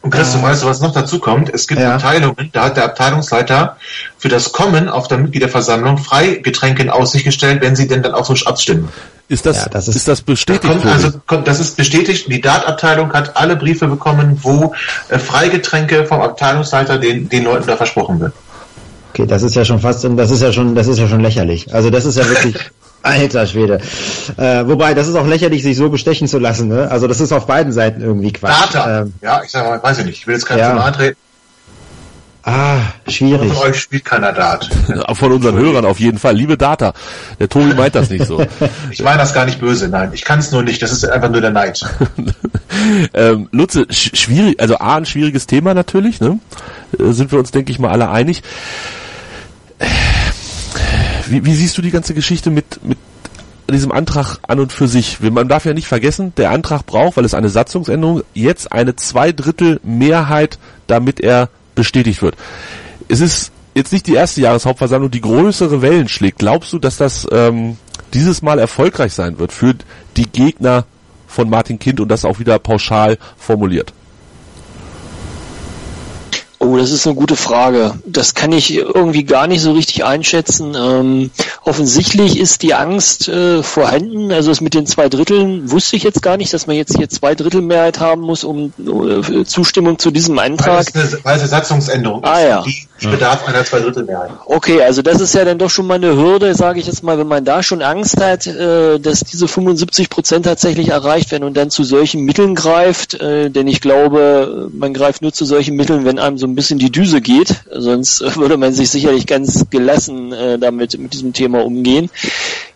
Und 0.00 0.10
Christoph, 0.10 0.42
weißt 0.42 0.62
du, 0.62 0.66
was 0.66 0.80
noch 0.80 0.92
dazu 0.92 1.18
kommt? 1.18 1.52
Es 1.52 1.66
gibt 1.66 1.80
Ja. 1.80 1.96
Abteilungen, 1.96 2.50
da 2.52 2.66
hat 2.66 2.76
der 2.76 2.84
Abteilungsleiter 2.84 3.76
für 4.16 4.28
das 4.28 4.52
Kommen 4.52 4.88
auf 4.88 5.08
der 5.08 5.18
Mitgliederversammlung 5.18 5.98
Freigetränke 5.98 6.82
in 6.82 6.90
Aussicht 6.90 7.24
gestellt, 7.24 7.60
wenn 7.62 7.74
sie 7.74 7.88
denn 7.88 8.02
dann 8.02 8.12
auch 8.14 8.24
so 8.24 8.34
abstimmen. 8.46 8.88
Ist 9.30 9.44
das, 9.44 9.56
Ja, 9.64 9.68
das 9.68 9.88
ist, 9.88 9.96
ist- 9.96 10.08
das 10.08 10.22
bestätigt? 10.22 10.72
Kommt, 10.72 10.86
also, 10.86 11.10
kommt, 11.26 11.48
das 11.48 11.60
ist 11.60 11.76
bestätigt. 11.76 12.30
Die 12.30 12.40
Dart-Abteilung 12.40 13.12
hat 13.12 13.36
alle 13.36 13.56
Briefe 13.56 13.86
bekommen, 13.88 14.38
wo 14.42 14.72
äh, 15.10 15.18
Freigetränke 15.18 16.06
vom 16.06 16.20
Abteilungsleiter 16.22 16.96
den, 16.98 17.28
den 17.28 17.44
Leuten 17.44 17.66
da 17.66 17.76
versprochen 17.76 18.20
wird. 18.20 18.32
Okay, 19.12 19.26
das 19.26 19.42
ist 19.42 19.54
ja 19.56 19.64
schon 19.64 19.80
fast, 19.80 20.06
das 20.16 20.30
ist 20.30 20.40
ja 20.42 20.52
schon, 20.52 20.74
das 20.74 20.86
ist 20.86 20.98
ja 20.98 21.08
schon 21.08 21.20
lächerlich. 21.20 21.74
Also 21.74 21.90
das 21.90 22.04
ist 22.06 22.16
ja 22.16 22.26
wirklich, 22.28 22.54
alter 23.02 23.46
Schwede. 23.46 23.80
Äh, 24.36 24.66
wobei, 24.66 24.94
das 24.94 25.08
ist 25.08 25.14
auch 25.16 25.26
lächerlich, 25.26 25.62
sich 25.62 25.76
so 25.76 25.88
bestechen 25.90 26.28
zu 26.28 26.38
lassen. 26.38 26.68
Ne? 26.68 26.90
Also 26.90 27.06
das 27.06 27.20
ist 27.20 27.32
auf 27.32 27.46
beiden 27.46 27.72
Seiten 27.72 28.00
irgendwie 28.00 28.32
Quatsch. 28.32 28.74
Data. 28.74 29.00
Ähm, 29.02 29.14
ja, 29.22 29.40
ich 29.44 29.50
sag 29.50 29.64
mal, 29.66 29.82
weiß 29.82 29.98
ich 30.00 30.04
nicht. 30.06 30.18
Ich 30.18 30.26
will 30.26 30.34
jetzt 30.34 30.46
keinen 30.46 30.58
Ja. 30.58 30.70
zu 30.70 30.76
nahe 30.76 30.92
treten. 30.92 31.16
ah, 32.44 32.78
schwierig. 33.06 33.52
Von 33.52 33.68
euch 33.70 33.78
spielt 33.80 34.04
keiner 34.04 34.32
Dart. 34.32 34.68
Von 35.12 35.32
unseren 35.32 35.56
Hörern 35.56 35.84
auf 35.84 36.00
jeden 36.00 36.18
Fall. 36.18 36.34
Liebe 36.34 36.56
Data. 36.56 36.92
Der 37.38 37.48
Tobi 37.48 37.74
meint 37.74 37.94
das 37.94 38.08
nicht 38.10 38.26
so. 38.26 38.44
Ich 38.90 39.02
meine 39.02 39.18
das 39.18 39.34
gar 39.34 39.44
nicht 39.44 39.60
böse, 39.60 39.88
nein. 39.88 40.10
Ich 40.14 40.24
kann 40.24 40.38
es 40.38 40.50
nur 40.50 40.62
nicht. 40.62 40.80
Das 40.82 40.90
ist 40.92 41.04
einfach 41.08 41.30
nur 41.30 41.40
der 41.42 41.50
Neid. 41.50 41.80
ähm, 43.14 43.48
Lutze, 43.52 43.86
sch 43.90 44.10
schwierig, 44.16 44.60
also 44.60 44.78
A, 44.78 44.96
ein 44.96 45.06
schwieriges 45.06 45.46
Thema 45.46 45.74
natürlich, 45.74 46.20
ne? 46.20 46.38
Äh, 46.98 47.12
Sind 47.12 47.32
wir 47.32 47.38
uns, 47.38 47.50
denke 47.50 47.70
ich 47.70 47.78
mal, 47.78 47.90
alle 47.90 48.08
einig. 48.10 48.42
Wie, 51.30 51.44
wie 51.44 51.54
siehst 51.54 51.76
du 51.78 51.82
die 51.82 51.90
ganze 51.90 52.14
Geschichte 52.14 52.50
mit, 52.50 52.84
mit 52.84 52.98
diesem 53.70 53.92
Antrag 53.92 54.38
an 54.46 54.60
und 54.60 54.72
für 54.72 54.88
sich? 54.88 55.20
Man 55.20 55.48
darf 55.48 55.64
ja 55.64 55.74
nicht 55.74 55.86
vergessen, 55.86 56.32
der 56.36 56.50
Antrag 56.50 56.86
braucht, 56.86 57.16
weil 57.16 57.24
es 57.24 57.34
eine 57.34 57.48
Satzungsänderung, 57.48 58.22
jetzt 58.34 58.72
eine 58.72 58.96
Zweidrittel 58.96 59.80
Mehrheit, 59.82 60.58
damit 60.86 61.20
er 61.20 61.48
bestätigt 61.74 62.22
wird. 62.22 62.36
Es 63.08 63.20
ist 63.20 63.52
jetzt 63.74 63.92
nicht 63.92 64.06
die 64.06 64.14
erste 64.14 64.40
Jahreshauptversammlung, 64.40 65.10
die 65.10 65.20
größere 65.20 65.82
Wellen 65.82 66.08
schlägt. 66.08 66.38
Glaubst 66.38 66.72
du, 66.72 66.78
dass 66.78 66.96
das 66.96 67.26
ähm, 67.30 67.76
dieses 68.14 68.42
Mal 68.42 68.58
erfolgreich 68.58 69.12
sein 69.12 69.38
wird 69.38 69.52
für 69.52 69.74
die 70.16 70.28
Gegner 70.30 70.84
von 71.26 71.48
Martin 71.48 71.78
Kind 71.78 72.00
und 72.00 72.08
das 72.08 72.24
auch 72.24 72.38
wieder 72.38 72.58
pauschal 72.58 73.18
formuliert? 73.36 73.92
Oh, 76.60 76.76
das 76.76 76.90
ist 76.90 77.06
eine 77.06 77.14
gute 77.14 77.36
Frage. 77.36 77.94
Das 78.04 78.34
kann 78.34 78.50
ich 78.50 78.74
irgendwie 78.74 79.22
gar 79.22 79.46
nicht 79.46 79.60
so 79.62 79.72
richtig 79.72 80.04
einschätzen. 80.04 80.74
Ähm, 80.76 81.30
offensichtlich 81.62 82.36
ist 82.36 82.62
die 82.62 82.74
Angst 82.74 83.28
äh, 83.28 83.62
vorhanden. 83.62 84.32
Also 84.32 84.50
das 84.50 84.60
mit 84.60 84.74
den 84.74 84.84
zwei 84.84 85.08
Dritteln 85.08 85.70
wusste 85.70 85.94
ich 85.94 86.02
jetzt 86.02 86.20
gar 86.20 86.36
nicht, 86.36 86.52
dass 86.52 86.66
man 86.66 86.74
jetzt 86.74 86.96
hier 86.96 87.08
zwei 87.08 87.36
Drittel 87.36 87.62
Mehrheit 87.62 88.00
haben 88.00 88.22
muss, 88.22 88.42
um 88.42 88.72
äh, 88.78 89.44
Zustimmung 89.44 90.00
zu 90.00 90.10
diesem 90.10 90.36
Weil 90.36 90.46
Antrag. 90.46 90.88
es 90.88 90.94
eine, 90.96 91.24
weil 91.24 91.36
es 91.36 91.42
eine 91.42 91.48
Satzungsänderung 91.48 92.24
Ah, 92.24 92.40
ist. 92.40 92.48
ja. 92.48 92.62
Die 92.62 92.87
bedarf 93.00 93.46
einer 93.46 93.64
Zweidrittelmehrheit. 93.64 94.30
Okay, 94.46 94.82
also 94.82 95.02
das 95.02 95.20
ist 95.20 95.34
ja 95.34 95.44
dann 95.44 95.58
doch 95.58 95.70
schon 95.70 95.86
mal 95.86 95.94
eine 95.94 96.16
Hürde, 96.16 96.54
sage 96.54 96.80
ich 96.80 96.86
jetzt 96.86 97.02
mal, 97.02 97.18
wenn 97.18 97.26
man 97.28 97.44
da 97.44 97.62
schon 97.62 97.82
Angst 97.82 98.20
hat, 98.20 98.46
äh, 98.46 98.98
dass 98.98 99.20
diese 99.20 99.48
75 99.48 100.10
Prozent 100.10 100.46
tatsächlich 100.46 100.88
erreicht 100.88 101.30
werden 101.30 101.44
und 101.44 101.56
dann 101.56 101.70
zu 101.70 101.84
solchen 101.84 102.24
Mitteln 102.24 102.54
greift, 102.54 103.14
äh, 103.14 103.50
denn 103.50 103.68
ich 103.68 103.80
glaube, 103.80 104.68
man 104.72 104.94
greift 104.94 105.22
nur 105.22 105.32
zu 105.32 105.44
solchen 105.44 105.76
Mitteln, 105.76 106.04
wenn 106.04 106.18
einem 106.18 106.38
so 106.38 106.46
ein 106.46 106.54
bisschen 106.54 106.78
die 106.78 106.90
Düse 106.90 107.20
geht, 107.20 107.54
sonst 107.70 108.20
würde 108.36 108.56
man 108.56 108.72
sich 108.72 108.90
sicherlich 108.90 109.26
ganz 109.26 109.66
gelassen 109.70 110.32
äh, 110.32 110.58
damit 110.58 110.98
mit 110.98 111.12
diesem 111.12 111.32
Thema 111.32 111.64
umgehen. 111.64 112.10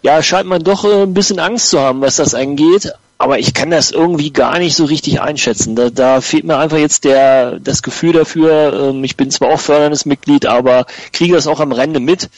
Ja, 0.03 0.23
scheint 0.23 0.49
man 0.49 0.63
doch 0.63 0.85
ein 0.85 1.15
bisschen 1.15 1.39
Angst 1.39 1.71
zu 1.71 1.81
haben, 1.81 2.01
was 2.01 2.17
das 2.17 2.35
angeht. 2.35 2.93
Aber 3.23 3.39
ich 3.39 3.55
kann 3.55 3.71
das 3.71 3.93
irgendwie 3.93 4.33
gar 4.33 4.59
nicht 4.59 4.75
so 4.75 4.85
richtig 4.85 5.21
einschätzen. 5.21 5.77
Da, 5.77 5.91
da 5.91 6.21
fehlt 6.21 6.43
mir 6.43 6.59
einfach 6.59 6.79
jetzt 6.79 7.05
der, 7.05 7.61
das 7.61 7.85
Gefühl 7.85 8.13
dafür. 8.15 8.91
Ähm, 8.91 9.05
ich 9.05 9.17
bin 9.17 9.31
zwar 9.31 9.51
auch 9.51 9.61
förderndes 9.61 10.07
Mitglied, 10.07 10.45
aber 10.47 10.87
kriege 11.13 11.33
das 11.33 11.47
auch 11.47 11.61
am 11.61 11.71
Rande 11.71 12.01
mit, 12.01 12.31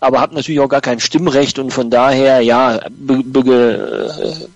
aber 0.00 0.18
habe 0.18 0.34
natürlich 0.34 0.60
auch 0.60 0.68
gar 0.70 0.80
kein 0.80 0.98
Stimmrecht 0.98 1.58
und 1.58 1.74
von 1.74 1.90
daher, 1.90 2.40
ja, 2.40 2.80
be, 2.88 3.22
be, 3.22 3.40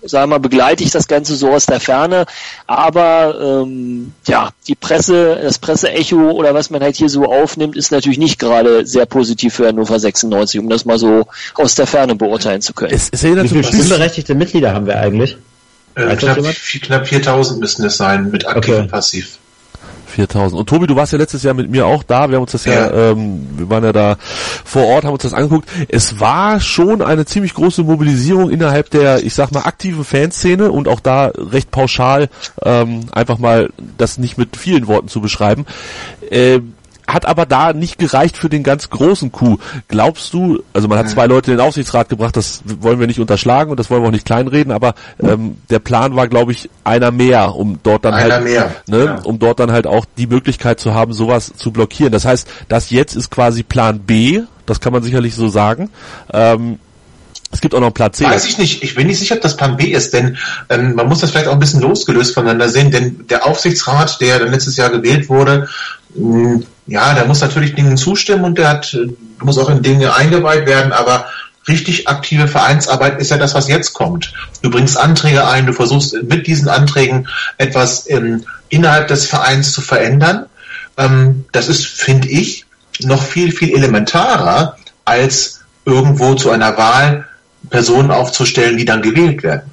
äh, 0.03 0.07
sagen 0.07 0.23
wir 0.23 0.37
mal, 0.37 0.39
begleite 0.39 0.83
ich 0.83 0.89
das 0.89 1.07
Ganze 1.07 1.35
so 1.35 1.51
aus 1.51 1.67
der 1.67 1.79
Ferne. 1.79 2.25
Aber 2.65 3.61
ähm, 3.63 4.13
ja, 4.25 4.49
die 4.67 4.73
Presse, 4.73 5.39
das 5.39 5.59
Presseecho 5.59 6.31
oder 6.31 6.55
was 6.55 6.71
man 6.71 6.81
halt 6.81 6.95
hier 6.95 7.09
so 7.09 7.25
aufnimmt, 7.25 7.75
ist 7.75 7.91
natürlich 7.91 8.17
nicht 8.17 8.39
gerade 8.39 8.87
sehr 8.87 9.05
positiv 9.05 9.53
für 9.53 9.67
Hannover 9.67 9.99
96, 9.99 10.59
um 10.59 10.67
das 10.67 10.85
mal 10.85 10.97
so 10.97 11.27
aus 11.53 11.75
der 11.75 11.85
Ferne 11.85 12.15
beurteilen 12.15 12.63
zu 12.63 12.73
können. 12.73 12.91
Es, 12.91 13.09
es 13.11 13.23
erinnert 13.23 13.43
Wie 13.45 13.49
viele 13.49 13.63
stimmberechtigte 13.65 14.33
Mitglieder 14.33 14.73
haben 14.73 14.87
wir 14.87 14.97
eigentlich? 14.97 15.37
Äh, 15.95 16.15
knapp, 16.15 16.37
knapp 16.81 17.07
4000 17.07 17.59
müssen 17.59 17.85
es 17.85 17.97
sein, 17.97 18.29
mit 18.31 18.47
aktiv 18.47 18.73
Okay. 18.73 18.81
und 18.81 18.91
passiv. 18.91 19.37
4000. 20.07 20.59
Und 20.59 20.69
Tobi, 20.69 20.87
du 20.87 20.95
warst 20.95 21.11
ja 21.11 21.17
letztes 21.17 21.43
Jahr 21.43 21.53
mit 21.53 21.69
mir 21.69 21.85
auch 21.85 22.03
da. 22.03 22.29
Wir 22.29 22.35
haben 22.37 22.43
uns 22.43 22.53
das 22.53 22.63
ja, 22.65 22.73
Ja. 22.73 23.11
ähm, 23.11 23.47
wir 23.57 23.69
waren 23.69 23.83
ja 23.83 23.91
da 23.91 24.17
vor 24.63 24.85
Ort, 24.85 25.03
haben 25.03 25.13
uns 25.13 25.23
das 25.23 25.33
angeguckt. 25.33 25.67
Es 25.89 26.19
war 26.19 26.59
schon 26.61 27.01
eine 27.01 27.25
ziemlich 27.25 27.53
große 27.53 27.83
Mobilisierung 27.83 28.49
innerhalb 28.49 28.89
der, 28.91 29.23
ich 29.25 29.33
sag 29.33 29.51
mal, 29.51 29.61
aktiven 29.63 30.05
Fanszene 30.05 30.71
und 30.71 30.87
auch 30.87 30.99
da 31.01 31.31
recht 31.35 31.69
pauschal, 31.71 32.29
ähm, 32.63 33.07
einfach 33.11 33.39
mal 33.39 33.69
das 33.97 34.17
nicht 34.17 34.37
mit 34.37 34.55
vielen 34.55 34.87
Worten 34.87 35.07
zu 35.09 35.19
beschreiben. 35.21 35.65
Ähm, 36.31 36.75
hat 37.07 37.25
aber 37.25 37.45
da 37.45 37.73
nicht 37.73 37.97
gereicht 37.97 38.37
für 38.37 38.49
den 38.49 38.63
ganz 38.63 38.89
großen 38.89 39.31
Coup. 39.31 39.59
Glaubst 39.87 40.33
du, 40.33 40.63
also 40.73 40.87
man 40.87 40.97
hat 40.97 41.09
zwei 41.09 41.27
Leute 41.27 41.51
in 41.51 41.57
den 41.57 41.65
Aufsichtsrat 41.65 42.09
gebracht, 42.09 42.35
das 42.35 42.61
wollen 42.79 42.99
wir 42.99 43.07
nicht 43.07 43.19
unterschlagen 43.19 43.71
und 43.71 43.79
das 43.79 43.89
wollen 43.89 44.01
wir 44.01 44.07
auch 44.07 44.13
nicht 44.13 44.25
kleinreden, 44.25 44.71
aber 44.71 44.95
ähm, 45.21 45.57
der 45.69 45.79
Plan 45.79 46.15
war, 46.15 46.27
glaube 46.27 46.51
ich, 46.51 46.69
einer 46.83 47.11
mehr, 47.11 47.55
um 47.55 47.79
dort 47.83 48.05
dann 48.05 48.13
Einer 48.13 48.35
halt, 48.35 48.43
mehr, 48.43 48.75
ne, 48.87 49.05
ja. 49.05 49.15
um 49.23 49.39
dort 49.39 49.59
dann 49.59 49.71
halt 49.71 49.87
auch 49.87 50.05
die 50.17 50.27
Möglichkeit 50.27 50.79
zu 50.79 50.93
haben, 50.93 51.13
sowas 51.13 51.53
zu 51.55 51.71
blockieren. 51.71 52.11
Das 52.11 52.25
heißt, 52.25 52.47
das 52.67 52.89
jetzt 52.89 53.15
ist 53.15 53.29
quasi 53.29 53.63
Plan 53.63 53.99
B, 53.99 54.41
das 54.65 54.79
kann 54.79 54.93
man 54.93 55.03
sicherlich 55.03 55.35
so 55.35 55.47
sagen. 55.47 55.89
Ähm, 56.33 56.79
es 57.51 57.61
gibt 57.61 57.73
auch 57.73 57.79
noch 57.79 57.87
einen 57.87 57.93
Plan 57.93 58.11
C. 58.11 58.25
Weiß 58.25 58.45
ich 58.47 58.57
nicht. 58.57 58.83
Ich 58.83 58.95
bin 58.95 59.07
nicht 59.07 59.19
sicher, 59.19 59.35
ob 59.35 59.41
das 59.41 59.55
Plan 59.55 59.77
B 59.77 59.85
ist, 59.85 60.13
denn 60.13 60.37
ähm, 60.69 60.95
man 60.95 61.07
muss 61.07 61.19
das 61.19 61.31
vielleicht 61.31 61.47
auch 61.47 61.53
ein 61.53 61.59
bisschen 61.59 61.81
losgelöst 61.81 62.33
voneinander 62.33 62.67
sehen, 62.67 62.91
denn 62.91 63.27
der 63.29 63.45
Aufsichtsrat, 63.45 64.19
der 64.19 64.39
dann 64.39 64.51
letztes 64.51 64.75
Jahr 64.75 64.89
gewählt 64.89 65.29
wurde, 65.29 65.69
mh, 66.15 66.63
ja, 66.87 67.13
der 67.13 67.25
muss 67.25 67.41
natürlich 67.41 67.75
Dingen 67.75 67.97
zustimmen 67.97 68.45
und 68.45 68.57
der 68.57 68.69
hat, 68.69 68.93
äh, 68.93 69.07
muss 69.43 69.57
auch 69.57 69.69
in 69.69 69.81
Dinge 69.81 70.15
eingeweiht 70.15 70.67
werden, 70.67 70.91
aber 70.91 71.25
richtig 71.67 72.07
aktive 72.07 72.47
Vereinsarbeit 72.47 73.19
ist 73.19 73.31
ja 73.31 73.37
das, 73.37 73.55
was 73.55 73.67
jetzt 73.67 73.93
kommt. 73.93 74.33
Du 74.61 74.69
bringst 74.69 74.97
Anträge 74.97 75.47
ein, 75.47 75.65
du 75.65 75.73
versuchst 75.73 76.15
mit 76.23 76.47
diesen 76.47 76.69
Anträgen 76.69 77.27
etwas 77.57 78.09
ähm, 78.09 78.43
innerhalb 78.69 79.07
des 79.07 79.25
Vereins 79.25 79.71
zu 79.71 79.81
verändern. 79.81 80.45
Ähm, 80.97 81.45
das 81.51 81.67
ist, 81.67 81.85
finde 81.87 82.27
ich, 82.27 82.65
noch 83.01 83.23
viel, 83.23 83.51
viel 83.51 83.75
elementarer, 83.75 84.77
als 85.05 85.61
irgendwo 85.85 86.35
zu 86.35 86.51
einer 86.51 86.77
Wahl 86.77 87.27
Personen 87.69 88.11
aufzustellen, 88.11 88.77
die 88.77 88.85
dann 88.85 89.01
gewählt 89.01 89.43
werden. 89.43 89.71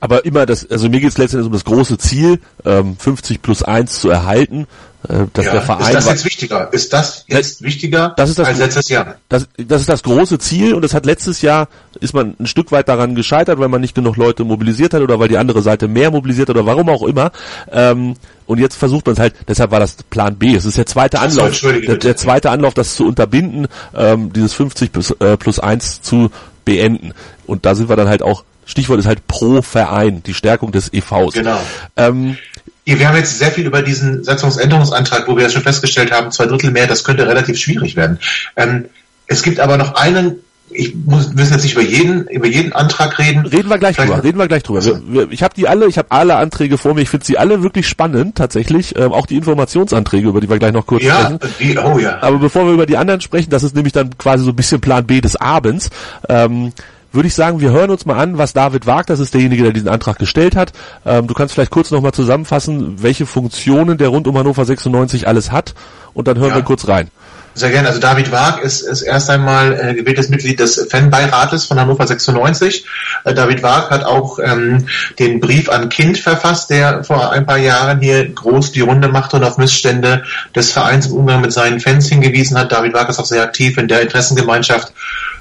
Aber 0.00 0.24
immer 0.24 0.46
das, 0.46 0.68
also 0.70 0.88
mir 0.88 1.00
geht 1.00 1.10
es 1.10 1.18
letztendlich 1.18 1.46
um 1.46 1.52
das 1.52 1.64
große 1.64 1.98
Ziel, 1.98 2.40
ähm, 2.64 2.96
50 2.98 3.42
plus 3.42 3.62
1 3.62 4.00
zu 4.00 4.08
erhalten, 4.08 4.66
äh, 5.08 5.26
dass 5.32 5.44
der 5.44 5.62
Verein 5.62 5.82
ist 5.82 5.94
das 5.94 6.06
jetzt 6.06 6.24
wichtiger? 6.24 6.72
Ist 6.72 6.92
das 6.92 7.24
jetzt 7.28 7.62
wichtiger 7.62 8.12
das 8.16 8.30
ist 8.30 8.38
das- 8.38 8.48
als 8.48 8.58
letztes 8.58 8.88
Jahr? 8.88 9.16
das, 9.28 9.46
das 9.56 9.80
ist 9.82 9.88
das 9.88 10.02
große 10.02 10.38
Ziel 10.38 10.74
und 10.74 10.82
das 10.82 10.94
hat 10.94 11.06
letztes 11.06 11.42
Jahr 11.42 11.68
ist 12.00 12.12
man 12.14 12.34
ein 12.38 12.46
Stück 12.46 12.72
weit 12.72 12.88
daran 12.88 13.14
gescheitert, 13.14 13.58
weil 13.58 13.68
man 13.68 13.80
nicht 13.80 13.94
genug 13.94 14.16
Leute 14.16 14.44
mobilisiert 14.44 14.94
hat 14.94 15.02
oder 15.02 15.18
weil 15.18 15.28
die 15.28 15.38
andere 15.38 15.62
Seite 15.62 15.88
mehr 15.88 16.10
mobilisiert 16.10 16.48
hat 16.48 16.56
oder 16.56 16.66
warum 16.66 16.88
auch 16.88 17.02
immer. 17.02 17.30
Ähm, 17.70 18.14
und 18.46 18.58
jetzt 18.58 18.76
versucht 18.76 19.06
man 19.06 19.14
es 19.14 19.20
halt, 19.20 19.34
deshalb 19.48 19.70
war 19.70 19.80
das 19.80 19.96
Plan 20.08 20.36
B. 20.36 20.54
Es 20.54 20.64
ist 20.64 20.76
der 20.76 20.86
zweite 20.86 21.18
so, 21.18 21.42
Anlauf, 21.42 21.60
der, 21.60 21.96
der 21.96 22.16
zweite 22.16 22.50
Anlauf, 22.50 22.74
das 22.74 22.94
zu 22.94 23.06
unterbinden, 23.06 23.68
ähm, 23.94 24.32
dieses 24.32 24.54
50 24.54 24.92
plus, 24.92 25.10
äh, 25.20 25.36
plus 25.36 25.60
1 25.60 26.02
zu 26.02 26.30
beenden. 26.64 27.12
Und 27.46 27.64
da 27.64 27.74
sind 27.74 27.88
wir 27.88 27.96
dann 27.96 28.08
halt 28.08 28.22
auch, 28.22 28.44
Stichwort 28.70 28.98
ist 29.00 29.06
halt 29.06 29.26
pro 29.26 29.60
Verein, 29.62 30.22
die 30.24 30.34
Stärkung 30.34 30.72
des 30.72 30.92
EVs. 30.92 31.34
Genau. 31.34 31.60
Ähm, 31.96 32.36
Wir 32.84 33.06
haben 33.08 33.16
jetzt 33.16 33.38
sehr 33.38 33.50
viel 33.50 33.66
über 33.66 33.82
diesen 33.82 34.24
Satzungsänderungsantrag, 34.24 35.28
wo 35.28 35.36
wir 35.36 35.44
ja 35.44 35.50
schon 35.50 35.62
festgestellt 35.62 36.12
haben, 36.12 36.30
zwei 36.32 36.46
Drittel 36.46 36.70
mehr, 36.70 36.86
das 36.86 37.04
könnte 37.04 37.26
relativ 37.26 37.58
schwierig 37.58 37.96
werden. 37.96 38.18
Ähm, 38.56 38.86
es 39.26 39.42
gibt 39.42 39.60
aber 39.60 39.76
noch 39.76 39.94
einen, 39.94 40.36
ich 40.72 40.94
muss, 40.94 41.32
müssen 41.34 41.52
jetzt 41.52 41.62
nicht 41.64 41.72
über 41.74 41.82
jeden, 41.82 42.26
über 42.28 42.46
jeden 42.46 42.72
Antrag 42.72 43.18
reden. 43.18 43.44
Reden 43.46 43.68
wir 43.68 43.78
gleich 43.78 43.96
Vielleicht- 43.96 44.12
drüber. 44.12 44.24
Reden 44.24 44.38
wir 44.38 44.46
gleich 44.48 44.62
drüber. 44.62 44.80
So. 44.80 44.94
Wir, 45.06 45.12
wir, 45.28 45.32
ich 45.32 45.42
habe 45.42 45.54
die 45.54 45.66
alle, 45.68 45.86
ich 45.86 45.98
habe 45.98 46.10
alle 46.10 46.36
Anträge 46.36 46.78
vor 46.78 46.94
mir. 46.94 47.00
Ich 47.02 47.08
finde 47.10 47.26
sie 47.26 47.38
alle 47.38 47.62
wirklich 47.64 47.88
spannend, 47.88 48.36
tatsächlich. 48.36 48.96
Ähm, 48.96 49.12
auch 49.12 49.26
die 49.26 49.36
Informationsanträge, 49.36 50.28
über 50.28 50.40
die 50.40 50.48
wir 50.48 50.58
gleich 50.58 50.72
noch 50.72 50.86
kurz 50.86 51.02
Ja, 51.02 51.22
sprechen. 51.38 51.38
die, 51.60 51.76
oh 51.78 51.98
ja. 51.98 52.18
Aber 52.22 52.38
bevor 52.38 52.66
wir 52.66 52.72
über 52.72 52.86
die 52.86 52.96
anderen 52.96 53.20
sprechen, 53.20 53.50
das 53.50 53.62
ist 53.64 53.74
nämlich 53.74 53.92
dann 53.92 54.16
quasi 54.18 54.44
so 54.44 54.50
ein 54.50 54.56
bisschen 54.56 54.80
Plan 54.80 55.04
B 55.06 55.20
des 55.20 55.34
Abends. 55.36 55.90
Ähm, 56.28 56.72
würde 57.12 57.28
ich 57.28 57.34
sagen, 57.34 57.60
wir 57.60 57.70
hören 57.70 57.90
uns 57.90 58.06
mal 58.06 58.16
an, 58.18 58.38
was 58.38 58.52
David 58.52 58.86
wagt. 58.86 59.10
Das 59.10 59.20
ist 59.20 59.34
derjenige, 59.34 59.64
der 59.64 59.72
diesen 59.72 59.88
Antrag 59.88 60.18
gestellt 60.18 60.56
hat. 60.56 60.72
Ähm, 61.04 61.26
du 61.26 61.34
kannst 61.34 61.54
vielleicht 61.54 61.70
kurz 61.72 61.90
nochmal 61.90 62.12
zusammenfassen, 62.12 63.02
welche 63.02 63.26
Funktionen 63.26 63.98
der 63.98 64.08
rund 64.08 64.28
um 64.28 64.36
Hannover 64.38 64.64
96 64.64 65.26
alles 65.28 65.50
hat. 65.52 65.74
Und 66.14 66.28
dann 66.28 66.38
hören 66.38 66.50
Ja. 66.50 66.56
wir 66.56 66.62
kurz 66.62 66.86
rein. 66.88 67.08
Sehr 67.54 67.70
gerne. 67.70 67.88
Also 67.88 68.00
David 68.00 68.30
Waag 68.30 68.62
ist, 68.62 68.82
ist 68.82 69.02
erst 69.02 69.28
einmal 69.28 69.72
äh, 69.72 69.94
gewähltes 69.94 70.28
Mitglied 70.28 70.60
des 70.60 70.86
Fanbeirates 70.88 71.64
von 71.64 71.80
Hannover 71.80 72.06
96. 72.06 72.86
Äh, 73.24 73.34
David 73.34 73.62
Waag 73.64 73.90
hat 73.90 74.04
auch 74.04 74.38
ähm, 74.38 74.86
den 75.18 75.40
Brief 75.40 75.68
an 75.68 75.88
Kind 75.88 76.16
verfasst, 76.18 76.70
der 76.70 77.02
vor 77.02 77.32
ein 77.32 77.46
paar 77.46 77.58
Jahren 77.58 78.00
hier 78.00 78.28
groß 78.28 78.70
die 78.70 78.82
Runde 78.82 79.08
machte 79.08 79.36
und 79.36 79.42
auf 79.44 79.58
Missstände 79.58 80.22
des 80.54 80.70
Vereins 80.70 81.06
im 81.08 81.14
Umgang 81.14 81.40
mit 81.40 81.52
seinen 81.52 81.80
Fans 81.80 82.08
hingewiesen 82.08 82.56
hat. 82.56 82.70
David 82.70 82.94
Waag 82.94 83.08
ist 83.08 83.18
auch 83.18 83.24
sehr 83.26 83.42
aktiv 83.42 83.76
in 83.78 83.88
der 83.88 84.02
Interessengemeinschaft 84.02 84.92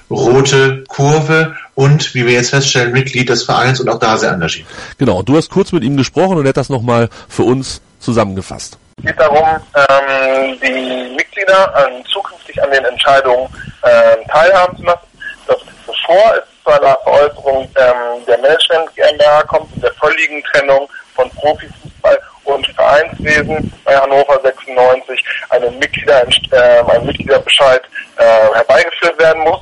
Rote 0.09 0.83
Kurve 0.87 1.55
und, 1.75 2.13
wie 2.15 2.25
wir 2.25 2.33
jetzt 2.33 2.49
feststellen, 2.49 2.91
Mitglied 2.91 3.29
des 3.29 3.43
Vereins 3.43 3.79
und 3.79 3.89
auch 3.89 3.99
da 3.99 4.17
sehr 4.17 4.31
engagiert. 4.31 4.67
Genau, 4.97 5.21
du 5.21 5.37
hast 5.37 5.49
kurz 5.49 5.71
mit 5.71 5.83
ihm 5.83 5.97
gesprochen 5.97 6.37
und 6.37 6.45
er 6.45 6.49
hat 6.49 6.57
das 6.57 6.69
nochmal 6.69 7.09
für 7.27 7.43
uns 7.43 7.81
zusammengefasst. 7.99 8.77
Es 8.97 9.05
geht 9.05 9.19
darum, 9.19 9.45
ähm, 9.75 10.59
die 10.61 11.15
Mitglieder 11.15 11.75
an, 11.75 12.03
zukünftig 12.11 12.61
an 12.61 12.71
den 12.71 12.83
Entscheidungen 12.83 13.47
ähm, 13.85 14.27
teilhaben 14.27 14.77
zu 14.77 14.83
lassen, 14.83 15.07
dass 15.47 15.57
bevor 15.85 16.35
es 16.35 16.43
zu 16.63 16.71
einer 16.71 16.97
Veräußerung 17.03 17.63
ähm, 17.75 18.25
der 18.27 18.37
Management 18.39 18.93
GmbH 18.95 19.43
kommt, 19.43 19.73
in 19.75 19.81
der 19.81 19.93
völligen 19.93 20.43
Trennung 20.43 20.89
von 21.15 21.29
Profifußball 21.31 22.19
und 22.43 22.67
Vereinswesen 22.67 23.71
bei 23.85 23.95
Hannover 23.95 24.39
96 24.43 25.23
eine 25.49 25.71
Mitglieder, 25.71 26.25
äh, 26.51 26.83
ein 26.91 27.05
Mitgliederbescheid 27.05 27.81
äh, 28.17 28.55
herbeigeführt 28.55 29.17
werden 29.19 29.43
muss. 29.43 29.61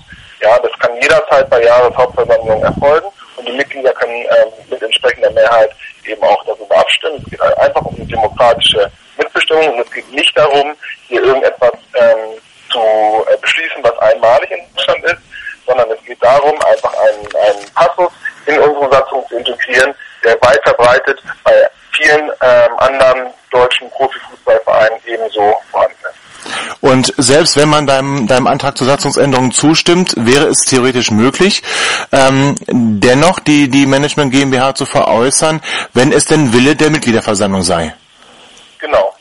Das 0.61 0.79
kann 0.79 0.95
jederzeit 1.01 1.49
bei 1.49 1.63
Jahreshauptversammlungen 1.63 2.63
erfolgen 2.63 3.07
und 3.35 3.47
die 3.47 3.53
Mitglieder 3.53 3.93
können 3.93 4.13
ähm, 4.13 4.51
mit 4.69 4.81
entsprechender 4.81 5.31
Mehrheit 5.31 5.71
eben 6.05 6.23
auch 6.23 6.43
darüber 6.45 6.77
abstimmen. 6.77 7.21
Es 7.23 7.31
geht 7.31 7.41
einfach 7.41 7.81
um 7.81 7.95
die 7.95 8.05
demokratische 8.05 8.89
Mitbestimmung 9.17 9.73
und 9.73 9.79
es 9.85 9.91
geht 9.91 10.11
nicht 10.11 10.37
darum, 10.37 10.75
hier 11.07 11.21
irgendetwas 11.23 11.73
ähm, 11.95 12.39
zu 12.71 12.79
äh, 12.79 13.37
beschließen, 13.37 13.83
was 13.83 13.97
einmalig 13.99 14.51
in 14.51 14.59
Deutschland 14.75 15.03
ist, 15.05 15.21
sondern 15.65 15.89
es 15.91 16.03
geht 16.05 16.21
darum, 16.23 16.59
einfach 16.61 16.93
einen, 16.93 17.27
einen 17.35 17.73
Passus 17.73 18.11
in 18.45 18.59
unsere 18.59 18.89
Satzung 18.91 19.25
zu 19.27 19.37
integrieren, 19.37 19.93
der 20.23 20.33
weit 20.41 20.61
verbreitet 20.63 21.21
bei 21.43 21.69
vielen 21.91 22.29
ähm, 22.41 22.77
anderen 22.77 23.33
deutschen 23.51 23.89
Profifußballvereinen 23.91 24.99
ebenso 25.05 25.55
vorhanden 25.71 25.95
ist. 26.03 26.27
Und 26.81 27.13
selbst 27.27 27.57
wenn 27.57 27.69
man 27.69 27.85
deinem, 27.85 28.25
deinem 28.25 28.47
Antrag 28.47 28.77
zur 28.77 28.87
Satzungsänderung 28.87 29.51
zustimmt, 29.51 30.13
wäre 30.17 30.45
es 30.45 30.61
theoretisch 30.65 31.11
möglich, 31.11 31.61
ähm, 32.11 32.55
dennoch 32.67 33.39
die, 33.39 33.69
die 33.69 33.85
Management 33.85 34.31
GmbH 34.31 34.73
zu 34.73 34.85
veräußern, 34.85 35.61
wenn 35.93 36.11
es 36.11 36.25
denn 36.25 36.53
Wille 36.53 36.75
der 36.75 36.89
Mitgliederversammlung 36.89 37.63
sei. 37.63 37.93
Genau. 38.79 39.13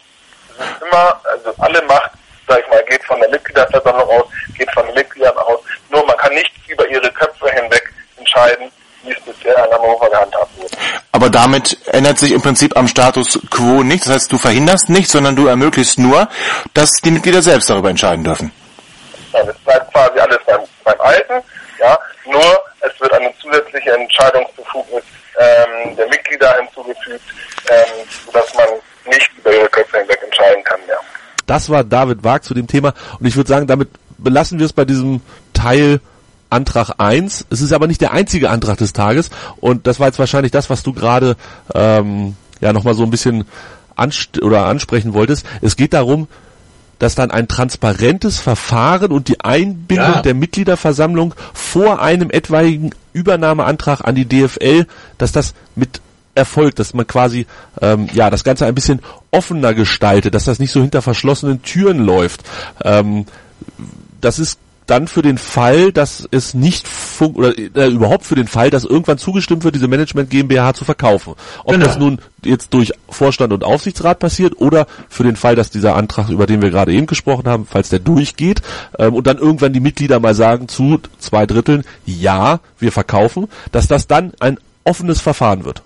Es 0.59 0.65
ist 0.65 0.83
immer, 0.83 1.21
also 1.25 1.53
alle 1.59 1.83
Macht, 1.83 2.13
sag 2.49 2.61
ich 2.61 2.71
mal, 2.71 2.83
geht 2.89 3.05
von 3.05 3.19
der 3.21 3.29
Mitgliederversammlung 3.29 4.09
aus, 4.09 4.25
geht 4.57 4.71
von 4.73 4.87
den 4.87 4.95
Mitgliedern 4.95 5.37
aus. 5.39 5.59
Nur 5.91 6.07
man 6.07 6.17
kann 6.17 6.33
nicht 6.33 6.53
über 6.69 6.89
ihre 6.89 7.11
Köpfe 7.13 7.51
hinweg 7.51 7.93
entscheiden, 8.17 8.71
wie 9.03 9.13
es 9.13 9.21
bisher 9.21 9.57
in 9.57 9.73
Hannover 9.73 10.09
gehandhabt 10.09 10.57
wurde. 10.57 10.77
Aber 11.13 11.26
damit 11.37 11.77
ändert 11.93 12.19
sich 12.19 12.33
im 12.33 12.41
Prinzip 12.41 12.75
am 12.79 12.89
Status 12.89 13.39
quo 13.51 13.83
nichts. 13.83 14.07
Das 14.07 14.15
heißt, 14.15 14.33
du 14.33 14.39
verhinderst 14.39 14.89
nichts, 14.89 15.13
sondern 15.13 15.37
du 15.37 15.47
ermöglichst 15.49 15.99
nur, 15.99 16.31
dass 16.73 16.91
die 17.05 17.11
Mitglieder 17.11 17.43
selbst 17.43 17.69
darüber 17.69 17.91
entscheiden 17.91 18.25
dürfen. 18.25 18.51
Nein, 19.35 19.47
es 19.47 19.59
bleibt 19.59 19.93
quasi 19.93 20.19
alles 20.19 20.39
beim, 20.47 20.61
beim 20.83 20.99
Alten, 20.99 21.35
ja, 21.79 21.99
nur 22.25 22.43
es 22.81 22.99
wird 23.03 23.13
eine 23.13 23.31
zusätzliche 23.39 23.93
Entscheidungsbefugnis 23.93 25.05
ähm, 25.39 25.95
der 25.95 26.09
Mitglieder 26.09 26.57
hinzugefügt, 26.59 27.25
ähm, 27.69 28.09
sodass 28.25 28.55
man 28.55 28.69
nicht 29.05 29.31
über 29.37 29.55
ihre 29.55 29.69
Köpfe 29.69 29.99
hinweg 29.99 30.19
entscheiden 30.25 30.65
kann 30.65 30.81
mehr. 30.87 31.01
Das 31.45 31.69
war 31.69 31.85
David 31.85 32.25
Wag 32.25 32.45
zu 32.45 32.55
dem 32.55 32.67
Thema 32.67 32.95
und 33.21 33.27
ich 33.27 33.37
würde 33.37 33.49
sagen, 33.49 33.67
damit 33.67 33.91
belassen 34.17 34.59
wir 34.59 34.65
es 34.65 34.73
bei 34.73 34.87
diesem 34.87 35.21
Teil 35.53 36.01
Antrag 36.51 36.95
1. 36.99 37.47
Es 37.51 37.61
ist 37.61 37.73
aber 37.73 37.87
nicht 37.87 38.01
der 38.01 38.13
einzige 38.13 38.51
Antrag 38.51 38.79
des 38.79 38.93
Tages 38.93 39.31
und 39.59 39.87
das 39.87 39.99
war 40.01 40.07
jetzt 40.07 40.19
wahrscheinlich 40.19 40.53
das, 40.53 40.71
was 40.71 40.83
du 40.83 40.93
gerade 40.93 41.37
ähm, 41.75 42.37
ja 42.61 42.73
nochmal 42.73 42.95
so 42.95 43.03
ein 43.03 43.11
bisschen 43.11 43.45
anst 43.97 44.43
oder 44.43 44.67
ansprechen 44.67 45.15
wolltest. 45.15 45.47
Es 45.63 45.77
geht 45.77 45.93
darum, 45.93 46.29
dass 46.99 47.15
dann 47.15 47.31
ein 47.31 47.47
transparentes 47.49 48.39
Verfahren 48.39 49.13
und 49.13 49.29
die 49.29 49.41
Einbindung 49.41 50.15
Ja. 50.15 50.23
der 50.23 50.35
Mitgliederversammlung 50.35 51.35
vor 51.53 52.01
einem 52.01 52.31
etwaigen 52.31 52.91
Übernahmeantrag 53.13 54.01
an 54.03 54.15
die 54.15 54.25
DFL, 54.27 54.87
dass 55.19 55.33
das 55.33 55.55
mit 55.75 56.01
erfolgt, 56.35 56.79
dass 56.79 56.93
man 56.93 57.07
quasi 57.07 57.47
ähm, 57.81 58.09
ja 58.13 58.29
das 58.31 58.45
Ganze 58.45 58.67
ein 58.67 58.75
bisschen 58.75 59.01
offener 59.31 59.73
gestaltet, 59.75 60.35
dass 60.35 60.45
das 60.45 60.59
nicht 60.59 60.71
so 60.71 60.81
hinter 60.81 61.01
verschlossenen 61.03 61.63
Türen 61.63 61.99
läuft. 61.99 62.43
Ähm, 62.85 63.25
das 64.21 64.39
ist 64.39 64.59
dann 64.87 65.09
für 65.09 65.23
den 65.23 65.39
Fall, 65.39 65.93
dass 65.93 66.27
es 66.31 66.55
nicht 66.55 66.87
fun 66.89 67.35
oder 67.35 67.57
äh, 67.59 67.89
überhaupt 67.89 68.25
für 68.25 68.35
den 68.35 68.49
Fall, 68.49 68.71
dass 68.71 68.85
irgendwann 68.85 69.19
zugestimmt 69.19 69.65
wird, 69.65 69.75
diese 69.75 69.89
Management 69.89 70.31
GmbH 70.31 70.75
zu 70.75 70.85
verkaufen. 70.85 71.35
Ob 71.65 71.73
Genau. 71.73 71.87
das 71.87 71.99
nun 71.99 72.19
jetzt 72.45 72.73
durch 72.75 72.93
Vorstand 73.09 73.53
und 73.53 73.65
Aufsichtsrat 73.65 74.19
passiert 74.19 74.61
oder 74.61 74.87
für 75.09 75.25
den 75.25 75.37
Fall, 75.37 75.57
dass 75.57 75.71
dieser 75.71 75.97
Antrag, 75.97 76.29
über 76.29 76.47
den 76.47 76.63
wir 76.63 76.71
gerade 76.71 76.93
eben 76.93 77.07
gesprochen 77.07 77.49
haben, 77.49 77.67
falls 77.71 77.89
der 77.89 77.99
durchgeht 77.99 78.63
ähm, 78.99 79.15
und 79.15 79.27
dann 79.27 79.39
irgendwann 79.39 79.73
die 79.73 79.81
Mitglieder 79.81 80.21
mal 80.21 80.35
sagen 80.35 80.69
zu 80.69 81.01
zwei 81.19 81.47
Dritteln, 81.47 81.85
ja, 82.05 82.61
wir 82.79 82.93
verkaufen, 82.93 83.49
dass 83.73 83.89
das 83.89 84.07
dann 84.07 84.33
ein 84.41 84.59
offenes 84.85 85.21
Verfahren 85.21 85.65
wird. 85.65 85.83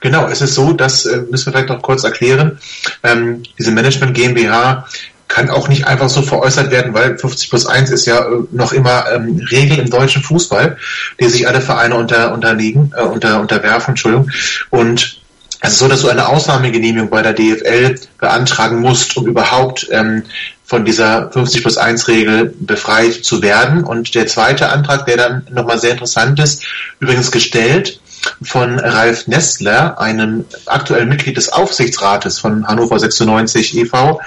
Genau, 0.00 0.26
es 0.26 0.40
ist 0.40 0.54
so, 0.54 0.72
das 0.72 1.04
äh, 1.06 1.22
müssen 1.30 1.46
wir 1.46 1.52
vielleicht 1.52 1.68
noch 1.68 1.82
kurz 1.82 2.04
erklären. 2.04 2.58
Ähm, 3.02 3.42
diese 3.58 3.72
Management 3.72 4.14
GmbH 4.14 4.86
kann 5.28 5.50
auch 5.50 5.68
nicht 5.68 5.86
einfach 5.86 6.08
so 6.08 6.22
veräußert 6.22 6.70
werden, 6.70 6.94
weil 6.94 7.18
50 7.18 7.50
plus 7.50 7.66
1 7.66 7.90
ist 7.90 8.06
ja 8.06 8.20
äh, 8.20 8.44
noch 8.52 8.72
immer 8.72 9.10
ähm, 9.12 9.40
Regel 9.50 9.78
im 9.78 9.90
deutschen 9.90 10.22
Fußball, 10.22 10.76
die 11.20 11.28
sich 11.28 11.48
alle 11.48 11.60
Vereine 11.60 11.96
unter, 11.96 12.32
unterliegen, 12.32 12.92
äh, 12.96 13.02
unter, 13.02 13.40
unterwerfen, 13.40 13.92
Entschuldigung. 13.92 14.30
Und 14.70 15.20
es 15.60 15.72
ist 15.72 15.78
so, 15.78 15.88
dass 15.88 16.02
du 16.02 16.08
eine 16.08 16.28
Ausnahmegenehmigung 16.28 17.10
bei 17.10 17.22
der 17.22 17.32
DFL 17.32 17.98
beantragen 18.18 18.80
musst, 18.80 19.16
um 19.16 19.26
überhaupt 19.26 19.88
ähm, 19.90 20.22
von 20.64 20.84
dieser 20.84 21.30
50 21.30 21.62
plus 21.62 21.76
1 21.76 22.08
Regel 22.08 22.54
befreit 22.58 23.24
zu 23.24 23.42
werden. 23.42 23.84
Und 23.84 24.14
der 24.14 24.26
zweite 24.26 24.68
Antrag, 24.68 25.06
der 25.06 25.16
dann 25.16 25.46
nochmal 25.50 25.78
sehr 25.78 25.92
interessant 25.92 26.38
ist, 26.40 26.64
übrigens 27.00 27.30
gestellt 27.30 28.00
von 28.42 28.78
Ralf 28.78 29.26
Nestler, 29.26 30.00
einem 30.00 30.44
aktuellen 30.66 31.08
Mitglied 31.08 31.36
des 31.36 31.48
Aufsichtsrates 31.48 32.38
von 32.38 32.66
Hannover 32.66 32.98
96 32.98 33.76
e.V., 33.78 34.20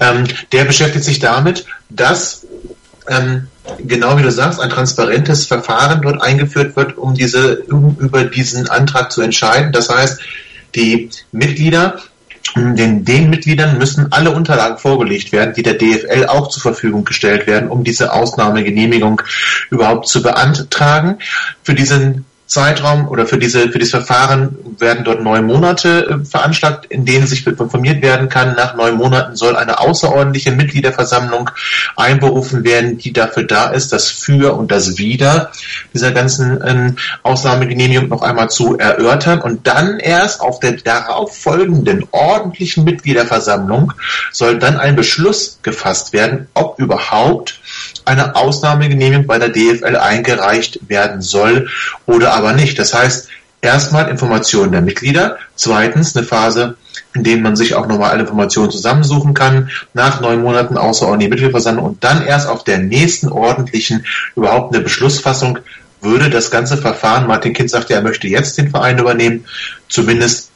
ähm, 0.00 0.24
der 0.52 0.64
beschäftigt 0.64 1.04
sich 1.04 1.18
damit, 1.18 1.66
dass 1.88 2.46
ähm, 3.08 3.48
genau 3.78 4.18
wie 4.18 4.22
du 4.22 4.30
sagst, 4.30 4.60
ein 4.60 4.70
transparentes 4.70 5.46
Verfahren 5.46 6.02
dort 6.02 6.22
eingeführt 6.22 6.76
wird, 6.76 6.96
um 6.98 7.14
diese 7.14 7.62
um 7.62 7.96
über 7.98 8.24
diesen 8.24 8.68
Antrag 8.68 9.12
zu 9.12 9.22
entscheiden. 9.22 9.72
Das 9.72 9.88
heißt, 9.88 10.20
die 10.74 11.10
Mitglieder 11.32 12.00
den, 12.54 13.04
den 13.04 13.28
Mitgliedern 13.28 13.76
müssen 13.76 14.12
alle 14.12 14.30
Unterlagen 14.30 14.78
vorgelegt 14.78 15.32
werden, 15.32 15.52
die 15.54 15.62
der 15.62 15.74
DFL 15.74 16.26
auch 16.26 16.48
zur 16.48 16.62
Verfügung 16.62 17.04
gestellt 17.04 17.46
werden, 17.46 17.68
um 17.68 17.82
diese 17.84 18.12
Ausnahmegenehmigung 18.12 19.20
überhaupt 19.70 20.06
zu 20.06 20.22
beantragen. 20.22 21.18
Für 21.62 21.74
diesen 21.74 22.24
Zeitraum 22.46 23.08
oder 23.08 23.26
für 23.26 23.38
diese 23.38 23.70
für 23.70 23.78
dieses 23.78 23.90
Verfahren 23.90 24.56
werden 24.78 25.04
dort 25.04 25.22
neun 25.22 25.46
Monate 25.46 26.06
äh, 26.06 26.24
veranschlagt, 26.24 26.86
in 26.86 27.04
denen 27.04 27.26
sich 27.26 27.46
informiert 27.46 28.02
werden 28.02 28.28
kann. 28.28 28.54
Nach 28.54 28.76
neun 28.76 28.96
Monaten 28.96 29.34
soll 29.34 29.56
eine 29.56 29.80
außerordentliche 29.80 30.52
Mitgliederversammlung 30.52 31.50
einberufen 31.96 32.62
werden, 32.62 32.98
die 32.98 33.12
dafür 33.12 33.44
da 33.44 33.70
ist, 33.70 33.92
das 33.92 34.10
Für 34.10 34.54
und 34.54 34.70
das 34.70 34.96
Wider 34.96 35.50
dieser 35.92 36.12
ganzen 36.12 36.60
ähm, 36.64 36.96
Ausnahmegenehmigung 37.24 38.08
noch 38.08 38.22
einmal 38.22 38.48
zu 38.48 38.78
erörtern 38.78 39.40
und 39.40 39.66
dann 39.66 39.98
erst 39.98 40.40
auf 40.40 40.60
der 40.60 40.72
darauf 40.72 41.36
folgenden 41.36 42.06
ordentlichen 42.12 42.84
Mitgliederversammlung 42.84 43.92
soll 44.30 44.58
dann 44.58 44.76
ein 44.76 44.94
Beschluss 44.94 45.58
gefasst 45.62 46.12
werden, 46.12 46.46
ob 46.54 46.78
überhaupt 46.78 47.60
eine 48.06 48.34
Ausnahmegenehmigung 48.36 49.26
bei 49.26 49.38
der 49.38 49.50
DFL 49.50 49.96
eingereicht 49.96 50.80
werden 50.88 51.20
soll 51.20 51.68
oder 52.06 52.32
aber 52.32 52.52
nicht. 52.52 52.78
Das 52.78 52.94
heißt, 52.94 53.28
erstmal 53.60 54.08
Informationen 54.08 54.72
der 54.72 54.80
Mitglieder, 54.80 55.38
zweitens 55.54 56.16
eine 56.16 56.24
Phase, 56.24 56.76
in 57.14 57.24
denen 57.24 57.42
man 57.42 57.56
sich 57.56 57.74
auch 57.74 57.86
nochmal 57.86 58.10
alle 58.10 58.22
Informationen 58.22 58.70
zusammensuchen 58.70 59.34
kann, 59.34 59.70
nach 59.94 60.20
neun 60.20 60.42
Monaten 60.42 60.76
außerordentliche 60.76 61.30
Mitgliederversammlung 61.30 61.84
und 61.84 62.04
dann 62.04 62.24
erst 62.24 62.48
auf 62.48 62.64
der 62.64 62.78
nächsten 62.78 63.28
ordentlichen 63.28 64.06
überhaupt 64.34 64.74
eine 64.74 64.82
Beschlussfassung 64.82 65.58
würde 66.00 66.30
das 66.30 66.50
ganze 66.50 66.76
Verfahren, 66.76 67.26
Martin 67.26 67.54
Kind 67.54 67.70
sagte, 67.70 67.94
er 67.94 68.02
möchte 68.02 68.28
jetzt 68.28 68.58
den 68.58 68.70
Verein 68.70 68.98
übernehmen, 68.98 69.44
zumindest 69.88 70.50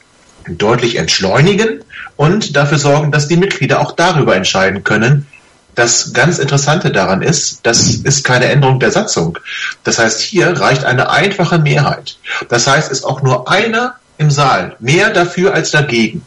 deutlich 0.47 0.95
entschleunigen 0.95 1.83
und 2.15 2.55
dafür 2.55 2.77
sorgen, 2.77 3.11
dass 3.11 3.27
die 3.27 3.37
Mitglieder 3.37 3.79
auch 3.81 3.91
darüber 3.91 4.35
entscheiden 4.35 4.83
können, 4.83 5.27
das 5.75 6.13
ganz 6.13 6.39
Interessante 6.39 6.91
daran 6.91 7.21
ist, 7.21 7.59
das 7.63 7.95
ist 7.95 8.23
keine 8.23 8.45
Änderung 8.45 8.79
der 8.79 8.91
Satzung. 8.91 9.37
Das 9.83 9.99
heißt, 9.99 10.19
hier 10.19 10.59
reicht 10.59 10.83
eine 10.83 11.09
einfache 11.09 11.59
Mehrheit. 11.59 12.17
Das 12.49 12.67
heißt, 12.67 12.91
ist 12.91 13.03
auch 13.03 13.21
nur 13.21 13.49
einer 13.49 13.95
im 14.17 14.31
Saal 14.31 14.75
mehr 14.79 15.09
dafür 15.09 15.53
als 15.53 15.71
dagegen. 15.71 16.25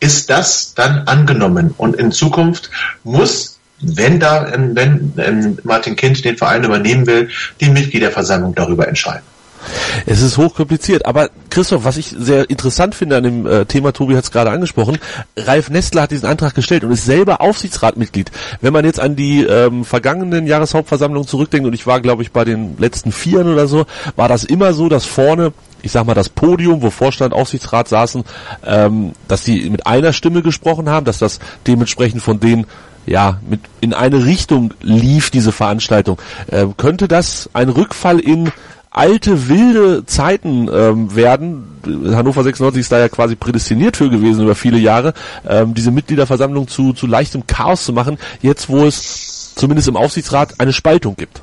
Ist 0.00 0.30
das 0.30 0.74
dann 0.74 1.06
angenommen? 1.06 1.74
Und 1.76 1.96
in 1.96 2.12
Zukunft 2.12 2.70
muss 3.04 3.56
wenn 3.80 4.18
da, 4.18 4.50
wenn 4.50 5.12
ähm, 5.18 5.58
Martin 5.62 5.96
Kind 5.96 6.24
den 6.24 6.38
Verein 6.38 6.64
übernehmen 6.64 7.06
will, 7.06 7.28
die 7.60 7.68
Mitgliederversammlung 7.68 8.54
darüber 8.54 8.88
entscheiden. 8.88 9.24
Es 10.06 10.22
ist 10.22 10.36
hochkompliziert, 10.36 11.06
aber 11.06 11.30
Christoph, 11.50 11.84
was 11.84 11.96
ich 11.96 12.14
sehr 12.18 12.48
interessant 12.50 12.94
finde 12.94 13.16
an 13.16 13.24
dem 13.24 13.46
äh, 13.46 13.64
Thema, 13.64 13.92
Tobi 13.92 14.16
hat 14.16 14.24
es 14.24 14.30
gerade 14.30 14.50
angesprochen, 14.50 14.98
Ralf 15.36 15.70
Nestler 15.70 16.02
hat 16.02 16.10
diesen 16.10 16.26
Antrag 16.26 16.54
gestellt 16.54 16.84
und 16.84 16.90
ist 16.92 17.04
selber 17.04 17.40
Aufsichtsratmitglied. 17.40 18.30
Wenn 18.60 18.72
man 18.72 18.84
jetzt 18.84 19.00
an 19.00 19.16
die 19.16 19.44
ähm, 19.44 19.84
vergangenen 19.84 20.46
Jahreshauptversammlungen 20.46 21.28
zurückdenkt, 21.28 21.66
und 21.66 21.72
ich 21.72 21.86
war, 21.86 22.00
glaube 22.00 22.22
ich, 22.22 22.32
bei 22.32 22.44
den 22.44 22.76
letzten 22.78 23.12
Vieren 23.12 23.52
oder 23.52 23.66
so, 23.66 23.86
war 24.16 24.28
das 24.28 24.44
immer 24.44 24.72
so, 24.72 24.88
dass 24.88 25.04
vorne 25.04 25.52
ich 25.82 25.92
sag 25.92 26.04
mal, 26.04 26.14
das 26.14 26.28
Podium, 26.28 26.82
wo 26.82 26.90
Vorstand, 26.90 27.32
Aufsichtsrat 27.32 27.86
saßen, 27.86 28.24
ähm, 28.64 29.12
dass 29.28 29.44
sie 29.44 29.70
mit 29.70 29.86
einer 29.86 30.12
Stimme 30.12 30.42
gesprochen 30.42 30.88
haben, 30.88 31.06
dass 31.06 31.18
das 31.18 31.38
dementsprechend 31.66 32.22
von 32.22 32.40
denen 32.40 32.66
ja, 33.06 33.38
mit 33.48 33.60
in 33.80 33.94
eine 33.94 34.24
Richtung 34.24 34.74
lief 34.82 35.30
diese 35.30 35.52
Veranstaltung. 35.52 36.20
Ähm, 36.50 36.76
könnte 36.76 37.08
das 37.08 37.48
ein 37.52 37.68
Rückfall 37.68 38.18
in 38.18 38.50
alte 38.96 39.48
wilde 39.48 40.06
Zeiten 40.06 40.68
ähm, 40.72 41.14
werden. 41.14 41.64
Hannover 41.84 42.42
96 42.42 42.80
ist 42.80 42.90
da 42.90 42.98
ja 42.98 43.08
quasi 43.08 43.36
prädestiniert 43.36 43.96
für 43.96 44.08
gewesen 44.08 44.42
über 44.42 44.54
viele 44.54 44.78
Jahre, 44.78 45.12
ähm, 45.46 45.74
diese 45.74 45.90
Mitgliederversammlung 45.90 46.66
zu, 46.66 46.94
zu 46.94 47.06
leichtem 47.06 47.46
Chaos 47.46 47.84
zu 47.84 47.92
machen, 47.92 48.18
jetzt 48.40 48.68
wo 48.70 48.84
es 48.86 49.54
zumindest 49.54 49.88
im 49.88 49.96
Aufsichtsrat 49.96 50.54
eine 50.58 50.72
Spaltung 50.72 51.14
gibt. 51.14 51.42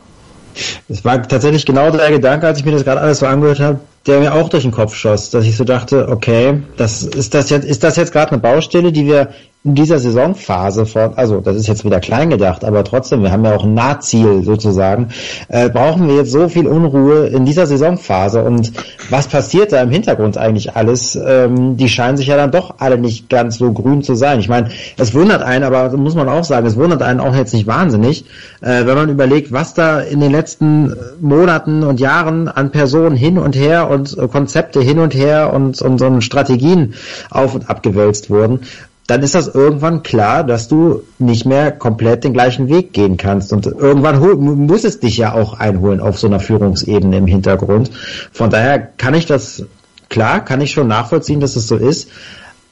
Es 0.90 1.06
war 1.06 1.22
tatsächlich 1.28 1.66
genau 1.66 1.92
der 1.92 2.10
Gedanke, 2.10 2.48
als 2.48 2.60
ich 2.60 2.66
mir 2.66 2.72
das 2.72 2.84
gerade 2.84 3.02
alles 3.02 3.20
so 3.20 3.28
angehört 3.28 3.60
habe, 3.60 3.80
der 4.08 4.20
mir 4.20 4.34
auch 4.34 4.50
durch 4.50 4.64
den 4.64 4.72
Kopf 4.72 4.96
schoss, 4.96 5.30
dass 5.30 5.46
ich 5.46 5.56
so 5.56 5.64
dachte, 5.64 6.10
okay, 6.10 6.62
das 6.78 7.04
ist 7.04 7.34
das 7.34 7.50
jetzt, 7.52 7.66
ist 7.66 7.84
das 7.84 7.96
jetzt 7.96 8.12
gerade 8.12 8.32
eine 8.32 8.42
Baustelle, 8.42 8.92
die 8.92 9.06
wir 9.06 9.30
in 9.66 9.76
dieser 9.76 9.98
Saisonphase 9.98 10.86
von, 10.86 11.14
also 11.16 11.40
das 11.40 11.56
ist 11.56 11.68
jetzt 11.68 11.86
wieder 11.86 12.02
klein 12.02 12.30
gedacht, 12.30 12.66
aber 12.66 12.84
trotzdem, 12.84 13.24
wir 13.24 13.32
haben 13.32 13.46
ja 13.46 13.56
auch 13.56 13.64
ein 13.64 13.74
Nahziel 13.74 14.44
sozusagen, 14.44 15.08
äh, 15.48 15.70
brauchen 15.70 16.10
wir 16.10 16.16
jetzt 16.16 16.32
so 16.32 16.50
viel 16.50 16.68
Unruhe 16.68 17.28
in 17.28 17.46
dieser 17.46 17.66
Saisonphase 17.66 18.44
und 18.44 18.74
was 19.10 19.28
passiert 19.28 19.72
da 19.72 19.82
im 19.82 19.90
Hintergrund 19.90 20.38
eigentlich 20.38 20.76
alles? 20.76 21.16
Ähm, 21.16 21.78
die 21.78 21.88
scheinen 21.88 22.18
sich 22.18 22.28
ja 22.28 22.36
dann 22.36 22.52
doch 22.52 22.76
alle 22.80 22.98
nicht 22.98 23.30
ganz 23.30 23.58
so 23.58 23.72
grün 23.72 24.04
zu 24.04 24.16
sein. 24.16 24.42
Ich 24.42 24.50
meine, 24.50 24.70
es 24.98 25.14
wundert 25.14 25.42
einen, 25.42 25.64
aber 25.64 25.96
muss 25.96 26.16
man 26.16 26.28
auch 26.28 26.44
sagen, 26.44 26.68
es 26.68 26.76
wundert 26.76 27.02
einen 27.02 27.22
auch 27.22 27.34
jetzt 27.34 27.54
nicht 27.54 27.66
wahnsinnig, 27.66 28.26
äh, 28.60 28.86
wenn 28.86 28.96
man 28.96 29.10
überlegt, 29.10 29.54
was 29.54 29.74
da 29.74 30.02
in 30.02 30.20
den 30.20 30.34
letzten 30.34 30.94
Monaten 31.22 31.84
und 31.84 32.02
Jahren 32.02 32.50
an 32.50 32.72
Personen 32.72 33.16
hin 33.16 33.38
und 33.38 33.56
her 33.56 33.90
und 33.90 34.18
äh, 34.18 34.28
Konzepte 34.28 34.82
hin 34.82 35.00
und 35.00 35.16
her 35.16 35.54
und, 35.54 35.82
und, 35.82 36.02
und 36.02 36.22
Strategien 36.22 36.96
auf 37.30 37.56
und 37.56 37.70
abgewälzt 37.70 38.30
wurden 38.30 38.60
dann 39.08 39.22
ist 39.22 39.36
das 39.36 39.50
irgendwann 39.50 40.02
klar, 40.02 40.44
dass 40.44 40.68
du 40.68 41.04
nicht 41.20 41.46
mehr 41.46 41.72
komplett 41.72 42.24
den 42.24 42.34
gleichen 42.34 42.70
Weg 42.70 42.94
gehen 42.94 43.18
kannst. 43.18 43.52
Und 43.52 43.66
irgendwann 43.66 44.20
muss 44.66 44.86
es 44.86 45.00
dich 45.00 45.18
ja 45.18 45.34
auch 45.34 45.60
einholen 45.60 46.00
auf 46.00 46.18
so 46.18 46.28
einer 46.28 46.40
Führungsebene 46.40 47.18
im 47.18 47.28
Hintergrund. 47.28 47.92
Von 48.32 48.50
daher 48.50 48.80
kann 48.80 49.14
ich 49.14 49.26
das, 49.26 49.64
klar, 50.10 50.44
kann 50.44 50.62
ich 50.62 50.72
schon 50.72 50.88
nachvollziehen, 50.88 51.42
dass 51.42 51.58
es 51.58 51.68
so 51.68 51.76
ist. 51.76 52.10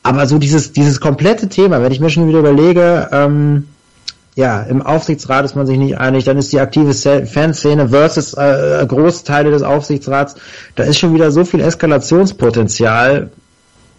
Aber 0.04 0.26
so 0.26 0.38
dieses, 0.38 0.72
dieses 0.72 1.02
komplette 1.02 1.50
Thema, 1.50 1.84
wenn 1.84 1.92
ich 1.92 2.00
mir 2.00 2.10
schon 2.10 2.28
wieder 2.28 2.40
überlege, 2.40 3.10
ähm, 3.12 3.68
ja, 4.36 4.62
im 4.62 4.82
Aufsichtsrat 4.82 5.44
ist 5.44 5.56
man 5.56 5.68
sich 5.68 5.78
nicht 5.78 5.98
einig, 5.98 6.24
dann 6.24 6.38
ist 6.38 6.54
die 6.54 6.60
aktive 6.62 6.94
Fanszene 6.94 7.90
versus 7.90 8.34
äh, 8.34 8.86
Großteile 8.88 9.52
des 9.52 9.62
Aufsichtsrats, 9.62 10.36
da 10.76 10.84
ist 10.84 10.98
schon 10.98 11.14
wieder 11.14 11.32
so 11.32 11.44
viel 11.44 11.60
Eskalationspotenzial. 11.60 13.30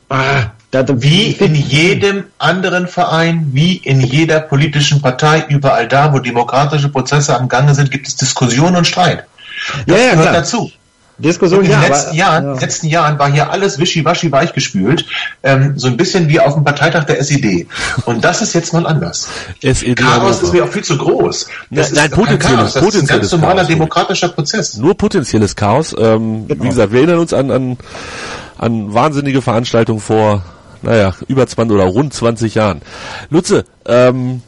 Ah, 0.09 0.47
wie 0.73 1.33
in 1.33 1.55
jedem 1.55 2.25
anderen 2.39 2.89
Verein, 2.89 3.51
wie 3.53 3.77
in 3.77 4.01
jeder 4.01 4.41
politischen 4.41 5.03
Partei, 5.03 5.45
überall 5.49 5.87
da, 5.87 6.13
wo 6.13 6.19
demokratische 6.19 6.89
Prozesse 6.89 7.39
am 7.39 7.49
Gange 7.49 7.75
sind, 7.75 7.91
gibt 7.91 8.09
es 8.09 8.17
Diskussion 8.17 8.75
und 8.75 8.87
Streit. 8.87 9.27
Das 9.87 9.97
ja, 9.97 10.03
ja, 10.03 10.11
gehört 10.13 10.31
klar. 10.31 10.33
dazu. 10.33 10.73
Diskussion, 11.19 11.61
und 11.61 11.67
in 11.67 11.73
den 11.73 11.81
ja, 11.81 11.89
letzten, 11.89 12.09
aber, 12.09 12.17
Jahren, 12.17 12.45
ja. 12.45 12.61
letzten 12.61 12.87
Jahren 12.89 13.19
war 13.19 13.31
hier 13.31 13.51
alles 13.51 13.79
wischiwaschi 13.79 14.33
weichgespült, 14.33 15.05
ähm, 15.43 15.75
so 15.77 15.87
ein 15.89 15.97
bisschen 15.97 16.29
wie 16.29 16.41
auf 16.41 16.55
dem 16.55 16.65
Parteitag 16.65 17.05
der 17.05 17.21
SED. 17.21 17.69
Und 18.07 18.25
das 18.25 18.41
ist 18.41 18.55
jetzt 18.55 18.73
mal 18.73 18.87
anders. 18.87 19.29
SED 19.61 19.97
Chaos 19.97 20.43
ist 20.43 20.53
mir 20.53 20.65
auch 20.65 20.69
viel 20.69 20.83
zu 20.83 20.97
groß. 20.97 21.49
Das 21.71 21.93
nein, 21.93 22.11
nein 22.11 22.11
potenzielles, 22.11 22.73
Das 22.73 22.83
potenzielles 22.83 23.03
ist 23.05 23.11
ein 23.11 23.21
ganz 23.21 23.33
normaler 23.33 23.55
Chaos, 23.57 23.69
demokratischer 23.69 24.29
Prozess. 24.31 24.77
Nur 24.79 24.97
potenzielles 24.97 25.55
Chaos. 25.55 25.95
Ähm, 25.97 26.49
genau. 26.49 26.65
Wie 26.65 26.69
gesagt, 26.69 26.93
wir 26.93 27.01
erinnern 27.01 27.19
uns 27.19 27.35
an, 27.35 27.51
an, 27.51 27.77
an 28.59 28.95
wahnsinnige 28.95 29.43
Veranstaltungen 29.43 30.01
vor 30.01 30.43
naja, 30.83 31.15
über 31.29 31.47
20 31.47 31.75
oder 31.75 31.85
rund 31.85 32.13
20 32.13 32.55
Jahren. 32.55 32.83
Lutze, 33.31 33.65
ähm, 33.87 34.43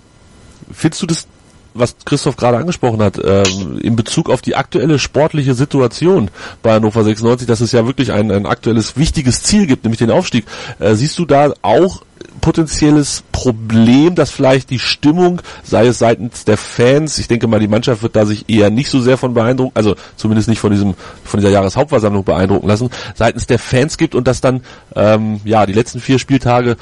findest 0.73 1.03
du 1.03 1.07
das, 1.07 1.27
was 1.75 1.97
Christoph 2.05 2.37
gerade 2.37 2.57
angesprochen 2.57 3.03
hat, 3.03 3.21
ähm, 3.23 3.79
in 3.81 3.97
Bezug 3.97 4.31
auf 4.31 4.41
die 4.41 4.57
aktuelle 4.57 4.99
sportliche 4.99 5.55
Situation 5.55 6.31
bei 6.63 6.73
Hannover 6.73 7.05
96, 7.05 7.47
dass 7.47 7.61
es 7.61 7.73
ja 7.73 7.87
wirklich 7.87 8.13
ein, 8.13 8.31
ein 8.31 8.47
aktuelles 8.47 8.97
wichtiges 8.97 9.43
Ziel 9.43 9.67
gibt, 9.67 9.85
nämlich 9.85 9.99
den 9.99 10.11
Aufstieg. 10.11 10.47
Äh, 10.79 10.95
siehst 10.95 11.19
du 11.19 11.25
da 11.25 11.53
auch 11.63 12.03
potenzielles 12.41 13.23
Problem, 13.33 14.15
dass 14.15 14.31
vielleicht 14.31 14.71
die 14.71 14.79
Stimmung, 14.79 15.41
sei 15.63 15.87
es 15.87 15.99
seitens 15.99 16.45
der 16.45 16.57
Fans, 16.57 17.19
ich 17.19 17.29
denke 17.29 17.47
mal, 17.47 17.61
die 17.61 17.69
Mannschaft 17.69 18.03
wird 18.03 18.17
da 18.17 18.27
sich 18.27 18.49
eher 18.49 18.71
nicht 18.71 18.91
so 18.91 19.01
sehr 19.01 19.17
von 19.17 19.35
beeindrucken, 19.35 19.73
also 19.75 19.97
zumindest 20.17 20.49
nicht 20.49 20.59
von 20.59 20.71
diesem, 20.71 20.95
von 21.25 21.41
dieser 21.41 21.53
Jahreshauptversammlung 21.53 22.25
beeindrucken 22.25 22.69
lassen, 22.69 22.91
seitens 23.15 23.47
der 23.47 23.59
Fans 23.59 23.97
gibt 23.97 24.15
und 24.15 24.29
dass 24.29 24.41
dann, 24.41 24.63
ähm, 24.95 25.41
ja, 25.45 25.67
die 25.67 25.73
letzten 25.73 26.01
vier 26.01 26.19
Spieltage 26.19 26.77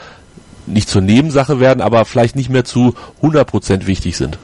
nicht 0.66 0.88
zur 0.88 1.02
Nebensache 1.02 1.60
werden, 1.60 1.80
aber 1.80 2.04
vielleicht 2.04 2.36
nicht 2.36 2.50
mehr 2.50 2.64
zu 2.64 2.94
100% 3.22 3.86
wichtig 3.86 4.16
sind. 4.16 4.38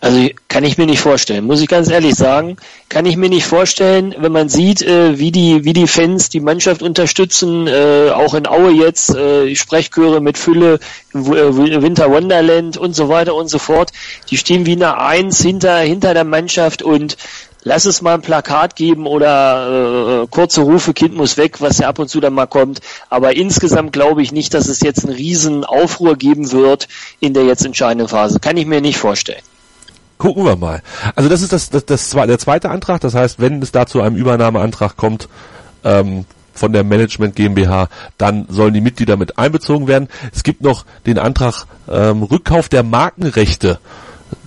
Also 0.00 0.28
kann 0.46 0.62
ich 0.62 0.78
mir 0.78 0.86
nicht 0.86 1.00
vorstellen, 1.00 1.44
muss 1.44 1.60
ich 1.60 1.66
ganz 1.66 1.90
ehrlich 1.90 2.14
sagen, 2.14 2.56
kann 2.88 3.04
ich 3.04 3.16
mir 3.16 3.28
nicht 3.28 3.46
vorstellen, 3.46 4.14
wenn 4.18 4.30
man 4.30 4.48
sieht, 4.48 4.80
äh, 4.80 5.18
wie 5.18 5.32
die 5.32 5.64
wie 5.64 5.72
die 5.72 5.88
Fans 5.88 6.28
die 6.28 6.38
Mannschaft 6.38 6.82
unterstützen, 6.82 7.66
äh, 7.66 8.10
auch 8.14 8.34
in 8.34 8.46
Aue 8.46 8.70
jetzt 8.70 9.10
äh, 9.10 9.56
Sprechchöre 9.56 10.20
mit 10.20 10.38
Fülle, 10.38 10.78
äh, 11.14 11.18
Winter 11.18 12.12
Wonderland 12.12 12.76
und 12.76 12.94
so 12.94 13.08
weiter 13.08 13.34
und 13.34 13.48
so 13.48 13.58
fort. 13.58 13.90
Die 14.30 14.36
stehen 14.36 14.66
wie 14.66 14.72
eine 14.72 14.98
Eins 14.98 15.42
hinter 15.42 15.78
hinter 15.80 16.14
der 16.14 16.24
Mannschaft 16.24 16.82
und 16.82 17.16
lass 17.64 17.84
es 17.84 18.00
mal 18.00 18.14
ein 18.14 18.22
Plakat 18.22 18.76
geben 18.76 19.04
oder 19.04 20.22
äh, 20.22 20.26
kurze 20.28 20.60
Rufe, 20.60 20.94
Kind 20.94 21.16
muss 21.16 21.36
weg, 21.36 21.60
was 21.60 21.78
ja 21.78 21.88
ab 21.88 21.98
und 21.98 22.08
zu 22.08 22.20
dann 22.20 22.34
mal 22.34 22.46
kommt. 22.46 22.80
Aber 23.10 23.34
insgesamt 23.34 23.92
glaube 23.92 24.22
ich 24.22 24.30
nicht, 24.30 24.54
dass 24.54 24.68
es 24.68 24.80
jetzt 24.80 25.04
einen 25.04 25.16
riesen 25.16 25.64
Aufruhr 25.64 26.14
geben 26.14 26.52
wird 26.52 26.86
in 27.18 27.34
der 27.34 27.46
jetzt 27.46 27.66
entscheidenden 27.66 28.06
Phase. 28.06 28.38
Kann 28.38 28.56
ich 28.56 28.66
mir 28.66 28.80
nicht 28.80 28.98
vorstellen. 28.98 29.42
Gucken 30.18 30.44
wir 30.44 30.56
mal. 30.56 30.82
Also 31.14 31.28
das 31.28 31.42
ist 31.42 31.52
das, 31.52 31.70
das, 31.70 31.86
das 31.86 32.10
der 32.10 32.38
zweite 32.38 32.70
Antrag. 32.70 33.00
Das 33.00 33.14
heißt, 33.14 33.40
wenn 33.40 33.62
es 33.62 33.72
da 33.72 33.86
zu 33.86 34.02
einem 34.02 34.16
Übernahmeantrag 34.16 34.96
kommt 34.96 35.28
ähm, 35.84 36.24
von 36.52 36.72
der 36.72 36.84
Management 36.84 37.36
GmbH, 37.36 37.88
dann 38.18 38.46
sollen 38.48 38.74
die 38.74 38.80
Mitglieder 38.80 39.16
mit 39.16 39.38
einbezogen 39.38 39.86
werden. 39.86 40.08
Es 40.34 40.42
gibt 40.42 40.60
noch 40.60 40.84
den 41.06 41.18
Antrag 41.18 41.66
ähm, 41.88 42.24
Rückkauf 42.24 42.68
der 42.68 42.82
Markenrechte. 42.82 43.78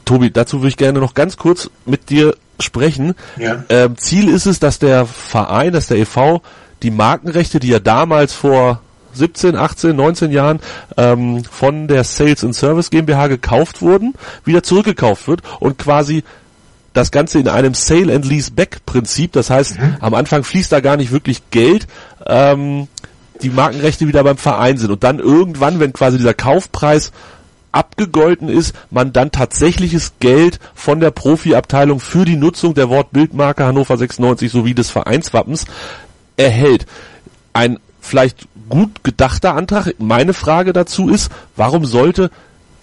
Tobi, 0.03 0.30
dazu 0.30 0.59
würde 0.59 0.69
ich 0.69 0.78
gerne 0.78 0.99
noch 0.99 1.13
ganz 1.13 1.38
kurz 1.38 1.69
mit 1.86 2.09
dir 2.09 2.36
sprechen. 2.59 3.15
Ja. 3.38 3.63
Ähm, 3.69 3.97
Ziel 3.97 4.28
ist 4.30 4.45
es, 4.45 4.59
dass 4.59 4.78
der 4.78 5.05
Verein, 5.05 5.72
dass 5.72 5.88
der 5.88 5.97
e.V. 5.97 6.41
die 6.84 6.91
Markenrechte, 6.91 7.59
die 7.59 7.69
ja 7.69 7.80
damals 7.80 8.34
vor 8.34 8.82
17, 9.14 9.55
18, 9.55 9.95
19 9.95 10.32
Jahren 10.32 10.59
ähm, 10.97 11.43
von 11.43 11.88
der 11.88 12.03
Sales 12.03 12.43
and 12.43 12.55
Service 12.55 12.89
GmbH 12.89 13.28
gekauft 13.28 13.82
wurden, 13.82 14.14
wieder 14.45 14.64
zurückgekauft 14.64 15.28
wird 15.28 15.41
und 15.59 15.78
quasi 15.78 16.24
das 16.93 17.12
Ganze 17.12 17.39
in 17.39 17.47
einem 17.47 17.74
Sale 17.74 18.14
and 18.14 18.26
Lease 18.26 18.51
Back 18.51 18.86
Prinzip. 18.86 19.32
Das 19.32 19.49
heißt, 19.49 19.80
mhm. 19.80 19.97
am 19.99 20.14
Anfang 20.14 20.43
fließt 20.43 20.72
da 20.72 20.80
gar 20.82 20.97
nicht 20.97 21.12
wirklich 21.12 21.41
Geld. 21.51 21.88
Ähm, 22.26 22.88
die 23.41 23.49
Markenrechte 23.49 24.07
wieder 24.07 24.24
beim 24.24 24.38
Verein 24.38 24.78
sind 24.78 24.91
und 24.91 25.03
dann 25.03 25.20
irgendwann, 25.20 25.80
wenn 25.80 25.93
quasi 25.93 26.18
dieser 26.18 26.34
Kaufpreis 26.34 27.12
abgegolten 27.72 28.49
ist, 28.49 28.76
man 28.89 29.14
dann 29.14 29.32
tatsächliches 29.32 30.14
Geld 30.20 30.59
von 30.76 30.99
der 30.99 31.12
Profiabteilung 31.12 31.99
für 31.99 32.26
die 32.26 32.36
Nutzung 32.36 32.74
der 32.74 32.89
Wortbildmarke 32.89 33.66
Hannover 33.66 33.97
96 33.97 34.51
sowie 34.51 34.74
des 34.74 34.89
Vereinswappens 34.89 35.66
erhält. 36.38 36.86
Ein 37.53 37.80
vielleicht 38.02 38.47
gut 38.68 39.04
gedachter 39.04 39.56
Antrag. 39.56 39.93
Meine 39.99 40.34
Frage 40.34 40.74
dazu 40.74 41.10
ist, 41.10 41.32
warum 41.56 41.86
sollte 41.86 42.32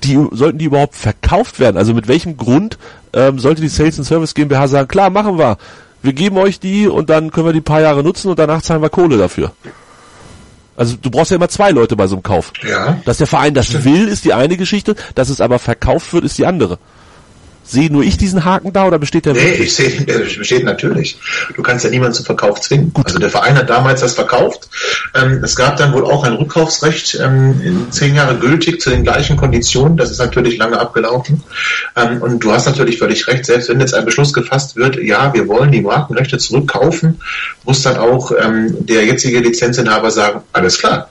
die, 0.04 0.18
sollten 0.32 0.58
die 0.58 0.66
überhaupt 0.66 0.94
verkauft 0.94 1.60
werden? 1.60 1.76
Also 1.76 1.92
mit 1.92 2.08
welchem 2.08 2.36
Grund 2.36 2.78
ähm, 3.12 3.38
sollte 3.38 3.60
die 3.60 3.68
Sales 3.68 3.98
and 3.98 4.06
Service 4.06 4.34
GmbH 4.34 4.68
sagen, 4.68 4.88
klar, 4.88 5.10
machen 5.10 5.38
wir. 5.38 5.58
Wir 6.00 6.12
geben 6.12 6.38
euch 6.38 6.60
die 6.60 6.86
und 6.86 7.10
dann 7.10 7.32
können 7.32 7.46
wir 7.46 7.52
die 7.52 7.60
paar 7.60 7.80
Jahre 7.80 8.04
nutzen 8.04 8.30
und 8.30 8.38
danach 8.38 8.62
zahlen 8.62 8.80
wir 8.80 8.88
Kohle 8.88 9.18
dafür. 9.18 9.52
Also 10.76 10.96
du 10.96 11.10
brauchst 11.10 11.32
ja 11.32 11.36
immer 11.36 11.48
zwei 11.48 11.72
Leute 11.72 11.96
bei 11.96 12.06
so 12.06 12.14
einem 12.14 12.22
Kauf. 12.22 12.52
Ja. 12.62 13.00
Dass 13.04 13.18
der 13.18 13.26
Verein 13.26 13.52
das 13.52 13.84
will, 13.84 14.06
ist 14.06 14.24
die 14.24 14.32
eine 14.32 14.56
Geschichte, 14.56 14.94
dass 15.16 15.28
es 15.28 15.40
aber 15.40 15.58
verkauft 15.58 16.12
wird, 16.12 16.24
ist 16.24 16.38
die 16.38 16.46
andere. 16.46 16.78
Sehe 17.68 17.92
nur 17.92 18.02
ich 18.02 18.16
diesen 18.16 18.46
Haken 18.46 18.72
da 18.72 18.86
oder 18.86 18.98
besteht 18.98 19.26
der 19.26 19.34
Nee, 19.34 19.40
wirklich? 19.40 19.66
ich 19.66 19.74
sehe, 19.74 19.90
der 20.06 20.18
besteht 20.20 20.64
natürlich. 20.64 21.18
Du 21.54 21.62
kannst 21.62 21.84
ja 21.84 21.90
niemanden 21.90 22.14
zum 22.14 22.24
Verkauf 22.24 22.62
zwingen. 22.62 22.92
Also 23.04 23.18
der 23.18 23.28
Verein 23.28 23.56
hat 23.56 23.68
damals 23.68 24.00
das 24.00 24.14
verkauft. 24.14 24.70
Ähm, 25.14 25.42
es 25.44 25.54
gab 25.54 25.76
dann 25.76 25.92
wohl 25.92 26.04
auch 26.04 26.24
ein 26.24 26.32
Rückkaufsrecht, 26.32 27.18
ähm, 27.22 27.60
in 27.62 27.92
zehn 27.92 28.14
Jahre 28.14 28.36
gültig 28.38 28.80
zu 28.80 28.88
den 28.88 29.04
gleichen 29.04 29.36
Konditionen. 29.36 29.98
Das 29.98 30.10
ist 30.10 30.18
natürlich 30.18 30.56
lange 30.56 30.80
abgelaufen. 30.80 31.42
Ähm, 31.94 32.22
und 32.22 32.42
du 32.42 32.52
hast 32.52 32.64
natürlich 32.66 32.98
völlig 32.98 33.26
recht, 33.28 33.44
selbst 33.44 33.68
wenn 33.68 33.80
jetzt 33.80 33.92
ein 33.94 34.06
Beschluss 34.06 34.32
gefasst 34.32 34.76
wird, 34.76 34.96
ja, 34.96 35.34
wir 35.34 35.46
wollen 35.46 35.70
die 35.70 35.82
Markenrechte 35.82 36.38
zurückkaufen, 36.38 37.20
muss 37.64 37.82
dann 37.82 37.98
auch 37.98 38.32
ähm, 38.32 38.74
der 38.86 39.04
jetzige 39.04 39.40
Lizenzinhaber 39.40 40.10
sagen, 40.10 40.40
alles 40.52 40.78
klar, 40.78 41.10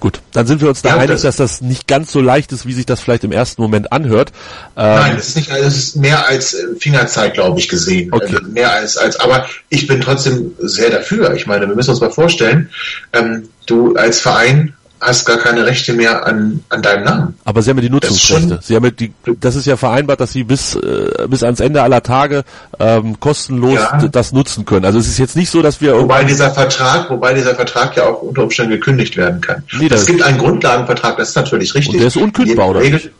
Gut, 0.00 0.20
dann 0.32 0.46
sind 0.46 0.60
wir 0.60 0.68
uns 0.68 0.82
da 0.82 0.90
Ja, 0.90 0.94
einig, 0.96 1.08
das- 1.10 1.22
dass 1.22 1.36
das 1.36 1.60
nicht 1.60 1.86
ganz 1.88 2.12
so 2.12 2.20
leicht 2.20 2.52
ist, 2.52 2.66
wie 2.66 2.72
sich 2.72 2.86
das 2.86 3.00
vielleicht 3.00 3.24
im 3.24 3.32
ersten 3.32 3.60
Moment 3.60 3.90
anhört. 3.92 4.30
Ähm, 4.76 4.84
Nein, 4.94 5.16
das 5.16 5.28
ist 5.28 5.36
nicht, 5.36 5.50
das 5.50 5.76
ist 5.76 5.96
mehr 5.96 6.26
als 6.28 6.54
äh, 6.54 6.66
Fingerzeig, 6.78 7.34
glaube 7.34 7.58
ich, 7.58 7.68
gesehen. 7.68 8.12
Okay. 8.12 8.26
Also 8.36 8.46
mehr 8.48 8.72
als, 8.72 8.96
als, 8.96 9.18
aber 9.18 9.46
ich 9.70 9.86
bin 9.88 10.00
trotzdem 10.00 10.52
sehr 10.60 10.90
dafür. 10.90 11.34
Ich 11.34 11.46
meine, 11.46 11.66
wir 11.68 11.74
müssen 11.74 11.90
uns 11.90 12.00
mal 12.00 12.10
vorstellen, 12.10 12.70
ähm, 13.12 13.48
du 13.66 13.96
als 13.96 14.20
Verein 14.20 14.74
hast 15.00 15.24
gar 15.26 15.38
keine 15.38 15.64
Rechte 15.66 15.92
mehr 15.92 16.26
an, 16.26 16.64
an 16.68 16.82
deinem 16.82 17.04
Namen. 17.04 17.38
Aber 17.44 17.62
sie 17.62 17.70
haben 17.70 17.78
ja 17.78 17.82
die 17.82 17.90
Nutzungsrechte. 17.90 18.58
Sie 18.62 18.74
haben 18.74 18.84
ja 18.84 18.90
die, 18.90 19.12
das 19.40 19.54
ist 19.56 19.66
ja 19.66 19.76
vereinbart, 19.76 20.20
dass 20.20 20.32
sie 20.32 20.44
bis 20.44 20.74
äh, 20.74 21.26
bis 21.28 21.42
ans 21.42 21.60
Ende 21.60 21.82
aller 21.82 22.02
Tage 22.02 22.44
ähm, 22.78 23.18
kostenlos 23.20 23.74
Ja. 23.74 23.98
das 24.10 24.32
nutzen 24.32 24.64
können. 24.64 24.84
Also 24.84 24.98
es 24.98 25.08
ist 25.08 25.18
jetzt 25.18 25.36
nicht 25.36 25.50
so, 25.50 25.62
dass 25.62 25.80
wir 25.80 25.96
Wobei 25.96 26.24
dieser 26.24 26.50
Vertrag, 26.50 27.10
wobei 27.10 27.34
dieser 27.34 27.54
Vertrag 27.54 27.96
ja 27.96 28.04
auch 28.06 28.22
unter 28.22 28.42
Umständen 28.42 28.72
gekündigt 28.72 29.16
werden 29.16 29.40
kann. 29.40 29.62
Nee, 29.78 29.88
das- 29.88 30.00
es 30.00 30.06
gibt 30.06 30.22
einen 30.22 30.38
Grundlagenvertrag, 30.38 31.16
das 31.16 31.30
ist 31.30 31.36
natürlich 31.36 31.74
richtig. 31.74 31.94
Und 31.94 32.00
der 32.00 32.08
ist 32.08 32.16
unkündbar, 32.16 32.68
oder 32.70 32.80
Regel- 32.80 33.12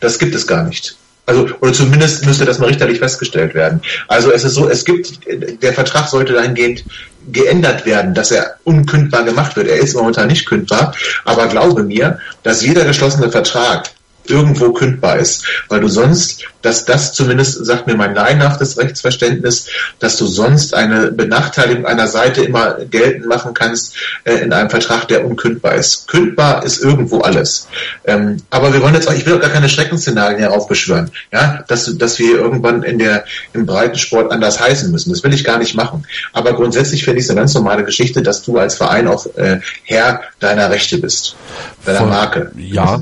Das 0.00 0.18
gibt 0.18 0.34
es 0.34 0.46
gar 0.46 0.64
nicht. 0.64 0.96
Also, 1.26 1.48
oder 1.60 1.72
zumindest 1.72 2.26
müsste 2.26 2.44
das 2.44 2.58
mal 2.58 2.66
richterlich 2.66 2.98
festgestellt 2.98 3.54
werden. 3.54 3.80
Also 4.08 4.30
es 4.30 4.44
ist 4.44 4.54
so, 4.54 4.68
es 4.68 4.84
gibt, 4.84 5.20
der 5.62 5.72
Vertrag 5.72 6.08
sollte 6.08 6.34
dahingehend 6.34 6.84
geändert 7.32 7.86
werden, 7.86 8.12
dass 8.12 8.30
er 8.30 8.56
unkündbar 8.64 9.24
gemacht 9.24 9.56
wird. 9.56 9.68
Er 9.68 9.78
ist 9.78 9.94
momentan 9.94 10.28
nicht 10.28 10.46
kündbar, 10.46 10.94
aber 11.24 11.46
glaube 11.48 11.82
mir, 11.82 12.18
dass 12.42 12.62
jeder 12.62 12.84
geschlossene 12.84 13.30
Vertrag 13.30 13.90
irgendwo 14.26 14.72
kündbar 14.72 15.18
ist, 15.18 15.44
weil 15.68 15.80
du 15.80 15.88
sonst, 15.88 16.44
dass 16.62 16.84
das 16.84 17.12
zumindest 17.12 17.64
sagt 17.66 17.86
mir 17.86 17.94
mein 17.94 18.14
laienhaftes 18.14 18.78
Rechtsverständnis, 18.78 19.66
dass 19.98 20.16
du 20.16 20.26
sonst 20.26 20.74
eine 20.74 21.12
Benachteiligung 21.12 21.84
einer 21.84 22.08
Seite 22.08 22.42
immer 22.42 22.74
geltend 22.90 23.26
machen 23.26 23.52
kannst 23.52 23.94
äh, 24.24 24.36
in 24.36 24.52
einem 24.52 24.70
Vertrag, 24.70 25.06
der 25.08 25.26
unkündbar 25.26 25.74
ist. 25.74 26.08
Kündbar 26.08 26.64
ist 26.64 26.82
irgendwo 26.82 27.20
alles. 27.20 27.68
Ähm, 28.06 28.38
aber 28.50 28.72
wir 28.72 28.80
wollen 28.80 28.94
jetzt 28.94 29.08
auch, 29.08 29.12
ich 29.14 29.26
will 29.26 29.34
auch 29.34 29.40
gar 29.40 29.50
keine 29.50 29.68
Schreckensszenarien 29.68 30.38
heraufbeschwören, 30.38 31.10
ja, 31.32 31.62
dass, 31.68 31.96
dass 31.98 32.18
wir 32.18 32.38
irgendwann 32.38 32.82
in 32.82 32.98
der 32.98 33.24
im 33.52 33.66
Breitensport 33.66 34.32
anders 34.32 34.58
heißen 34.60 34.90
müssen. 34.90 35.10
Das 35.10 35.22
will 35.22 35.34
ich 35.34 35.44
gar 35.44 35.58
nicht 35.58 35.74
machen. 35.74 36.06
Aber 36.32 36.54
grundsätzlich 36.54 37.04
finde 37.04 37.18
ich 37.18 37.24
es 37.26 37.30
eine 37.30 37.40
ganz 37.40 37.54
normale 37.54 37.84
Geschichte, 37.84 38.22
dass 38.22 38.42
du 38.42 38.58
als 38.58 38.74
Verein 38.76 39.06
auch 39.08 39.26
äh, 39.36 39.60
Herr 39.84 40.22
deiner 40.40 40.70
Rechte 40.70 40.98
bist, 40.98 41.36
deiner 41.84 41.98
Voll- 41.98 42.08
Marke. 42.08 42.52
ja. 42.56 42.98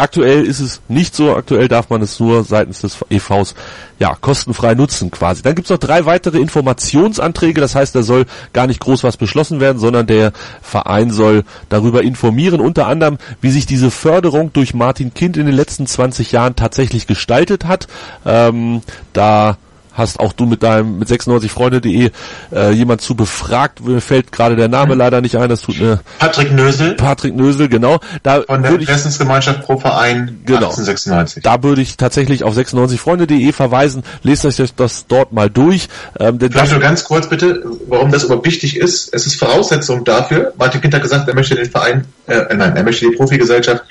Aktuell 0.00 0.44
ist 0.44 0.60
es 0.60 0.80
nicht 0.88 1.14
so. 1.14 1.34
Aktuell 1.34 1.68
darf 1.68 1.90
man 1.90 2.02
es 2.02 2.18
nur 2.18 2.44
seitens 2.44 2.80
des 2.80 2.98
EVs 3.08 3.54
ja 3.98 4.16
kostenfrei 4.20 4.74
nutzen 4.74 5.10
quasi. 5.10 5.42
Dann 5.42 5.54
gibt's 5.54 5.70
noch 5.70 5.78
drei 5.78 6.06
weitere 6.06 6.38
Informationsanträge. 6.38 7.60
Das 7.60 7.74
heißt, 7.74 7.94
da 7.94 8.02
soll 8.02 8.26
gar 8.52 8.66
nicht 8.66 8.80
groß 8.80 9.04
was 9.04 9.16
beschlossen 9.16 9.60
werden, 9.60 9.78
sondern 9.78 10.06
der 10.06 10.32
Verein 10.62 11.10
soll 11.10 11.44
darüber 11.68 12.02
informieren, 12.02 12.60
unter 12.60 12.86
anderem, 12.86 13.18
wie 13.40 13.50
sich 13.50 13.66
diese 13.66 13.90
Förderung 13.90 14.52
durch 14.52 14.74
Martin 14.74 15.14
Kind 15.14 15.36
in 15.36 15.46
den 15.46 15.54
letzten 15.54 15.86
20 15.86 16.32
Jahren 16.32 16.56
tatsächlich 16.56 17.06
gestaltet 17.06 17.66
hat. 17.66 17.86
Ähm, 18.24 18.82
da 19.12 19.56
hast 20.00 20.18
auch 20.18 20.32
du 20.32 20.46
mit 20.46 20.62
deinem 20.62 20.98
mit 20.98 21.08
96freunde.de 21.08 22.10
äh, 22.52 22.70
jemand 22.72 23.00
zu 23.00 23.14
befragt. 23.14 23.84
Mir 23.84 24.00
fällt 24.00 24.32
gerade 24.32 24.56
der 24.56 24.68
Name 24.68 24.94
leider 24.94 25.20
nicht 25.20 25.36
ein. 25.36 25.48
Das 25.48 25.62
tut 25.62 25.78
mir 25.78 26.00
Patrick 26.18 26.52
Nösel 26.52 26.94
Patrick 26.94 27.36
Nösel, 27.36 27.68
genau. 27.68 28.00
Da 28.22 28.42
von 28.42 28.62
der 28.62 28.72
Interessensgemeinschaft 28.72 29.62
pro 29.62 29.78
Verein 29.78 30.40
Genau. 30.44 30.68
1896. 30.70 31.42
da 31.42 31.62
würde 31.62 31.82
ich 31.82 31.96
tatsächlich 31.96 32.42
auf 32.44 32.56
96freunde.de 32.56 33.52
verweisen. 33.52 34.02
Lest 34.22 34.44
euch 34.44 34.60
das 34.74 35.06
dort 35.06 35.32
mal 35.32 35.50
durch. 35.50 35.88
Ähm, 36.18 36.38
denn 36.38 36.50
Vielleicht 36.50 36.72
nur 36.72 36.80
ganz 36.80 37.04
kurz 37.04 37.28
bitte, 37.28 37.62
warum 37.88 38.10
das 38.10 38.24
überhaupt 38.24 38.46
wichtig 38.46 38.76
ist. 38.76 39.12
Es 39.14 39.26
ist 39.26 39.36
Voraussetzung 39.36 40.04
dafür. 40.04 40.52
Martin 40.58 40.80
Kind 40.80 40.94
hat 40.94 41.02
gesagt, 41.02 41.28
er 41.28 41.34
möchte 41.34 41.54
den 41.54 41.70
Verein, 41.70 42.06
äh, 42.26 42.54
nein, 42.54 42.76
er 42.76 42.82
möchte 42.82 43.08
die 43.08 43.16
Profigesellschaft 43.16 43.84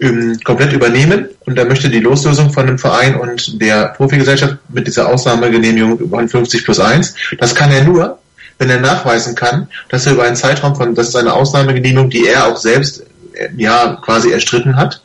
ähm, 0.00 0.38
komplett 0.44 0.72
übernehmen 0.72 1.28
und 1.40 1.58
er 1.58 1.66
möchte 1.66 1.88
die 1.88 2.00
Loslösung 2.00 2.52
von 2.52 2.66
dem 2.66 2.78
Verein 2.78 3.16
und 3.16 3.60
der 3.60 3.88
Profigesellschaft 3.88 4.58
mit 4.68 4.86
dieser 4.86 5.08
Ausnahmegenehmigung 5.08 6.08
von 6.08 6.28
50 6.28 6.64
plus 6.64 6.80
1. 6.80 7.14
Das 7.38 7.54
kann 7.54 7.70
er 7.70 7.84
nur, 7.84 8.18
wenn 8.58 8.70
er 8.70 8.80
nachweisen 8.80 9.34
kann, 9.34 9.68
dass 9.88 10.06
er 10.06 10.12
über 10.12 10.24
einen 10.24 10.36
Zeitraum 10.36 10.74
von, 10.74 10.94
das 10.94 11.08
ist 11.08 11.16
eine 11.16 11.32
Ausnahmegenehmigung, 11.32 12.10
die 12.10 12.26
er 12.26 12.46
auch 12.46 12.56
selbst 12.56 13.04
äh, 13.34 13.48
ja 13.56 13.98
quasi 14.02 14.30
erstritten 14.30 14.76
hat, 14.76 15.02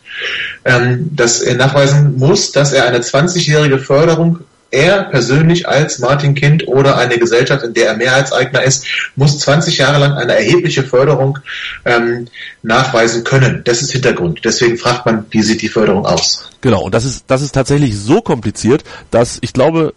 ähm, 0.65 1.09
dass 1.15 1.41
er 1.41 1.55
nachweisen 1.55 2.17
muss, 2.17 2.51
dass 2.51 2.73
er 2.73 2.85
eine 2.85 2.99
20-jährige 2.99 3.79
Förderung 3.79 4.39
er 4.71 5.03
persönlich 5.03 5.67
als 5.67 5.99
Martin 5.99 6.35
Kind 6.35 6.67
oder 6.67 6.97
eine 6.97 7.17
Gesellschaft, 7.17 7.63
in 7.63 7.73
der 7.73 7.87
er 7.87 7.97
Mehrheitseigner 7.97 8.63
ist, 8.63 8.85
muss 9.15 9.39
20 9.39 9.77
Jahre 9.77 9.99
lang 9.99 10.13
eine 10.13 10.35
erhebliche 10.35 10.83
Förderung 10.83 11.39
ähm, 11.85 12.27
nachweisen 12.61 13.23
können. 13.23 13.61
Das 13.65 13.81
ist 13.81 13.91
Hintergrund. 13.91 14.41
Deswegen 14.43 14.77
fragt 14.77 15.05
man, 15.05 15.25
wie 15.31 15.41
sieht 15.41 15.61
die 15.61 15.69
Förderung 15.69 16.05
aus? 16.05 16.49
genau, 16.61 16.83
und 16.83 16.93
das 16.93 17.05
ist, 17.05 17.25
das 17.27 17.41
ist 17.41 17.53
tatsächlich 17.53 17.97
so 17.97 18.21
kompliziert, 18.21 18.83
dass 19.11 19.37
ich 19.41 19.53
glaube, 19.53 19.93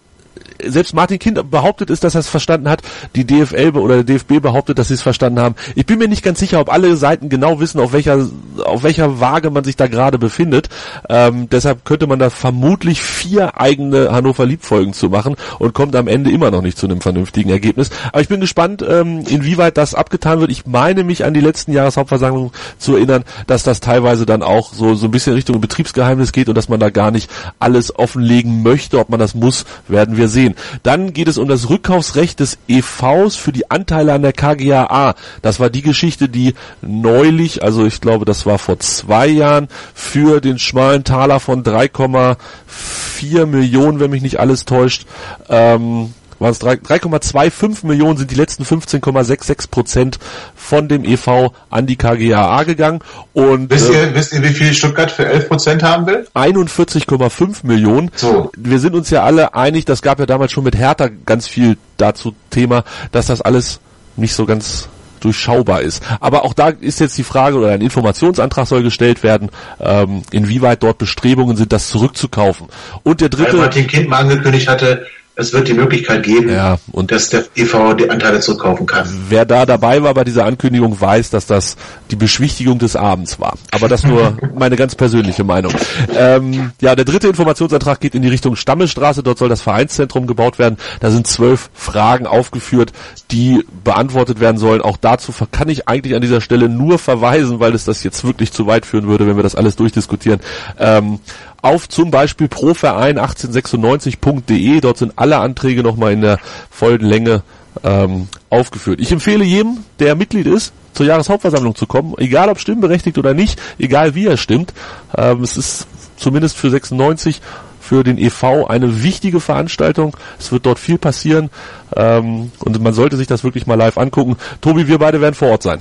selbst 0.64 0.94
Martin 0.94 1.18
Kind 1.18 1.50
behauptet 1.50 1.90
ist, 1.90 2.04
dass 2.04 2.14
er 2.14 2.20
es 2.20 2.28
verstanden 2.28 2.68
hat. 2.68 2.82
Die 3.14 3.26
DFL 3.26 3.76
oder 3.76 4.02
der 4.02 4.04
DFB 4.04 4.40
behauptet, 4.40 4.78
dass 4.78 4.88
sie 4.88 4.94
es 4.94 5.02
verstanden 5.02 5.40
haben. 5.40 5.54
Ich 5.74 5.86
bin 5.86 5.98
mir 5.98 6.08
nicht 6.08 6.22
ganz 6.22 6.38
sicher, 6.38 6.60
ob 6.60 6.72
alle 6.72 6.96
Seiten 6.96 7.28
genau 7.28 7.60
wissen, 7.60 7.80
auf 7.80 7.92
welcher 7.92 8.28
auf 8.64 8.82
welcher 8.82 9.20
Waage 9.20 9.50
man 9.50 9.64
sich 9.64 9.76
da 9.76 9.86
gerade 9.86 10.18
befindet. 10.18 10.68
Ähm, 11.08 11.48
deshalb 11.50 11.84
könnte 11.84 12.06
man 12.06 12.18
da 12.18 12.30
vermutlich 12.30 13.02
vier 13.02 13.60
eigene 13.60 14.12
Hannover 14.12 14.46
Liebfolgen 14.46 14.92
zu 14.92 15.08
machen 15.08 15.36
und 15.58 15.74
kommt 15.74 15.96
am 15.96 16.08
Ende 16.08 16.30
immer 16.30 16.50
noch 16.50 16.62
nicht 16.62 16.78
zu 16.78 16.86
einem 16.86 17.00
vernünftigen 17.00 17.50
Ergebnis. 17.50 17.90
Aber 18.12 18.20
ich 18.20 18.28
bin 18.28 18.40
gespannt, 18.40 18.84
ähm, 18.88 19.24
inwieweit 19.28 19.76
das 19.76 19.94
abgetan 19.94 20.40
wird. 20.40 20.50
Ich 20.50 20.66
meine 20.66 21.04
mich 21.04 21.24
an 21.24 21.34
die 21.34 21.40
letzten 21.40 21.72
Jahreshauptversammlungen 21.72 22.52
zu 22.78 22.96
erinnern, 22.96 23.24
dass 23.46 23.62
das 23.62 23.80
teilweise 23.80 24.26
dann 24.26 24.42
auch 24.42 24.72
so 24.72 24.94
so 24.94 25.06
ein 25.06 25.10
bisschen 25.10 25.34
Richtung 25.34 25.60
Betriebsgeheimnis 25.60 26.32
geht 26.32 26.48
und 26.48 26.54
dass 26.54 26.68
man 26.68 26.80
da 26.80 26.90
gar 26.90 27.10
nicht 27.10 27.30
alles 27.58 27.96
offenlegen 27.96 28.62
möchte. 28.62 28.98
Ob 28.98 29.08
man 29.08 29.20
das 29.20 29.34
muss, 29.34 29.64
werden 29.88 30.16
wir 30.16 30.28
sehen. 30.28 30.41
Dann 30.82 31.12
geht 31.12 31.28
es 31.28 31.38
um 31.38 31.48
das 31.48 31.68
Rückkaufsrecht 31.68 32.40
des 32.40 32.58
EVs 32.68 33.36
für 33.36 33.52
die 33.52 33.70
Anteile 33.70 34.12
an 34.12 34.22
der 34.22 34.32
KGAA. 34.32 35.14
Das 35.42 35.60
war 35.60 35.70
die 35.70 35.82
Geschichte, 35.82 36.28
die 36.28 36.54
neulich, 36.80 37.62
also 37.62 37.86
ich 37.86 38.00
glaube, 38.00 38.24
das 38.24 38.46
war 38.46 38.58
vor 38.58 38.78
zwei 38.78 39.26
Jahren, 39.26 39.68
für 39.94 40.40
den 40.40 40.58
schmalen 40.58 41.04
Taler 41.04 41.40
von 41.40 41.62
3,4 41.62 43.46
Millionen, 43.46 44.00
wenn 44.00 44.10
mich 44.10 44.22
nicht 44.22 44.40
alles 44.40 44.64
täuscht, 44.64 45.06
ähm, 45.48 46.12
waren 46.42 46.52
es 46.52 46.60
3,25 46.60 47.86
Millionen 47.86 48.16
sind 48.18 48.30
die 48.30 48.34
letzten 48.34 48.64
15,66 48.64 49.70
Prozent 49.70 50.18
von 50.54 50.88
dem 50.88 51.04
EV 51.04 51.52
an 51.70 51.86
die 51.86 51.96
KGAA 51.96 52.64
gegangen 52.64 53.00
und 53.32 53.70
Wisst 53.70 53.90
äh, 53.90 54.08
ihr, 54.08 54.14
wisst 54.14 54.32
ihr, 54.32 54.42
wie 54.42 54.52
viel 54.52 54.74
Stuttgart 54.74 55.10
für 55.10 55.26
11 55.26 55.48
Prozent 55.48 55.82
haben 55.82 56.06
will? 56.06 56.26
41,5 56.34 57.66
Millionen. 57.66 58.10
So. 58.14 58.50
Wir 58.56 58.78
sind 58.78 58.94
uns 58.94 59.10
ja 59.10 59.22
alle 59.22 59.54
einig, 59.54 59.84
das 59.84 60.02
gab 60.02 60.18
ja 60.18 60.26
damals 60.26 60.52
schon 60.52 60.64
mit 60.64 60.76
Hertha 60.76 61.08
ganz 61.24 61.48
viel 61.48 61.76
dazu 61.96 62.34
Thema, 62.50 62.84
dass 63.12 63.26
das 63.26 63.40
alles 63.40 63.80
nicht 64.16 64.34
so 64.34 64.44
ganz 64.44 64.88
durchschaubar 65.20 65.82
ist. 65.82 66.02
Aber 66.20 66.44
auch 66.44 66.52
da 66.52 66.68
ist 66.68 67.00
jetzt 67.00 67.16
die 67.16 67.22
Frage, 67.22 67.56
oder 67.56 67.70
ein 67.70 67.80
Informationsantrag 67.80 68.66
soll 68.66 68.82
gestellt 68.82 69.22
werden, 69.22 69.50
ähm, 69.80 70.22
inwieweit 70.30 70.82
dort 70.82 70.98
Bestrebungen 70.98 71.56
sind, 71.56 71.72
das 71.72 71.88
zurückzukaufen. 71.88 72.68
Und 73.02 73.20
der 73.20 73.32
Weil 73.32 73.44
dritte, 73.44 73.56
Martin 73.56 73.86
Kind 73.86 74.08
mal 74.08 74.18
angekündigt 74.18 74.68
hatte, 74.68 75.06
es 75.42 75.52
wird 75.52 75.68
die 75.68 75.74
Möglichkeit 75.74 76.22
geben, 76.22 76.48
Ja, 76.48 76.78
und- 76.92 77.10
dass 77.12 77.28
der 77.28 77.44
EV 77.54 77.94
die 77.94 78.08
Anteile 78.08 78.40
zurückkaufen 78.40 78.86
kann. 78.86 79.06
wer 79.28 79.44
da 79.44 79.66
dabei 79.66 80.02
war 80.02 80.14
bei 80.14 80.24
dieser 80.24 80.44
Ankündigung, 80.46 80.98
weiß, 81.00 81.30
dass 81.30 81.46
das 81.46 81.76
die 82.10 82.16
Beschwichtigung 82.16 82.78
des 82.78 82.96
Abends 82.96 83.38
war. 83.40 83.58
Aber 83.72 83.88
das 83.88 84.04
nur 84.04 84.36
meine 84.58 84.76
ganz 84.76 84.94
persönliche 84.94 85.44
Meinung. 85.44 85.72
Ähm, 86.16 86.72
ja, 86.80 86.94
der 86.94 87.04
dritte 87.04 87.28
Informationsantrag 87.28 88.00
geht 88.00 88.14
in 88.14 88.22
die 88.22 88.28
Richtung 88.28 88.56
Stammelstraße. 88.56 89.22
Dort 89.22 89.38
soll 89.38 89.48
das 89.48 89.60
Vereinszentrum 89.62 90.26
gebaut 90.26 90.58
werden. 90.58 90.76
Da 91.00 91.10
sind 91.10 91.26
zwölf 91.26 91.70
Fragen 91.74 92.26
aufgeführt, 92.26 92.92
die 93.30 93.64
beantwortet 93.84 94.40
werden 94.40 94.58
sollen. 94.58 94.80
Auch 94.80 94.96
dazu 94.96 95.32
kann 95.50 95.68
ich 95.68 95.88
eigentlich 95.88 96.14
an 96.14 96.22
dieser 96.22 96.40
Stelle 96.40 96.68
nur 96.68 96.98
verweisen, 96.98 97.60
weil 97.60 97.74
es 97.74 97.84
das 97.84 98.02
jetzt 98.04 98.24
wirklich 98.24 98.52
zu 98.52 98.66
weit 98.66 98.86
führen 98.86 99.08
würde, 99.08 99.26
wenn 99.26 99.36
wir 99.36 99.42
das 99.42 99.54
alles 99.54 99.76
durchdiskutieren. 99.76 100.40
Ähm, 100.78 101.18
auf 101.62 101.88
zum 101.88 102.10
Beispiel 102.10 102.48
proverein 102.48 103.18
1896.de. 103.18 104.80
Dort 104.80 104.98
sind 104.98 105.12
alle 105.16 105.38
Anträge 105.38 105.82
nochmal 105.82 106.12
in 106.12 106.20
der 106.20 106.38
vollen 106.70 107.00
Länge 107.00 107.42
ähm, 107.84 108.28
aufgeführt. 108.50 109.00
Ich 109.00 109.12
empfehle 109.12 109.44
jedem, 109.44 109.78
der 109.98 110.14
Mitglied 110.14 110.46
ist, 110.46 110.72
zur 110.92 111.06
Jahreshauptversammlung 111.06 111.74
zu 111.74 111.86
kommen, 111.86 112.14
egal 112.18 112.50
ob 112.50 112.60
stimmberechtigt 112.60 113.16
oder 113.16 113.32
nicht, 113.32 113.60
egal 113.78 114.14
wie 114.14 114.26
er 114.26 114.36
stimmt. 114.36 114.74
Ähm, 115.16 115.42
es 115.42 115.56
ist 115.56 115.86
zumindest 116.16 116.56
für 116.56 116.70
96 116.70 117.40
für 117.80 118.04
den 118.04 118.18
EV 118.18 118.66
eine 118.68 119.02
wichtige 119.02 119.40
Veranstaltung. 119.40 120.16
Es 120.38 120.52
wird 120.52 120.66
dort 120.66 120.78
viel 120.78 120.98
passieren 120.98 121.50
ähm, 121.96 122.52
und 122.60 122.80
man 122.80 122.92
sollte 122.92 123.16
sich 123.16 123.26
das 123.26 123.42
wirklich 123.42 123.66
mal 123.66 123.74
live 123.74 123.98
angucken. 123.98 124.36
Tobi, 124.60 124.86
wir 124.86 124.98
beide 124.98 125.20
werden 125.20 125.34
vor 125.34 125.48
Ort 125.48 125.62
sein. 125.62 125.80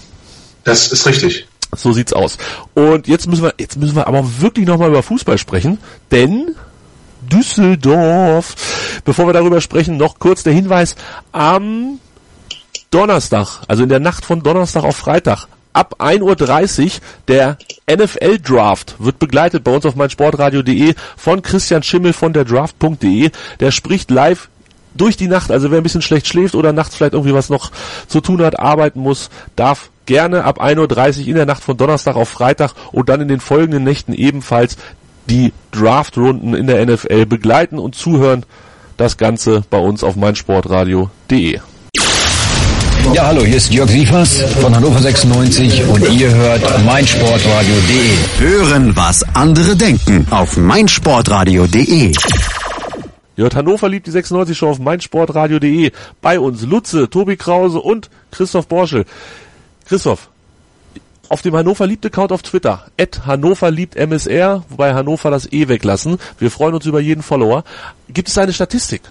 Das 0.64 0.92
ist 0.92 1.06
richtig. 1.08 1.48
So 1.76 1.94
sieht's 1.94 2.14
aus. 2.14 2.38
Und 2.74 3.08
jetzt 3.08 3.28
müssen 3.28 3.44
wir, 3.44 3.54
jetzt 3.58 3.78
müssen 3.78 3.96
wir 3.96 4.08
aber 4.08 4.42
wirklich 4.42 4.68
nochmal 4.68 4.90
über 4.90 5.04
Fußball 5.04 5.38
sprechen, 5.38 5.78
denn 6.12 6.56
Düsseldorf. 7.22 8.56
Bevor 9.06 9.28
wir 9.28 9.34
darüber 9.34 9.62
sprechen, 9.62 9.98
noch 9.98 10.20
kurz 10.20 10.44
der 10.44 10.54
Hinweis 10.54 10.96
am 11.32 12.00
Donnerstag, 12.90 13.62
also 13.68 13.84
in 13.84 13.90
der 13.90 14.00
Nacht 14.00 14.26
von 14.26 14.44
Donnerstag 14.44 14.84
auf 14.84 14.98
Freitag, 14.98 15.48
ab 15.74 15.96
1.30 16.00 16.84
Uhr 16.84 16.92
der 17.30 17.58
NFL 17.90 18.40
Draft 18.40 18.96
wird 19.00 19.20
begleitet 19.20 19.64
bei 19.64 19.74
uns 19.74 19.86
auf 19.86 19.96
meinsportradio.de 19.96 20.96
von 21.16 21.42
Christian 21.42 21.84
Schimmel 21.84 22.14
von 22.14 22.34
der 22.34 22.44
Draft.de. 22.44 23.32
Der 23.60 23.72
spricht 23.72 24.12
live 24.12 24.50
durch 24.94 25.16
die 25.16 25.28
Nacht, 25.28 25.52
also 25.52 25.72
wer 25.72 25.78
ein 25.78 25.84
bisschen 25.84 26.02
schlecht 26.02 26.28
schläft 26.28 26.56
oder 26.56 26.74
nachts 26.74 26.96
vielleicht 26.96 27.14
irgendwie 27.14 27.34
was 27.34 27.50
noch 27.50 27.72
zu 28.08 28.20
tun 28.20 28.42
hat, 28.42 28.60
arbeiten 28.60 29.00
muss, 29.00 29.30
darf 29.56 29.91
gerne 30.06 30.44
ab 30.44 30.62
1.30 30.62 31.22
Uhr 31.22 31.28
in 31.28 31.36
der 31.36 31.46
Nacht 31.46 31.64
von 31.64 31.78
Donnerstag 31.78 32.16
auf 32.16 32.30
Freitag 32.30 32.74
und 32.92 33.10
dann 33.10 33.22
in 33.22 33.28
den 33.28 33.40
folgenden 33.40 33.84
Nächten 33.84 34.14
ebenfalls 34.14 34.78
die 35.30 35.54
Draft-Runden 35.72 36.54
in 36.54 36.68
der 36.68 36.86
NFL 36.86 37.26
begleiten 37.26 37.80
und 37.80 37.96
zuhören. 37.96 38.46
Das 38.98 39.18
Ganze 39.18 39.64
bei 39.70 39.80
uns 39.80 40.04
auf 40.04 40.16
meinsportradio.de. 40.16 41.60
Ja, 43.14 43.26
hallo, 43.26 43.44
hier 43.44 43.58
ist 43.58 43.74
Jörg 43.74 43.90
Sievers 43.90 44.42
von 44.62 44.74
Hannover 44.74 45.00
96 45.00 45.84
und 45.88 46.08
ihr 46.10 46.34
hört 46.34 46.86
meinsportradio.de. 46.86 48.40
Hören, 48.40 48.96
was 48.96 49.24
andere 49.36 49.76
denken 49.76 50.26
auf 50.30 50.56
meinsportradio.de. 50.56 52.12
Ihr 53.36 53.44
hört 53.44 53.56
Hannover 53.56 53.90
liebt 53.90 54.08
die 54.08 54.12
96 54.12 54.58
Show 54.58 54.70
auf 54.70 54.80
meinsportradio.de. 54.80 55.92
Bei 56.22 56.40
uns 56.40 56.62
Lutze, 56.62 57.10
Tobi 57.10 57.36
Krause 57.36 57.80
und 57.80 58.10
Christoph 58.30 58.68
Borschel. 58.68 59.06
Christoph, 59.92 60.30
auf 61.28 61.42
dem 61.42 61.54
Hannover 61.54 61.86
liebt 61.86 62.06
Account 62.06 62.32
auf 62.32 62.44
Twitter, 62.44 62.86
at 62.98 63.26
Hannover 63.26 63.70
liebt 63.72 63.98
MSR, 63.98 64.64
wobei 64.70 64.94
Hannover 64.94 65.30
das 65.32 65.52
E 65.52 65.68
weglassen. 65.68 66.18
Wir 66.40 66.50
freuen 66.50 66.76
uns 66.76 66.86
über 66.86 67.02
jeden 67.02 67.22
Follower. 67.22 67.66
Gibt 68.08 68.30
es 68.30 68.38
eine 68.38 68.54
Statistik? 68.54 69.02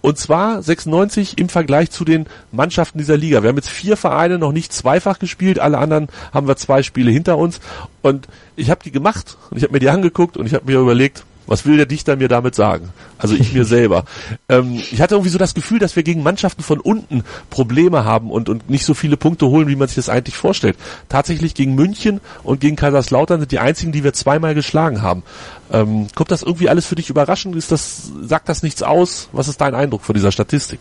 Und 0.00 0.18
zwar 0.18 0.62
96 0.62 1.38
im 1.38 1.48
Vergleich 1.48 1.90
zu 1.90 2.04
den 2.04 2.26
Mannschaften 2.52 2.98
dieser 2.98 3.16
Liga. 3.16 3.42
Wir 3.42 3.48
haben 3.48 3.56
jetzt 3.56 3.68
vier 3.68 3.96
Vereine 3.96 4.38
noch 4.38 4.52
nicht 4.52 4.72
zweifach 4.72 5.18
gespielt, 5.18 5.58
alle 5.58 5.78
anderen 5.78 6.06
haben 6.32 6.46
wir 6.46 6.54
zwei 6.54 6.84
Spiele 6.84 7.10
hinter 7.10 7.36
uns. 7.36 7.58
Und 8.00 8.28
ich 8.54 8.70
habe 8.70 8.84
die 8.84 8.92
gemacht 8.92 9.36
und 9.50 9.56
ich 9.56 9.64
habe 9.64 9.72
mir 9.72 9.80
die 9.80 9.90
angeguckt 9.90 10.36
und 10.36 10.46
ich 10.46 10.54
habe 10.54 10.66
mir 10.66 10.78
überlegt, 10.78 11.24
was 11.46 11.66
will 11.66 11.76
der 11.76 11.86
Dichter 11.86 12.16
mir 12.16 12.28
damit 12.28 12.54
sagen? 12.54 12.90
Also 13.18 13.34
ich 13.34 13.52
mir 13.52 13.64
selber. 13.66 14.04
Ähm, 14.48 14.80
ich 14.90 15.00
hatte 15.00 15.14
irgendwie 15.14 15.30
so 15.30 15.38
das 15.38 15.54
Gefühl, 15.54 15.78
dass 15.78 15.96
wir 15.96 16.02
gegen 16.02 16.22
Mannschaften 16.22 16.62
von 16.62 16.80
unten 16.80 17.24
Probleme 17.50 18.04
haben 18.04 18.30
und, 18.30 18.48
und 18.48 18.70
nicht 18.70 18.84
so 18.84 18.94
viele 18.94 19.16
Punkte 19.16 19.46
holen, 19.46 19.68
wie 19.68 19.76
man 19.76 19.88
sich 19.88 19.96
das 19.96 20.08
eigentlich 20.08 20.36
vorstellt. 20.36 20.76
Tatsächlich 21.08 21.54
gegen 21.54 21.74
München 21.74 22.20
und 22.42 22.60
gegen 22.60 22.76
Kaiserslautern 22.76 23.40
sind 23.40 23.52
die 23.52 23.58
einzigen, 23.58 23.92
die 23.92 24.04
wir 24.04 24.12
zweimal 24.12 24.54
geschlagen 24.54 25.02
haben. 25.02 25.22
Ähm, 25.72 26.08
kommt 26.14 26.30
das 26.30 26.42
irgendwie 26.42 26.68
alles 26.68 26.86
für 26.86 26.94
dich 26.94 27.10
überraschend? 27.10 27.56
Ist 27.56 27.72
das, 27.72 28.10
sagt 28.22 28.48
das 28.48 28.62
nichts 28.62 28.82
aus? 28.82 29.28
Was 29.32 29.48
ist 29.48 29.60
dein 29.60 29.74
Eindruck 29.74 30.02
von 30.02 30.14
dieser 30.14 30.32
Statistik? 30.32 30.80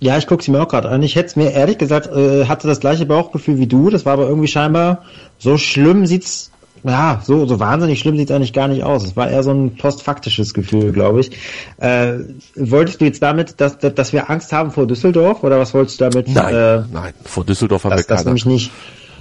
Ja, 0.00 0.18
ich 0.18 0.26
gucke 0.26 0.42
sie 0.42 0.50
mir 0.50 0.62
auch 0.62 0.68
gerade 0.68 0.88
an. 0.90 1.02
Ich 1.02 1.16
hätte 1.16 1.38
mir 1.38 1.52
ehrlich 1.52 1.78
gesagt, 1.78 2.08
äh, 2.08 2.46
hatte 2.46 2.68
das 2.68 2.80
gleiche 2.80 3.06
Bauchgefühl 3.06 3.58
wie 3.58 3.66
du. 3.66 3.90
Das 3.90 4.04
war 4.04 4.14
aber 4.14 4.28
irgendwie 4.28 4.48
scheinbar 4.48 5.04
so 5.38 5.56
schlimm 5.56 6.06
sieht's 6.06 6.50
ja, 6.84 7.22
so, 7.24 7.46
so 7.46 7.58
wahnsinnig 7.60 7.98
schlimm 7.98 8.16
sieht 8.16 8.28
es 8.28 8.36
eigentlich 8.36 8.52
gar 8.52 8.68
nicht 8.68 8.82
aus. 8.82 9.04
Es 9.04 9.16
war 9.16 9.30
eher 9.30 9.42
so 9.42 9.50
ein 9.52 9.76
postfaktisches 9.76 10.52
Gefühl, 10.52 10.92
glaube 10.92 11.20
ich. 11.20 11.30
Äh, 11.78 12.18
wolltest 12.56 13.00
du 13.00 13.06
jetzt 13.06 13.22
damit, 13.22 13.60
dass, 13.60 13.78
dass 13.78 14.12
wir 14.12 14.28
Angst 14.28 14.52
haben 14.52 14.70
vor 14.70 14.86
Düsseldorf 14.86 15.42
oder 15.42 15.58
was 15.58 15.72
wolltest 15.72 16.00
du 16.00 16.10
damit? 16.10 16.28
Nein, 16.28 16.54
äh, 16.54 16.82
nein, 16.92 17.14
vor 17.24 17.44
Düsseldorf 17.44 17.84
haben 17.84 17.92
das, 17.92 18.00
wir 18.00 18.04
keine. 18.04 18.18
das 18.18 18.24
nämlich 18.26 18.46
nicht. 18.46 18.70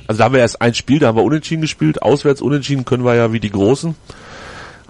Also 0.08 0.20
da 0.20 0.26
haben 0.26 0.34
wir 0.34 0.42
erst 0.42 0.62
ein 0.62 0.74
Spiel, 0.74 1.00
da 1.00 1.08
haben 1.08 1.18
wir 1.18 1.24
unentschieden 1.24 1.62
gespielt. 1.62 2.02
Auswärts 2.02 2.42
unentschieden 2.42 2.84
können 2.84 3.06
wir 3.06 3.16
ja 3.16 3.32
wie 3.32 3.40
die 3.40 3.52
Großen. 3.52 3.96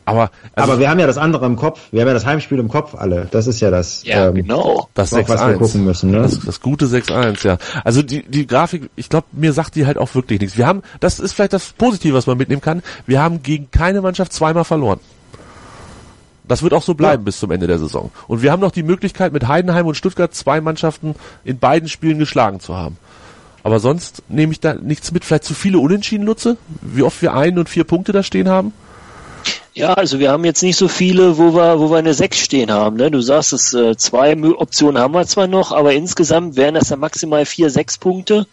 Aber, 0.06 0.32
also 0.56 0.72
aber 0.72 0.80
wir 0.80 0.90
haben 0.90 1.00
ja 1.00 1.08
das 1.08 1.18
andere 1.18 1.46
im 1.46 1.56
Kopf. 1.56 1.80
Wir 1.92 2.02
haben 2.02 2.08
ja 2.08 2.14
das 2.14 2.26
Heimspiel 2.26 2.60
im 2.60 2.68
Kopf 2.68 2.96
alle. 2.96 3.28
Das 3.32 3.48
ist 3.48 3.60
ja 3.62 3.72
das. 3.72 4.04
Ja, 4.04 4.28
ähm, 4.28 4.36
genau. 4.36 4.90
das 4.94 5.14
auf 5.14 5.30
was 5.30 5.40
wir 5.42 5.56
6-1. 5.56 5.58
gucken 5.58 5.84
müssen. 5.86 6.12
Ne? 6.12 6.22
Das, 6.22 6.40
das 6.40 6.60
gute 6.62 6.86
6-1, 6.88 7.48
ja. 7.48 7.58
Also 7.84 8.02
die, 8.02 8.24
die 8.24 8.46
Grafik, 8.46 8.90
ich 8.96 9.10
glaube, 9.10 9.28
mir 9.32 9.54
sagt 9.54 9.76
die 9.76 9.86
halt 9.86 9.98
auch 9.98 10.14
wirklich 10.16 10.42
nichts. 10.42 10.58
Wir 10.58 10.68
haben, 10.68 10.82
das 11.00 11.20
ist 11.20 11.34
vielleicht 11.34 11.54
das 11.54 11.72
Positive, 11.74 12.14
was 12.16 12.28
man 12.28 12.38
mitnehmen 12.38 12.62
kann. 12.62 12.84
Wir 13.06 13.22
haben 13.22 13.44
gegen 13.44 13.72
keine 13.72 14.02
Mannschaft 14.02 14.34
zweimal 14.34 14.66
verloren. 14.66 15.00
Das 16.46 16.62
wird 16.62 16.74
auch 16.74 16.84
so 16.84 16.94
bleiben 16.94 17.24
Ja. 17.24 17.26
bis 17.26 17.40
zum 17.40 17.52
Ende 17.52 17.68
der 17.68 17.80
Saison. 17.80 18.12
Und 18.28 18.42
wir 18.42 18.52
haben 18.52 18.60
noch 18.60 18.72
die 18.72 18.84
Möglichkeit, 18.84 19.32
mit 19.32 19.48
Heidenheim 19.48 19.86
und 19.86 19.96
Stuttgart 19.96 20.34
zwei 20.36 20.60
Mannschaften 20.60 21.16
in 21.46 21.58
beiden 21.58 21.88
Spielen 21.88 22.20
geschlagen 22.20 22.60
zu 22.60 22.76
haben. 22.76 22.98
Aber 23.64 23.80
sonst 23.80 24.24
nehme 24.28 24.52
ich 24.52 24.60
da 24.60 24.74
nichts 24.74 25.14
mit. 25.14 25.24
Vielleicht 25.24 25.46
zu 25.46 25.54
viele 25.54 25.80
Unentschieden 25.80 26.26
nutze, 26.26 26.58
wie 26.82 27.04
oft 27.04 27.22
wir 27.22 27.34
ein 27.34 27.58
und 27.58 27.70
vier 27.70 27.86
Punkte 27.86 28.12
da 28.12 28.22
stehen 28.22 28.50
haben. 28.50 28.74
Ja, 29.76 29.94
also 29.94 30.20
wir 30.20 30.32
haben 30.32 30.46
jetzt 30.46 30.62
nicht 30.62 30.78
so 30.78 30.88
viele, 30.88 31.38
wo 31.38 31.56
wir, 31.56 31.80
wo 31.80 31.90
wir 31.90 31.98
eine 31.98 32.14
6 32.14 32.38
stehen 32.38 32.72
haben. 32.72 32.98
Ne? 32.98 33.10
Du 33.10 33.22
sagst 33.22 33.54
es, 33.54 33.74
äh, 33.74 33.98
zwei 33.98 34.36
Optionen 34.56 35.02
haben 35.02 35.14
wir 35.14 35.26
zwar 35.26 35.48
noch, 35.48 35.72
aber 35.72 35.94
insgesamt 35.94 36.56
wären 36.56 36.76
das 36.76 36.90
ja 36.90 36.96
maximal 36.96 37.46
vier, 37.46 37.72
sechs 37.72 37.98
Punkte 37.98 38.46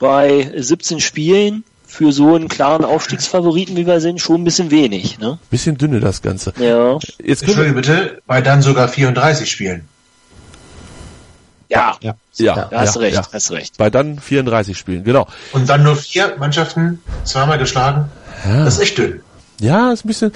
bei 0.00 0.52
17 0.56 0.98
Spielen 0.98 1.62
für 1.86 2.12
so 2.12 2.34
einen 2.34 2.48
klaren 2.48 2.84
Aufstiegsfavoriten, 2.84 3.76
wie 3.76 3.86
wir 3.86 4.00
sind, 4.00 4.20
schon 4.20 4.40
ein 4.40 4.44
bisschen 4.44 4.70
wenig. 4.70 5.18
Ne? 5.18 5.38
Bisschen 5.50 5.76
dünne 5.76 6.00
das 6.00 6.22
Ganze. 6.22 6.52
Ja. 6.58 6.98
Jetzt 7.22 7.42
Entschuldige 7.42 7.74
bitte, 7.74 8.22
bei 8.26 8.40
dann 8.40 8.62
sogar 8.62 8.88
34 8.88 9.48
Spielen. 9.48 9.88
Ja, 11.68 11.96
Ja. 12.00 12.14
ja, 12.34 12.68
da 12.70 12.80
hast 12.80 12.96
ja, 12.96 13.00
recht, 13.00 13.16
ja. 13.16 13.28
hast 13.32 13.50
recht. 13.52 13.76
Bei 13.76 13.90
dann 13.90 14.18
34 14.18 14.76
Spielen, 14.76 15.04
genau. 15.04 15.28
Und 15.52 15.68
dann 15.68 15.84
nur 15.84 15.94
vier 15.94 16.34
Mannschaften 16.38 17.00
zweimal 17.22 17.58
geschlagen. 17.58 18.10
Das 18.44 18.74
ist 18.74 18.80
echt 18.80 18.98
dünn. 18.98 19.20
Ja, 19.60 19.92
ist 19.92 20.04
ein 20.04 20.08
bisschen. 20.08 20.32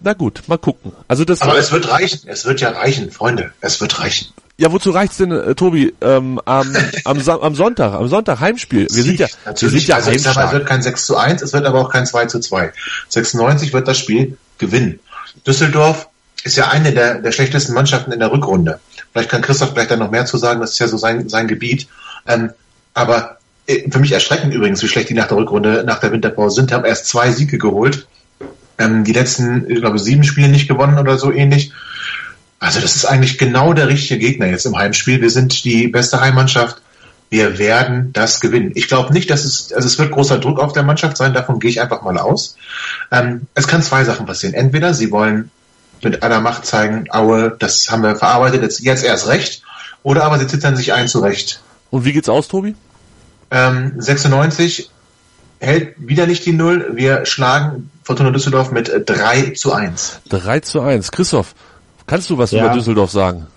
Na 0.00 0.12
gut, 0.12 0.42
mal 0.46 0.58
gucken. 0.58 0.92
Also 1.08 1.24
das. 1.24 1.42
Aber 1.42 1.58
es 1.58 1.72
wird 1.72 1.88
reichen. 1.90 2.20
Es 2.26 2.44
wird 2.44 2.60
ja 2.60 2.70
reichen, 2.70 3.10
Freunde. 3.10 3.52
Es 3.60 3.80
wird 3.80 3.98
reichen. 3.98 4.28
ja, 4.56 4.70
wozu 4.72 4.90
reicht's 4.90 5.16
denn, 5.16 5.32
äh, 5.32 5.54
Tobi? 5.54 5.94
Ähm, 6.00 6.40
am, 6.44 6.74
am, 7.04 7.28
am 7.28 7.54
Sonntag, 7.54 7.92
am 7.92 8.08
Sonntag 8.08 8.40
Heimspiel. 8.40 8.86
Wir 8.90 9.02
sind 9.02 9.18
ja, 9.18 9.26
wir 9.26 9.32
sind 9.32 9.46
Natürlich, 9.46 9.86
ja 9.88 9.96
also 9.96 10.10
mal, 10.10 10.16
es 10.16 10.26
heimstark. 10.26 10.52
wird 10.52 10.66
kein 10.66 10.82
6 10.82 11.06
zu 11.06 11.16
1, 11.16 11.42
es 11.42 11.52
wird 11.52 11.66
aber 11.66 11.80
auch 11.80 11.90
kein 11.90 12.06
2 12.06 12.26
zu 12.26 12.40
2. 12.40 12.72
96 13.08 13.72
wird 13.72 13.88
das 13.88 13.98
Spiel 13.98 14.38
gewinnen. 14.58 15.00
Düsseldorf 15.46 16.08
ist 16.44 16.56
ja 16.56 16.68
eine 16.68 16.92
der, 16.92 17.20
der 17.20 17.32
schlechtesten 17.32 17.74
Mannschaften 17.74 18.12
in 18.12 18.20
der 18.20 18.30
Rückrunde. 18.30 18.80
Vielleicht 19.12 19.30
kann 19.30 19.42
Christoph 19.42 19.74
gleich 19.74 19.88
da 19.88 19.96
noch 19.96 20.10
mehr 20.10 20.26
zu 20.26 20.38
sagen, 20.38 20.60
das 20.60 20.72
ist 20.72 20.78
ja 20.78 20.88
so 20.88 20.96
sein, 20.96 21.28
sein 21.28 21.48
Gebiet. 21.48 21.88
Ähm, 22.26 22.50
aber 22.94 23.38
äh, 23.66 23.90
für 23.90 23.98
mich 23.98 24.12
erschreckend 24.12 24.54
übrigens, 24.54 24.82
wie 24.82 24.88
schlecht 24.88 25.08
die 25.08 25.14
nach 25.14 25.26
der 25.28 25.36
Rückrunde, 25.36 25.82
nach 25.84 25.98
der 25.98 26.12
Winterpause 26.12 26.56
sind, 26.56 26.72
haben 26.72 26.84
erst 26.84 27.06
zwei 27.06 27.32
Siege 27.32 27.58
geholt. 27.58 28.06
Ähm, 28.78 29.04
die 29.04 29.12
letzten, 29.12 29.70
ich 29.70 29.80
glaube, 29.80 29.98
sieben 29.98 30.24
Spiele 30.24 30.48
nicht 30.48 30.68
gewonnen 30.68 30.98
oder 30.98 31.18
so 31.18 31.32
ähnlich. 31.32 31.72
Also 32.58 32.80
das 32.80 32.96
ist 32.96 33.04
eigentlich 33.04 33.38
genau 33.38 33.72
der 33.72 33.88
richtige 33.88 34.18
Gegner 34.18 34.46
jetzt 34.46 34.66
im 34.66 34.76
Heimspiel. 34.76 35.20
Wir 35.20 35.30
sind 35.30 35.64
die 35.64 35.88
beste 35.88 36.20
Heimmannschaft. 36.20 36.80
Wir 37.28 37.58
werden 37.58 38.12
das 38.12 38.40
gewinnen. 38.40 38.72
Ich 38.74 38.88
glaube 38.88 39.12
nicht, 39.12 39.30
dass 39.30 39.44
es, 39.44 39.72
also 39.72 39.86
es 39.86 39.98
wird 39.98 40.12
großer 40.12 40.38
Druck 40.38 40.60
auf 40.60 40.72
der 40.72 40.84
Mannschaft 40.84 41.16
sein, 41.16 41.34
davon 41.34 41.58
gehe 41.58 41.70
ich 41.70 41.80
einfach 41.80 42.02
mal 42.02 42.18
aus. 42.18 42.56
Ähm, 43.10 43.42
es 43.54 43.66
kann 43.66 43.82
zwei 43.82 44.04
Sachen 44.04 44.26
passieren. 44.26 44.54
Entweder 44.54 44.94
sie 44.94 45.10
wollen 45.10 45.50
mit 46.02 46.22
aller 46.22 46.40
Macht 46.40 46.66
zeigen, 46.66 47.06
Aue, 47.10 47.56
das 47.58 47.90
haben 47.90 48.02
wir 48.02 48.16
verarbeitet, 48.16 48.62
jetzt, 48.62 48.80
jetzt 48.80 49.04
erst 49.04 49.26
recht, 49.26 49.62
oder 50.02 50.24
aber 50.24 50.38
sie 50.38 50.46
zittern 50.46 50.76
sich 50.76 50.92
ein 50.92 51.08
zurecht. 51.08 51.60
Und 51.90 52.04
wie 52.04 52.12
geht's 52.12 52.28
aus, 52.28 52.48
Tobi? 52.48 52.74
Ähm, 53.50 53.92
96 53.96 54.90
hält 55.58 55.94
wieder 55.98 56.26
nicht 56.26 56.44
die 56.46 56.52
Null. 56.52 56.92
Wir 56.94 57.26
schlagen 57.26 57.90
Fortuna 58.06 58.30
Düsseldorf 58.30 58.70
mit 58.70 58.88
äh, 58.88 59.00
3 59.00 59.50
zu 59.56 59.72
1. 59.72 60.20
3 60.28 60.60
zu 60.60 60.80
1. 60.80 61.10
Christoph, 61.10 61.56
kannst 62.06 62.30
du 62.30 62.38
was 62.38 62.52
Ja. 62.52 62.64
über 62.64 62.72
Düsseldorf 62.72 63.10
sagen? 63.10 63.48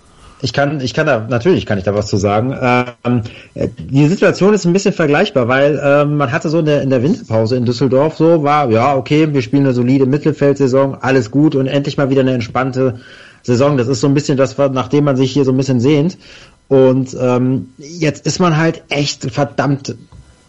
Ich 0.42 0.52
kann, 0.52 0.80
ich 0.80 0.92
kann 0.92 1.06
da, 1.06 1.24
natürlich 1.28 1.66
kann 1.66 1.78
ich 1.78 1.84
da 1.84 1.94
was 1.94 2.08
zu 2.08 2.16
sagen. 2.16 2.56
Ähm, 2.60 3.22
äh, 3.54 3.68
die 3.78 4.08
Situation 4.08 4.52
ist 4.52 4.64
ein 4.64 4.72
bisschen 4.72 4.92
vergleichbar, 4.92 5.46
weil 5.46 5.80
ähm, 5.80 6.16
man 6.16 6.32
hatte 6.32 6.48
so 6.48 6.58
in 6.58 6.64
der, 6.64 6.82
in 6.82 6.90
der 6.90 7.00
Winterpause 7.00 7.54
in 7.54 7.64
Düsseldorf 7.64 8.16
so, 8.16 8.42
war, 8.42 8.68
ja, 8.70 8.96
okay, 8.96 9.32
wir 9.32 9.40
spielen 9.42 9.66
eine 9.66 9.72
solide 9.72 10.06
Mittelfeldsaison, 10.06 10.96
alles 11.00 11.30
gut 11.30 11.54
und 11.54 11.68
endlich 11.68 11.96
mal 11.96 12.10
wieder 12.10 12.22
eine 12.22 12.32
entspannte 12.32 12.98
Saison. 13.44 13.76
Das 13.76 13.86
ist 13.86 14.00
so 14.00 14.08
ein 14.08 14.14
bisschen 14.14 14.36
das, 14.36 14.58
nachdem 14.58 15.04
man 15.04 15.16
sich 15.16 15.30
hier 15.30 15.44
so 15.44 15.52
ein 15.52 15.56
bisschen 15.56 15.78
sehnt. 15.78 16.18
Und 16.66 17.16
ähm, 17.20 17.68
jetzt 17.78 18.26
ist 18.26 18.40
man 18.40 18.56
halt 18.56 18.82
echt 18.88 19.30
verdammt 19.30 19.94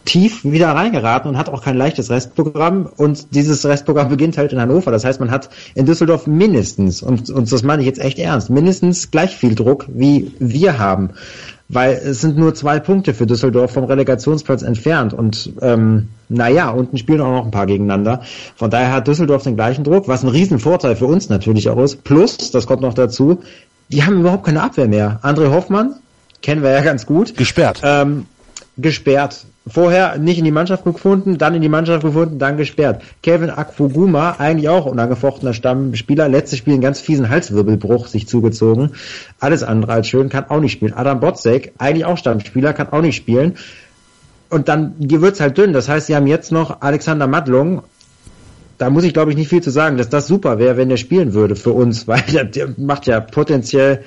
tief 0.04 0.44
wieder 0.44 0.68
reingeraten 0.68 1.30
und 1.30 1.38
hat 1.38 1.48
auch 1.48 1.62
kein 1.62 1.76
leichtes 1.76 2.10
Restprogramm. 2.10 2.88
Und 2.96 3.34
dieses 3.34 3.64
Restprogramm 3.64 4.08
beginnt 4.08 4.38
halt 4.38 4.52
in 4.52 4.60
Hannover. 4.60 4.90
Das 4.90 5.04
heißt, 5.04 5.20
man 5.20 5.30
hat 5.30 5.48
in 5.74 5.86
Düsseldorf 5.86 6.26
mindestens, 6.26 7.02
und, 7.02 7.30
und 7.30 7.50
das 7.50 7.62
meine 7.62 7.82
ich 7.82 7.86
jetzt 7.86 8.00
echt 8.00 8.18
ernst, 8.18 8.50
mindestens 8.50 9.10
gleich 9.10 9.36
viel 9.36 9.54
Druck, 9.54 9.86
wie 9.88 10.32
wir 10.38 10.78
haben. 10.78 11.10
Weil 11.68 11.92
es 11.94 12.20
sind 12.20 12.36
nur 12.36 12.54
zwei 12.54 12.80
Punkte 12.80 13.14
für 13.14 13.26
Düsseldorf 13.26 13.72
vom 13.72 13.84
Relegationsplatz 13.84 14.62
entfernt. 14.62 15.14
Und 15.14 15.52
ähm, 15.62 16.08
naja, 16.28 16.70
unten 16.70 16.98
spielen 16.98 17.20
auch 17.20 17.30
noch 17.30 17.44
ein 17.46 17.50
paar 17.50 17.66
gegeneinander. 17.66 18.22
Von 18.56 18.70
daher 18.70 18.92
hat 18.92 19.08
Düsseldorf 19.08 19.44
den 19.44 19.56
gleichen 19.56 19.84
Druck, 19.84 20.06
was 20.06 20.22
ein 20.22 20.28
Riesenvorteil 20.28 20.96
für 20.96 21.06
uns 21.06 21.28
natürlich 21.28 21.70
auch 21.70 21.78
ist. 21.78 22.04
Plus, 22.04 22.50
das 22.50 22.66
kommt 22.66 22.82
noch 22.82 22.94
dazu, 22.94 23.40
die 23.88 24.04
haben 24.04 24.20
überhaupt 24.20 24.44
keine 24.44 24.62
Abwehr 24.62 24.88
mehr. 24.88 25.20
André 25.22 25.50
Hoffmann, 25.50 25.94
kennen 26.42 26.62
wir 26.62 26.70
ja 26.70 26.80
ganz 26.82 27.06
gut. 27.06 27.36
Gesperrt. 27.36 27.80
Ähm, 27.84 28.26
gesperrt. 28.76 29.46
Vorher 29.66 30.18
nicht 30.18 30.38
in 30.38 30.44
die 30.44 30.50
Mannschaft 30.50 30.84
gefunden, 30.84 31.38
dann 31.38 31.54
in 31.54 31.62
die 31.62 31.68
Mannschaft 31.68 32.02
gefunden, 32.02 32.40
dann 32.40 32.56
gesperrt. 32.56 33.02
Kevin 33.22 33.50
Akfuguma, 33.50 34.36
eigentlich 34.38 34.68
auch 34.68 34.86
unangefochtener 34.86 35.54
Stammspieler, 35.54 36.28
letztes 36.28 36.58
Spiel 36.58 36.74
einen 36.74 36.82
ganz 36.82 37.00
fiesen 37.00 37.28
Halswirbelbruch 37.28 38.08
sich 38.08 38.26
zugezogen. 38.26 38.90
Alles 39.38 39.62
andere 39.62 39.92
als 39.92 40.08
schön, 40.08 40.28
kann 40.28 40.46
auch 40.48 40.60
nicht 40.60 40.72
spielen. 40.72 40.94
Adam 40.94 41.20
Botzek, 41.20 41.72
eigentlich 41.78 42.04
auch 42.04 42.18
Stammspieler, 42.18 42.72
kann 42.72 42.88
auch 42.90 43.02
nicht 43.02 43.14
spielen. 43.14 43.56
Und 44.50 44.68
dann 44.68 44.94
wird's 44.98 45.40
halt 45.40 45.56
dünn. 45.56 45.72
Das 45.72 45.88
heißt, 45.88 46.08
sie 46.08 46.16
haben 46.16 46.26
jetzt 46.26 46.50
noch 46.50 46.80
Alexander 46.80 47.28
Madlung, 47.28 47.84
da 48.78 48.90
muss 48.90 49.04
ich 49.04 49.12
glaube 49.12 49.30
ich 49.30 49.36
nicht 49.36 49.48
viel 49.48 49.62
zu 49.62 49.70
sagen, 49.70 49.96
dass 49.96 50.08
das 50.08 50.26
super 50.26 50.58
wäre, 50.58 50.76
wenn 50.76 50.90
er 50.90 50.96
spielen 50.96 51.34
würde 51.34 51.56
für 51.56 51.72
uns, 51.72 52.06
weil 52.08 52.22
der, 52.22 52.44
der 52.44 52.68
macht 52.76 53.06
ja 53.06 53.20
potenziell, 53.20 54.04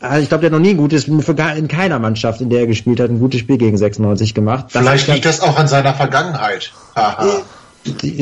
also 0.00 0.22
ich 0.22 0.28
glaube, 0.28 0.42
der 0.42 0.50
hat 0.50 0.52
noch 0.52 0.64
nie 0.64 0.70
ein 0.70 0.76
gutes, 0.76 1.08
in 1.08 1.68
keiner 1.68 1.98
Mannschaft, 1.98 2.40
in 2.40 2.50
der 2.50 2.60
er 2.60 2.66
gespielt 2.66 3.00
hat, 3.00 3.10
ein 3.10 3.18
gutes 3.18 3.40
Spiel 3.40 3.58
gegen 3.58 3.76
96 3.76 4.34
gemacht. 4.34 4.66
Das 4.72 4.82
Vielleicht 4.82 5.08
liegt 5.08 5.24
das 5.24 5.40
auch 5.40 5.58
an 5.58 5.66
seiner 5.68 5.94
Vergangenheit. 5.94 6.72
Haha. 6.94 7.42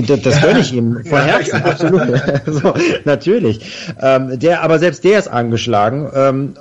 Das, 0.06 0.20
das 0.22 0.40
gönne 0.40 0.60
ich 0.60 0.72
ihm 0.72 1.04
von 1.04 1.20
Herzen, 1.20 1.62
absolut. 1.62 2.08
so, 2.46 2.74
natürlich. 3.04 3.94
Ähm, 4.00 4.38
der, 4.38 4.62
aber 4.62 4.78
selbst 4.78 5.04
der 5.04 5.18
ist 5.18 5.28
angeschlagen. 5.28 6.10
Ähm, 6.14 6.54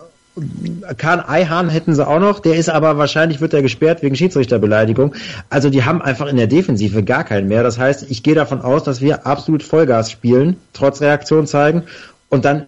Kahn 0.98 1.22
Eihahn 1.22 1.70
hätten 1.70 1.96
sie 1.96 2.06
auch 2.06 2.20
noch, 2.20 2.40
der 2.40 2.56
ist 2.56 2.70
aber 2.70 2.98
wahrscheinlich 2.98 3.40
wird 3.40 3.54
er 3.54 3.62
gesperrt 3.62 4.04
wegen 4.04 4.16
Schiedsrichterbeleidigung. 4.16 5.16
Also 5.50 5.70
die 5.70 5.84
haben 5.86 6.02
einfach 6.02 6.28
in 6.28 6.36
der 6.36 6.48
Defensive 6.48 7.04
gar 7.04 7.24
keinen 7.24 7.48
mehr. 7.48 7.64
Das 7.64 7.80
heißt, 7.80 8.10
ich 8.10 8.22
gehe 8.22 8.36
davon 8.36 8.62
aus, 8.62 8.84
dass 8.84 9.00
wir 9.00 9.26
absolut 9.26 9.64
Vollgas 9.64 10.12
spielen, 10.12 10.58
trotz 10.74 11.02
Reaktion 11.02 11.48
zeigen 11.48 11.84
und 12.30 12.44
dann 12.44 12.68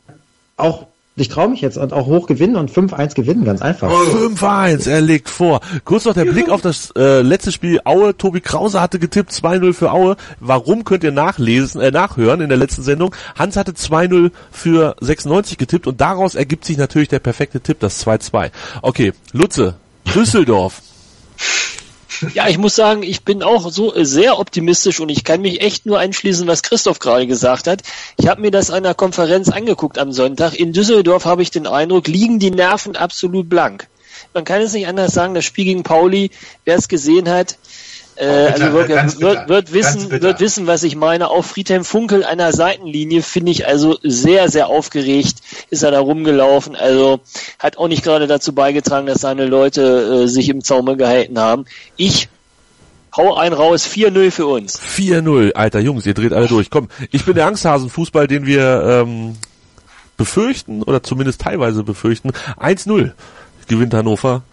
auch 0.55 0.87
ich 1.17 1.29
traue 1.29 1.49
mich 1.49 1.61
jetzt 1.61 1.77
und 1.77 1.93
auch 1.93 2.05
hoch 2.05 2.27
gewinnen 2.27 2.55
und 2.55 2.71
5-1 2.71 3.15
gewinnen, 3.15 3.43
ganz 3.43 3.61
einfach. 3.61 3.89
5-1, 3.89 4.87
er 4.87 5.01
legt 5.01 5.29
vor. 5.29 5.61
Kurz 5.83 6.05
noch 6.05 6.13
der 6.13 6.25
Blick 6.25 6.49
auf 6.49 6.61
das 6.61 6.91
äh, 6.95 7.21
letzte 7.21 7.51
Spiel 7.51 7.81
Aue. 7.85 8.15
Tobi 8.15 8.39
Krause 8.39 8.79
hatte 8.79 8.99
getippt 8.99 9.31
2-0 9.31 9.73
für 9.73 9.91
Aue. 9.91 10.15
Warum 10.39 10.83
könnt 10.83 11.03
ihr 11.03 11.11
nachlesen, 11.11 11.81
äh, 11.81 11.89
nachhören 11.89 12.41
in 12.41 12.49
der 12.49 12.57
letzten 12.57 12.83
Sendung? 12.83 13.15
Hans 13.35 13.57
hatte 13.57 13.71
2-0 13.71 14.31
für 14.51 14.95
96 15.01 15.57
getippt 15.57 15.87
und 15.87 15.99
daraus 15.99 16.35
ergibt 16.35 16.65
sich 16.65 16.77
natürlich 16.77 17.07
der 17.07 17.19
perfekte 17.19 17.61
Tipp, 17.61 17.79
das 17.79 18.05
2-2. 18.05 18.51
Okay, 18.83 19.11
Lutze, 19.33 19.75
Düsseldorf. 20.13 20.81
Ja, 22.33 22.47
ich 22.47 22.57
muss 22.57 22.75
sagen, 22.75 23.03
ich 23.03 23.23
bin 23.23 23.43
auch 23.43 23.69
so 23.71 23.93
sehr 23.95 24.39
optimistisch 24.39 24.99
und 24.99 25.09
ich 25.09 25.23
kann 25.23 25.41
mich 25.41 25.61
echt 25.61 25.85
nur 25.85 25.99
einschließen, 25.99 26.47
was 26.47 26.63
Christoph 26.63 26.99
gerade 26.99 27.27
gesagt 27.27 27.67
hat. 27.67 27.83
Ich 28.17 28.27
habe 28.27 28.41
mir 28.41 28.51
das 28.51 28.71
an 28.71 28.83
der 28.83 28.93
Konferenz 28.93 29.49
angeguckt 29.49 29.97
am 29.97 30.11
Sonntag. 30.11 30.53
In 30.55 30.73
Düsseldorf 30.73 31.25
habe 31.25 31.41
ich 31.41 31.51
den 31.51 31.67
Eindruck, 31.67 32.07
liegen 32.07 32.39
die 32.39 32.51
Nerven 32.51 32.95
absolut 32.95 33.49
blank. 33.49 33.87
Man 34.33 34.45
kann 34.45 34.61
es 34.61 34.73
nicht 34.73 34.87
anders 34.87 35.13
sagen, 35.13 35.33
das 35.33 35.45
Spiel 35.45 35.65
gegen 35.65 35.83
Pauli, 35.83 36.31
wer 36.65 36.77
es 36.77 36.87
gesehen 36.87 37.29
hat, 37.29 37.57
äh, 38.19 38.25
also 38.25 38.73
wird, 38.73 38.89
wird, 39.19 39.49
wird, 39.49 39.73
wissen, 39.73 40.09
wird 40.09 40.39
wissen, 40.39 40.67
was 40.67 40.83
ich 40.83 40.95
meine. 40.95 41.29
Auch 41.29 41.43
Friedhelm 41.43 41.83
Funkel 41.83 42.23
an 42.23 42.39
der 42.39 42.51
Seitenlinie 42.51 43.21
finde 43.21 43.51
ich 43.51 43.67
also 43.67 43.97
sehr, 44.01 44.49
sehr 44.49 44.67
aufgeregt, 44.67 45.37
ist 45.69 45.83
er 45.83 45.91
da 45.91 45.99
rumgelaufen. 45.99 46.75
Also 46.75 47.19
hat 47.59 47.77
auch 47.77 47.87
nicht 47.87 48.03
gerade 48.03 48.27
dazu 48.27 48.53
beigetragen, 48.53 49.05
dass 49.05 49.21
seine 49.21 49.45
Leute 49.45 50.23
äh, 50.23 50.27
sich 50.27 50.49
im 50.49 50.63
Zaume 50.63 50.97
gehalten 50.97 51.39
haben. 51.39 51.65
Ich 51.95 52.29
hau 53.15 53.35
ein 53.35 53.53
raus, 53.53 53.87
4-0 53.87 54.31
für 54.31 54.47
uns. 54.47 54.79
4-0, 54.79 55.53
alter 55.53 55.79
Jungs, 55.79 56.05
ihr 56.05 56.13
dreht 56.13 56.33
alle 56.33 56.47
durch. 56.47 56.69
Komm, 56.69 56.89
ich 57.11 57.25
bin 57.25 57.35
der 57.35 57.47
Angsthasenfußball, 57.47 58.27
den 58.27 58.45
wir 58.45 59.03
ähm, 59.05 59.35
befürchten 60.17 60.81
oder 60.83 61.03
zumindest 61.03 61.41
teilweise 61.41 61.83
befürchten. 61.83 62.31
1-0 62.59 63.11
gewinnt 63.67 63.93
Hannover 63.93 64.43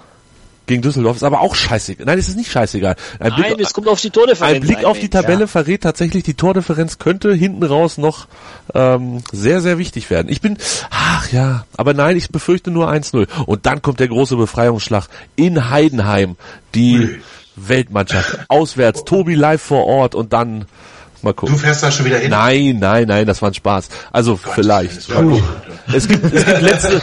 gegen 0.67 0.83
Düsseldorf 0.83 1.17
ist 1.17 1.23
aber 1.23 1.41
auch 1.41 1.55
scheißegal. 1.55 2.07
Nein, 2.07 2.19
es 2.19 2.29
ist 2.29 2.37
nicht 2.37 2.51
scheißegal. 2.51 2.97
Ein 3.19 3.33
Nein, 3.33 3.55
Blick, 3.55 3.67
es 3.67 3.75
kommt 3.75 3.89
auf 3.89 4.01
die 4.01 4.11
Tordifferenz. 4.11 4.57
Ein 4.57 4.61
Blick 4.61 4.85
auf 4.85 4.99
die 4.99 5.11
Tabelle 5.11 5.41
ja. 5.41 5.47
verrät 5.47 5.83
tatsächlich, 5.83 6.23
die 6.23 6.35
Tordifferenz 6.35 6.99
könnte 6.99 7.35
hinten 7.35 7.63
raus 7.63 7.99
noch 7.99 8.27
ähm, 8.75 9.23
sehr, 9.33 9.61
sehr 9.61 9.79
wichtig 9.79 10.11
werden. 10.11 10.29
Ich 10.31 10.41
bin, 10.41 10.57
ach 10.91 11.31
ja, 11.33 11.67
aber 11.77 11.93
nein, 11.93 12.17
ich 12.17 12.31
befürchte 12.31 12.71
nur 12.71 12.91
1-0. 12.91 13.29
Und 13.47 13.67
dann 13.67 13.83
kommt 13.83 14.01
der 14.01 14.09
große 14.09 14.37
Befreiungsschlag 14.37 15.09
in 15.37 15.71
Heidenheim. 15.71 16.37
Die. 16.75 17.21
Weltmannschaft 17.57 18.47
auswärts, 18.49 19.05
Tobi 19.05 19.37
live 19.37 19.63
vor 19.63 19.87
Ort 19.87 20.17
und 20.17 20.33
dann 20.33 20.65
Mal 21.25 21.33
gucken. 21.33 21.55
Du 21.55 21.61
fährst 21.61 21.83
da 21.83 21.91
schon 21.91 22.05
wieder 22.05 22.19
hin? 22.19 22.31
Nein, 22.31 22.79
nein, 22.79 23.09
nein, 23.09 23.27
das 23.27 23.41
war 23.41 23.51
ein 23.51 23.55
Spaß. 23.55 23.89
Also 24.13 24.39
Gott, 24.43 24.55
vielleicht. 24.55 25.09
Es 25.93 26.07
gibt, 26.07 26.25
es 26.33 26.45
gibt 26.45 26.63
letzte. 26.63 27.01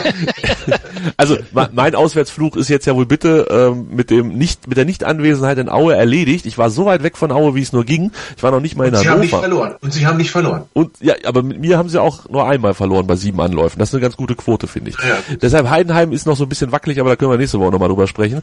also 1.17 1.38
mein 1.51 1.95
Auswärtsflug 1.95 2.55
ist 2.55 2.69
jetzt 2.69 2.86
ja 2.86 2.95
wohl 2.95 3.07
bitte 3.07 3.47
ähm, 3.49 3.88
mit 3.91 4.11
dem 4.11 4.30
nicht 4.30 4.67
mit 4.67 4.78
der 4.78 4.86
Nichtanwesenheit 4.86 5.57
in 5.57 5.69
Aue 5.69 5.95
erledigt. 5.95 6.45
Ich 6.45 6.57
war 6.57 6.69
so 6.69 6.86
weit 6.86 7.01
weg 7.01 7.17
von 7.17 7.32
Aue, 7.32 7.55
wie 7.55 7.61
es 7.61 7.74
nur 7.74 7.84
ging. 7.84 8.11
Ich 8.38 8.43
war 8.43 8.51
noch 8.51 8.59
nicht 8.59 8.78
mal 8.78 8.88
in 8.88 8.95
Und 8.95 8.99
Hannover. 8.99 9.03
Sie 9.03 9.09
haben 9.09 9.22
nicht 9.22 9.32
verloren. 9.32 9.76
Und 9.82 9.93
Sie 9.93 10.07
haben 10.07 10.17
nicht 10.17 10.32
verloren. 10.32 10.63
Und 10.74 11.01
ja, 11.01 11.15
aber 11.26 11.41
mit 11.41 11.59
mir 11.59 11.78
haben 11.78 11.89
sie 11.89 11.99
auch 11.99 12.30
nur 12.30 12.47
einmal 12.47 12.76
verloren 12.76 13.07
bei 13.07 13.15
sieben 13.15 13.41
Anläufen. 13.41 13.80
Das 13.80 13.89
ist 13.89 13.95
eine 13.95 14.01
ganz 14.01 14.15
gute 14.17 14.36
Quote, 14.36 14.67
finde 14.67 14.91
ich. 14.91 14.97
Ja, 14.99 15.17
Deshalb 15.41 15.69
Heidenheim 15.69 16.11
ist 16.11 16.28
noch 16.28 16.38
so 16.38 16.43
ein 16.43 16.49
bisschen 16.49 16.72
wackelig, 16.72 16.99
aber 16.99 17.09
da 17.09 17.15
können 17.15 17.32
wir 17.32 17.38
nächste 17.38 17.59
Woche 17.59 17.72
nochmal 17.72 17.89
drüber 17.89 18.07
sprechen. 18.07 18.41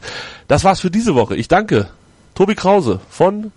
Das 0.49 0.65
war's 0.65 0.81
für 0.81 0.91
diese 0.91 1.15
Woche. 1.15 1.35
Ich 1.37 1.47
danke 1.47 1.87
Tobi 2.35 2.55
Krause 2.55 2.99
von 3.09 3.51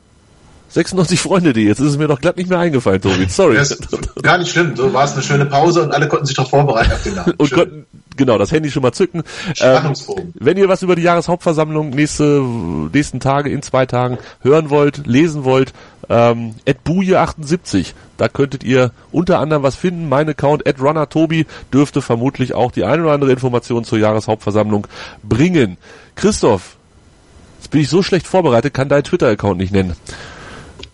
96 0.73 1.20
Freunde, 1.20 1.53
die 1.53 1.64
jetzt 1.64 1.81
ist 1.81 1.89
es 1.89 1.99
mir 1.99 2.09
doch 2.09 2.20
glatt 2.20 2.39
nicht 2.39 2.49
mehr 2.49 2.59
eingefallen, 2.59 3.01
Tobi. 3.01 3.27
Sorry. 3.29 3.57
Das 3.57 3.77
gar 4.23 4.39
nicht 4.39 4.51
schlimm. 4.51 4.75
So 4.75 4.93
war 4.95 5.05
es 5.05 5.12
eine 5.12 5.23
schöne 5.23 5.45
Pause 5.45 5.83
und 5.83 5.93
alle 5.93 6.09
konnten 6.09 6.25
sich 6.25 6.35
doch 6.35 6.49
vorbereiten 6.49 6.93
auf 6.93 7.03
den 7.03 7.14
Namen. 7.14 7.35
und 7.37 7.51
konnten, 7.51 7.87
genau, 8.16 8.39
das 8.39 8.53
Handy 8.53 8.70
schon 8.70 8.83
mal 8.83 8.93
zücken. 8.93 9.23
Ähm, 9.61 9.93
wenn 10.35 10.57
ihr 10.57 10.68
was 10.68 10.83
über 10.83 10.97
die 10.97 11.03
Jahreshauptversammlung 11.03 11.91
nächste, 11.91 12.43
nächsten 12.93 13.20
Tage, 13.20 13.51
in 13.51 13.61
zwei 13.61 13.85
Tagen 13.85 14.16
hören 14.41 14.70
wollt, 14.70 15.07
lesen 15.07 15.45
wollt, 15.45 15.75
ähm, 16.09 16.55
@buje78, 16.66 17.93
da 18.16 18.29
könntet 18.29 18.64
ihr 18.64 18.93
unter 19.11 19.41
anderem 19.41 19.62
was 19.62 19.75
finden. 19.75 20.09
Mein 20.09 20.27
Account 20.29 20.64
@runnertobi 20.81 21.47
dürfte 21.73 22.01
vermutlich 22.01 22.55
auch 22.55 22.73
die 22.73 22.85
eine 22.85 23.03
oder 23.03 23.12
andere 23.12 23.33
Information 23.33 23.85
zur 23.85 23.99
Jahreshauptversammlung 23.99 24.87
bringen. 25.23 25.77
Christoph, 26.14 26.77
jetzt 27.61 27.70
bin 27.70 27.83
ich 27.83 27.91
so 27.91 28.03
schlecht 28.03 28.27
vorbereitet, 28.27 28.73
kann 28.73 28.89
dein 28.89 29.05
Twitter-Account 29.05 29.59
nicht 29.59 29.73
nennen. 29.73 29.97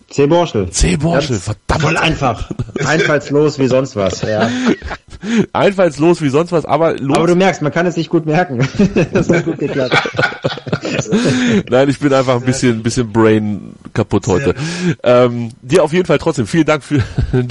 C. 0.09 0.25
Borschel. 0.25 0.69
C. 0.71 0.97
Borschel, 0.97 1.37
verdammt. 1.37 1.81
Voll 1.81 1.97
einfach. 1.97 2.49
Einfallslos 2.83 3.59
wie 3.59 3.67
sonst 3.67 3.95
was, 3.95 4.21
ja. 4.23 4.49
Einfallslos 5.53 6.21
wie 6.21 6.29
sonst 6.29 6.51
was, 6.51 6.65
aber 6.65 6.95
los. 6.95 7.17
Aber 7.17 7.27
du 7.27 7.35
merkst, 7.35 7.61
man 7.61 7.71
kann 7.71 7.85
es 7.85 7.95
nicht 7.95 8.09
gut 8.09 8.25
merken. 8.25 8.67
das 9.13 9.29
hat 9.29 9.45
gut 9.45 9.59
geklappt. 9.59 9.95
Nein, 11.69 11.89
ich 11.89 11.99
bin 11.99 12.11
einfach 12.11 12.35
ein 12.35 12.45
bisschen, 12.45 12.77
ein 12.77 12.83
bisschen 12.83 13.11
Brain 13.11 13.73
kaputt 13.93 14.25
heute. 14.27 14.55
Ähm, 15.03 15.51
dir 15.61 15.83
auf 15.83 15.93
jeden 15.93 16.05
Fall 16.05 16.17
trotzdem 16.17 16.47
vielen 16.47 16.65
Dank 16.65 16.83
für, 16.83 17.03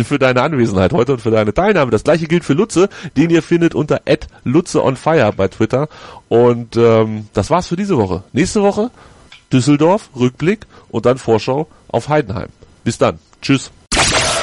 für 0.05 0.19
deine 0.19 0.43
Anwesenheit 0.43 0.93
heute 0.93 1.13
und 1.13 1.21
für 1.21 1.31
deine 1.31 1.55
Teilnahme. 1.55 1.91
Das 1.93 2.05
gleiche 2.05 2.27
gilt 2.27 2.45
für 2.45 2.55
Lutze, 2.55 2.89
den 3.17 3.31
ihr 3.31 3.43
findet 3.43 3.75
unter 3.75 4.01
@lutzeonfire 4.45 5.33
bei 5.37 5.49
Twitter. 5.49 5.89
Und 6.29 6.77
ähm, 6.77 7.29
das 7.35 7.51
war's 7.51 7.69
für 7.69 7.77
diese 7.77 7.97
Woche. 7.97 8.25
Nächste 8.33 8.63
Woche 8.63 8.91
Düsseldorf, 9.53 10.11
Rückblick 10.15 10.67
und 10.91 11.07
dann 11.07 11.19
Vorschau 11.19 11.69
auf 11.89 12.09
Heidenheim. 12.09 12.49
Bis 12.85 12.99
dann. 12.99 13.19
Tschüss. 13.43 13.71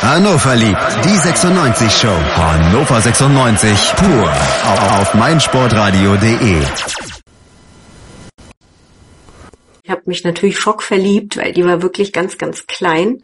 Hannover 0.02 0.56
liebt 0.56 0.78
die 1.04 1.18
96 1.18 1.92
Show. 1.92 2.18
Hannover 2.36 3.02
96 3.02 3.94
pur 3.96 4.32
auf 5.00 5.14
meinsportradio.de. 5.16 6.62
Ich 9.84 9.90
habe 9.90 10.02
mich 10.06 10.24
natürlich 10.24 10.60
schockverliebt, 10.60 11.38
weil 11.38 11.54
die 11.54 11.66
war 11.66 11.82
wirklich 11.82 12.12
ganz, 12.14 12.38
ganz 12.38 12.68
klein. 12.68 13.24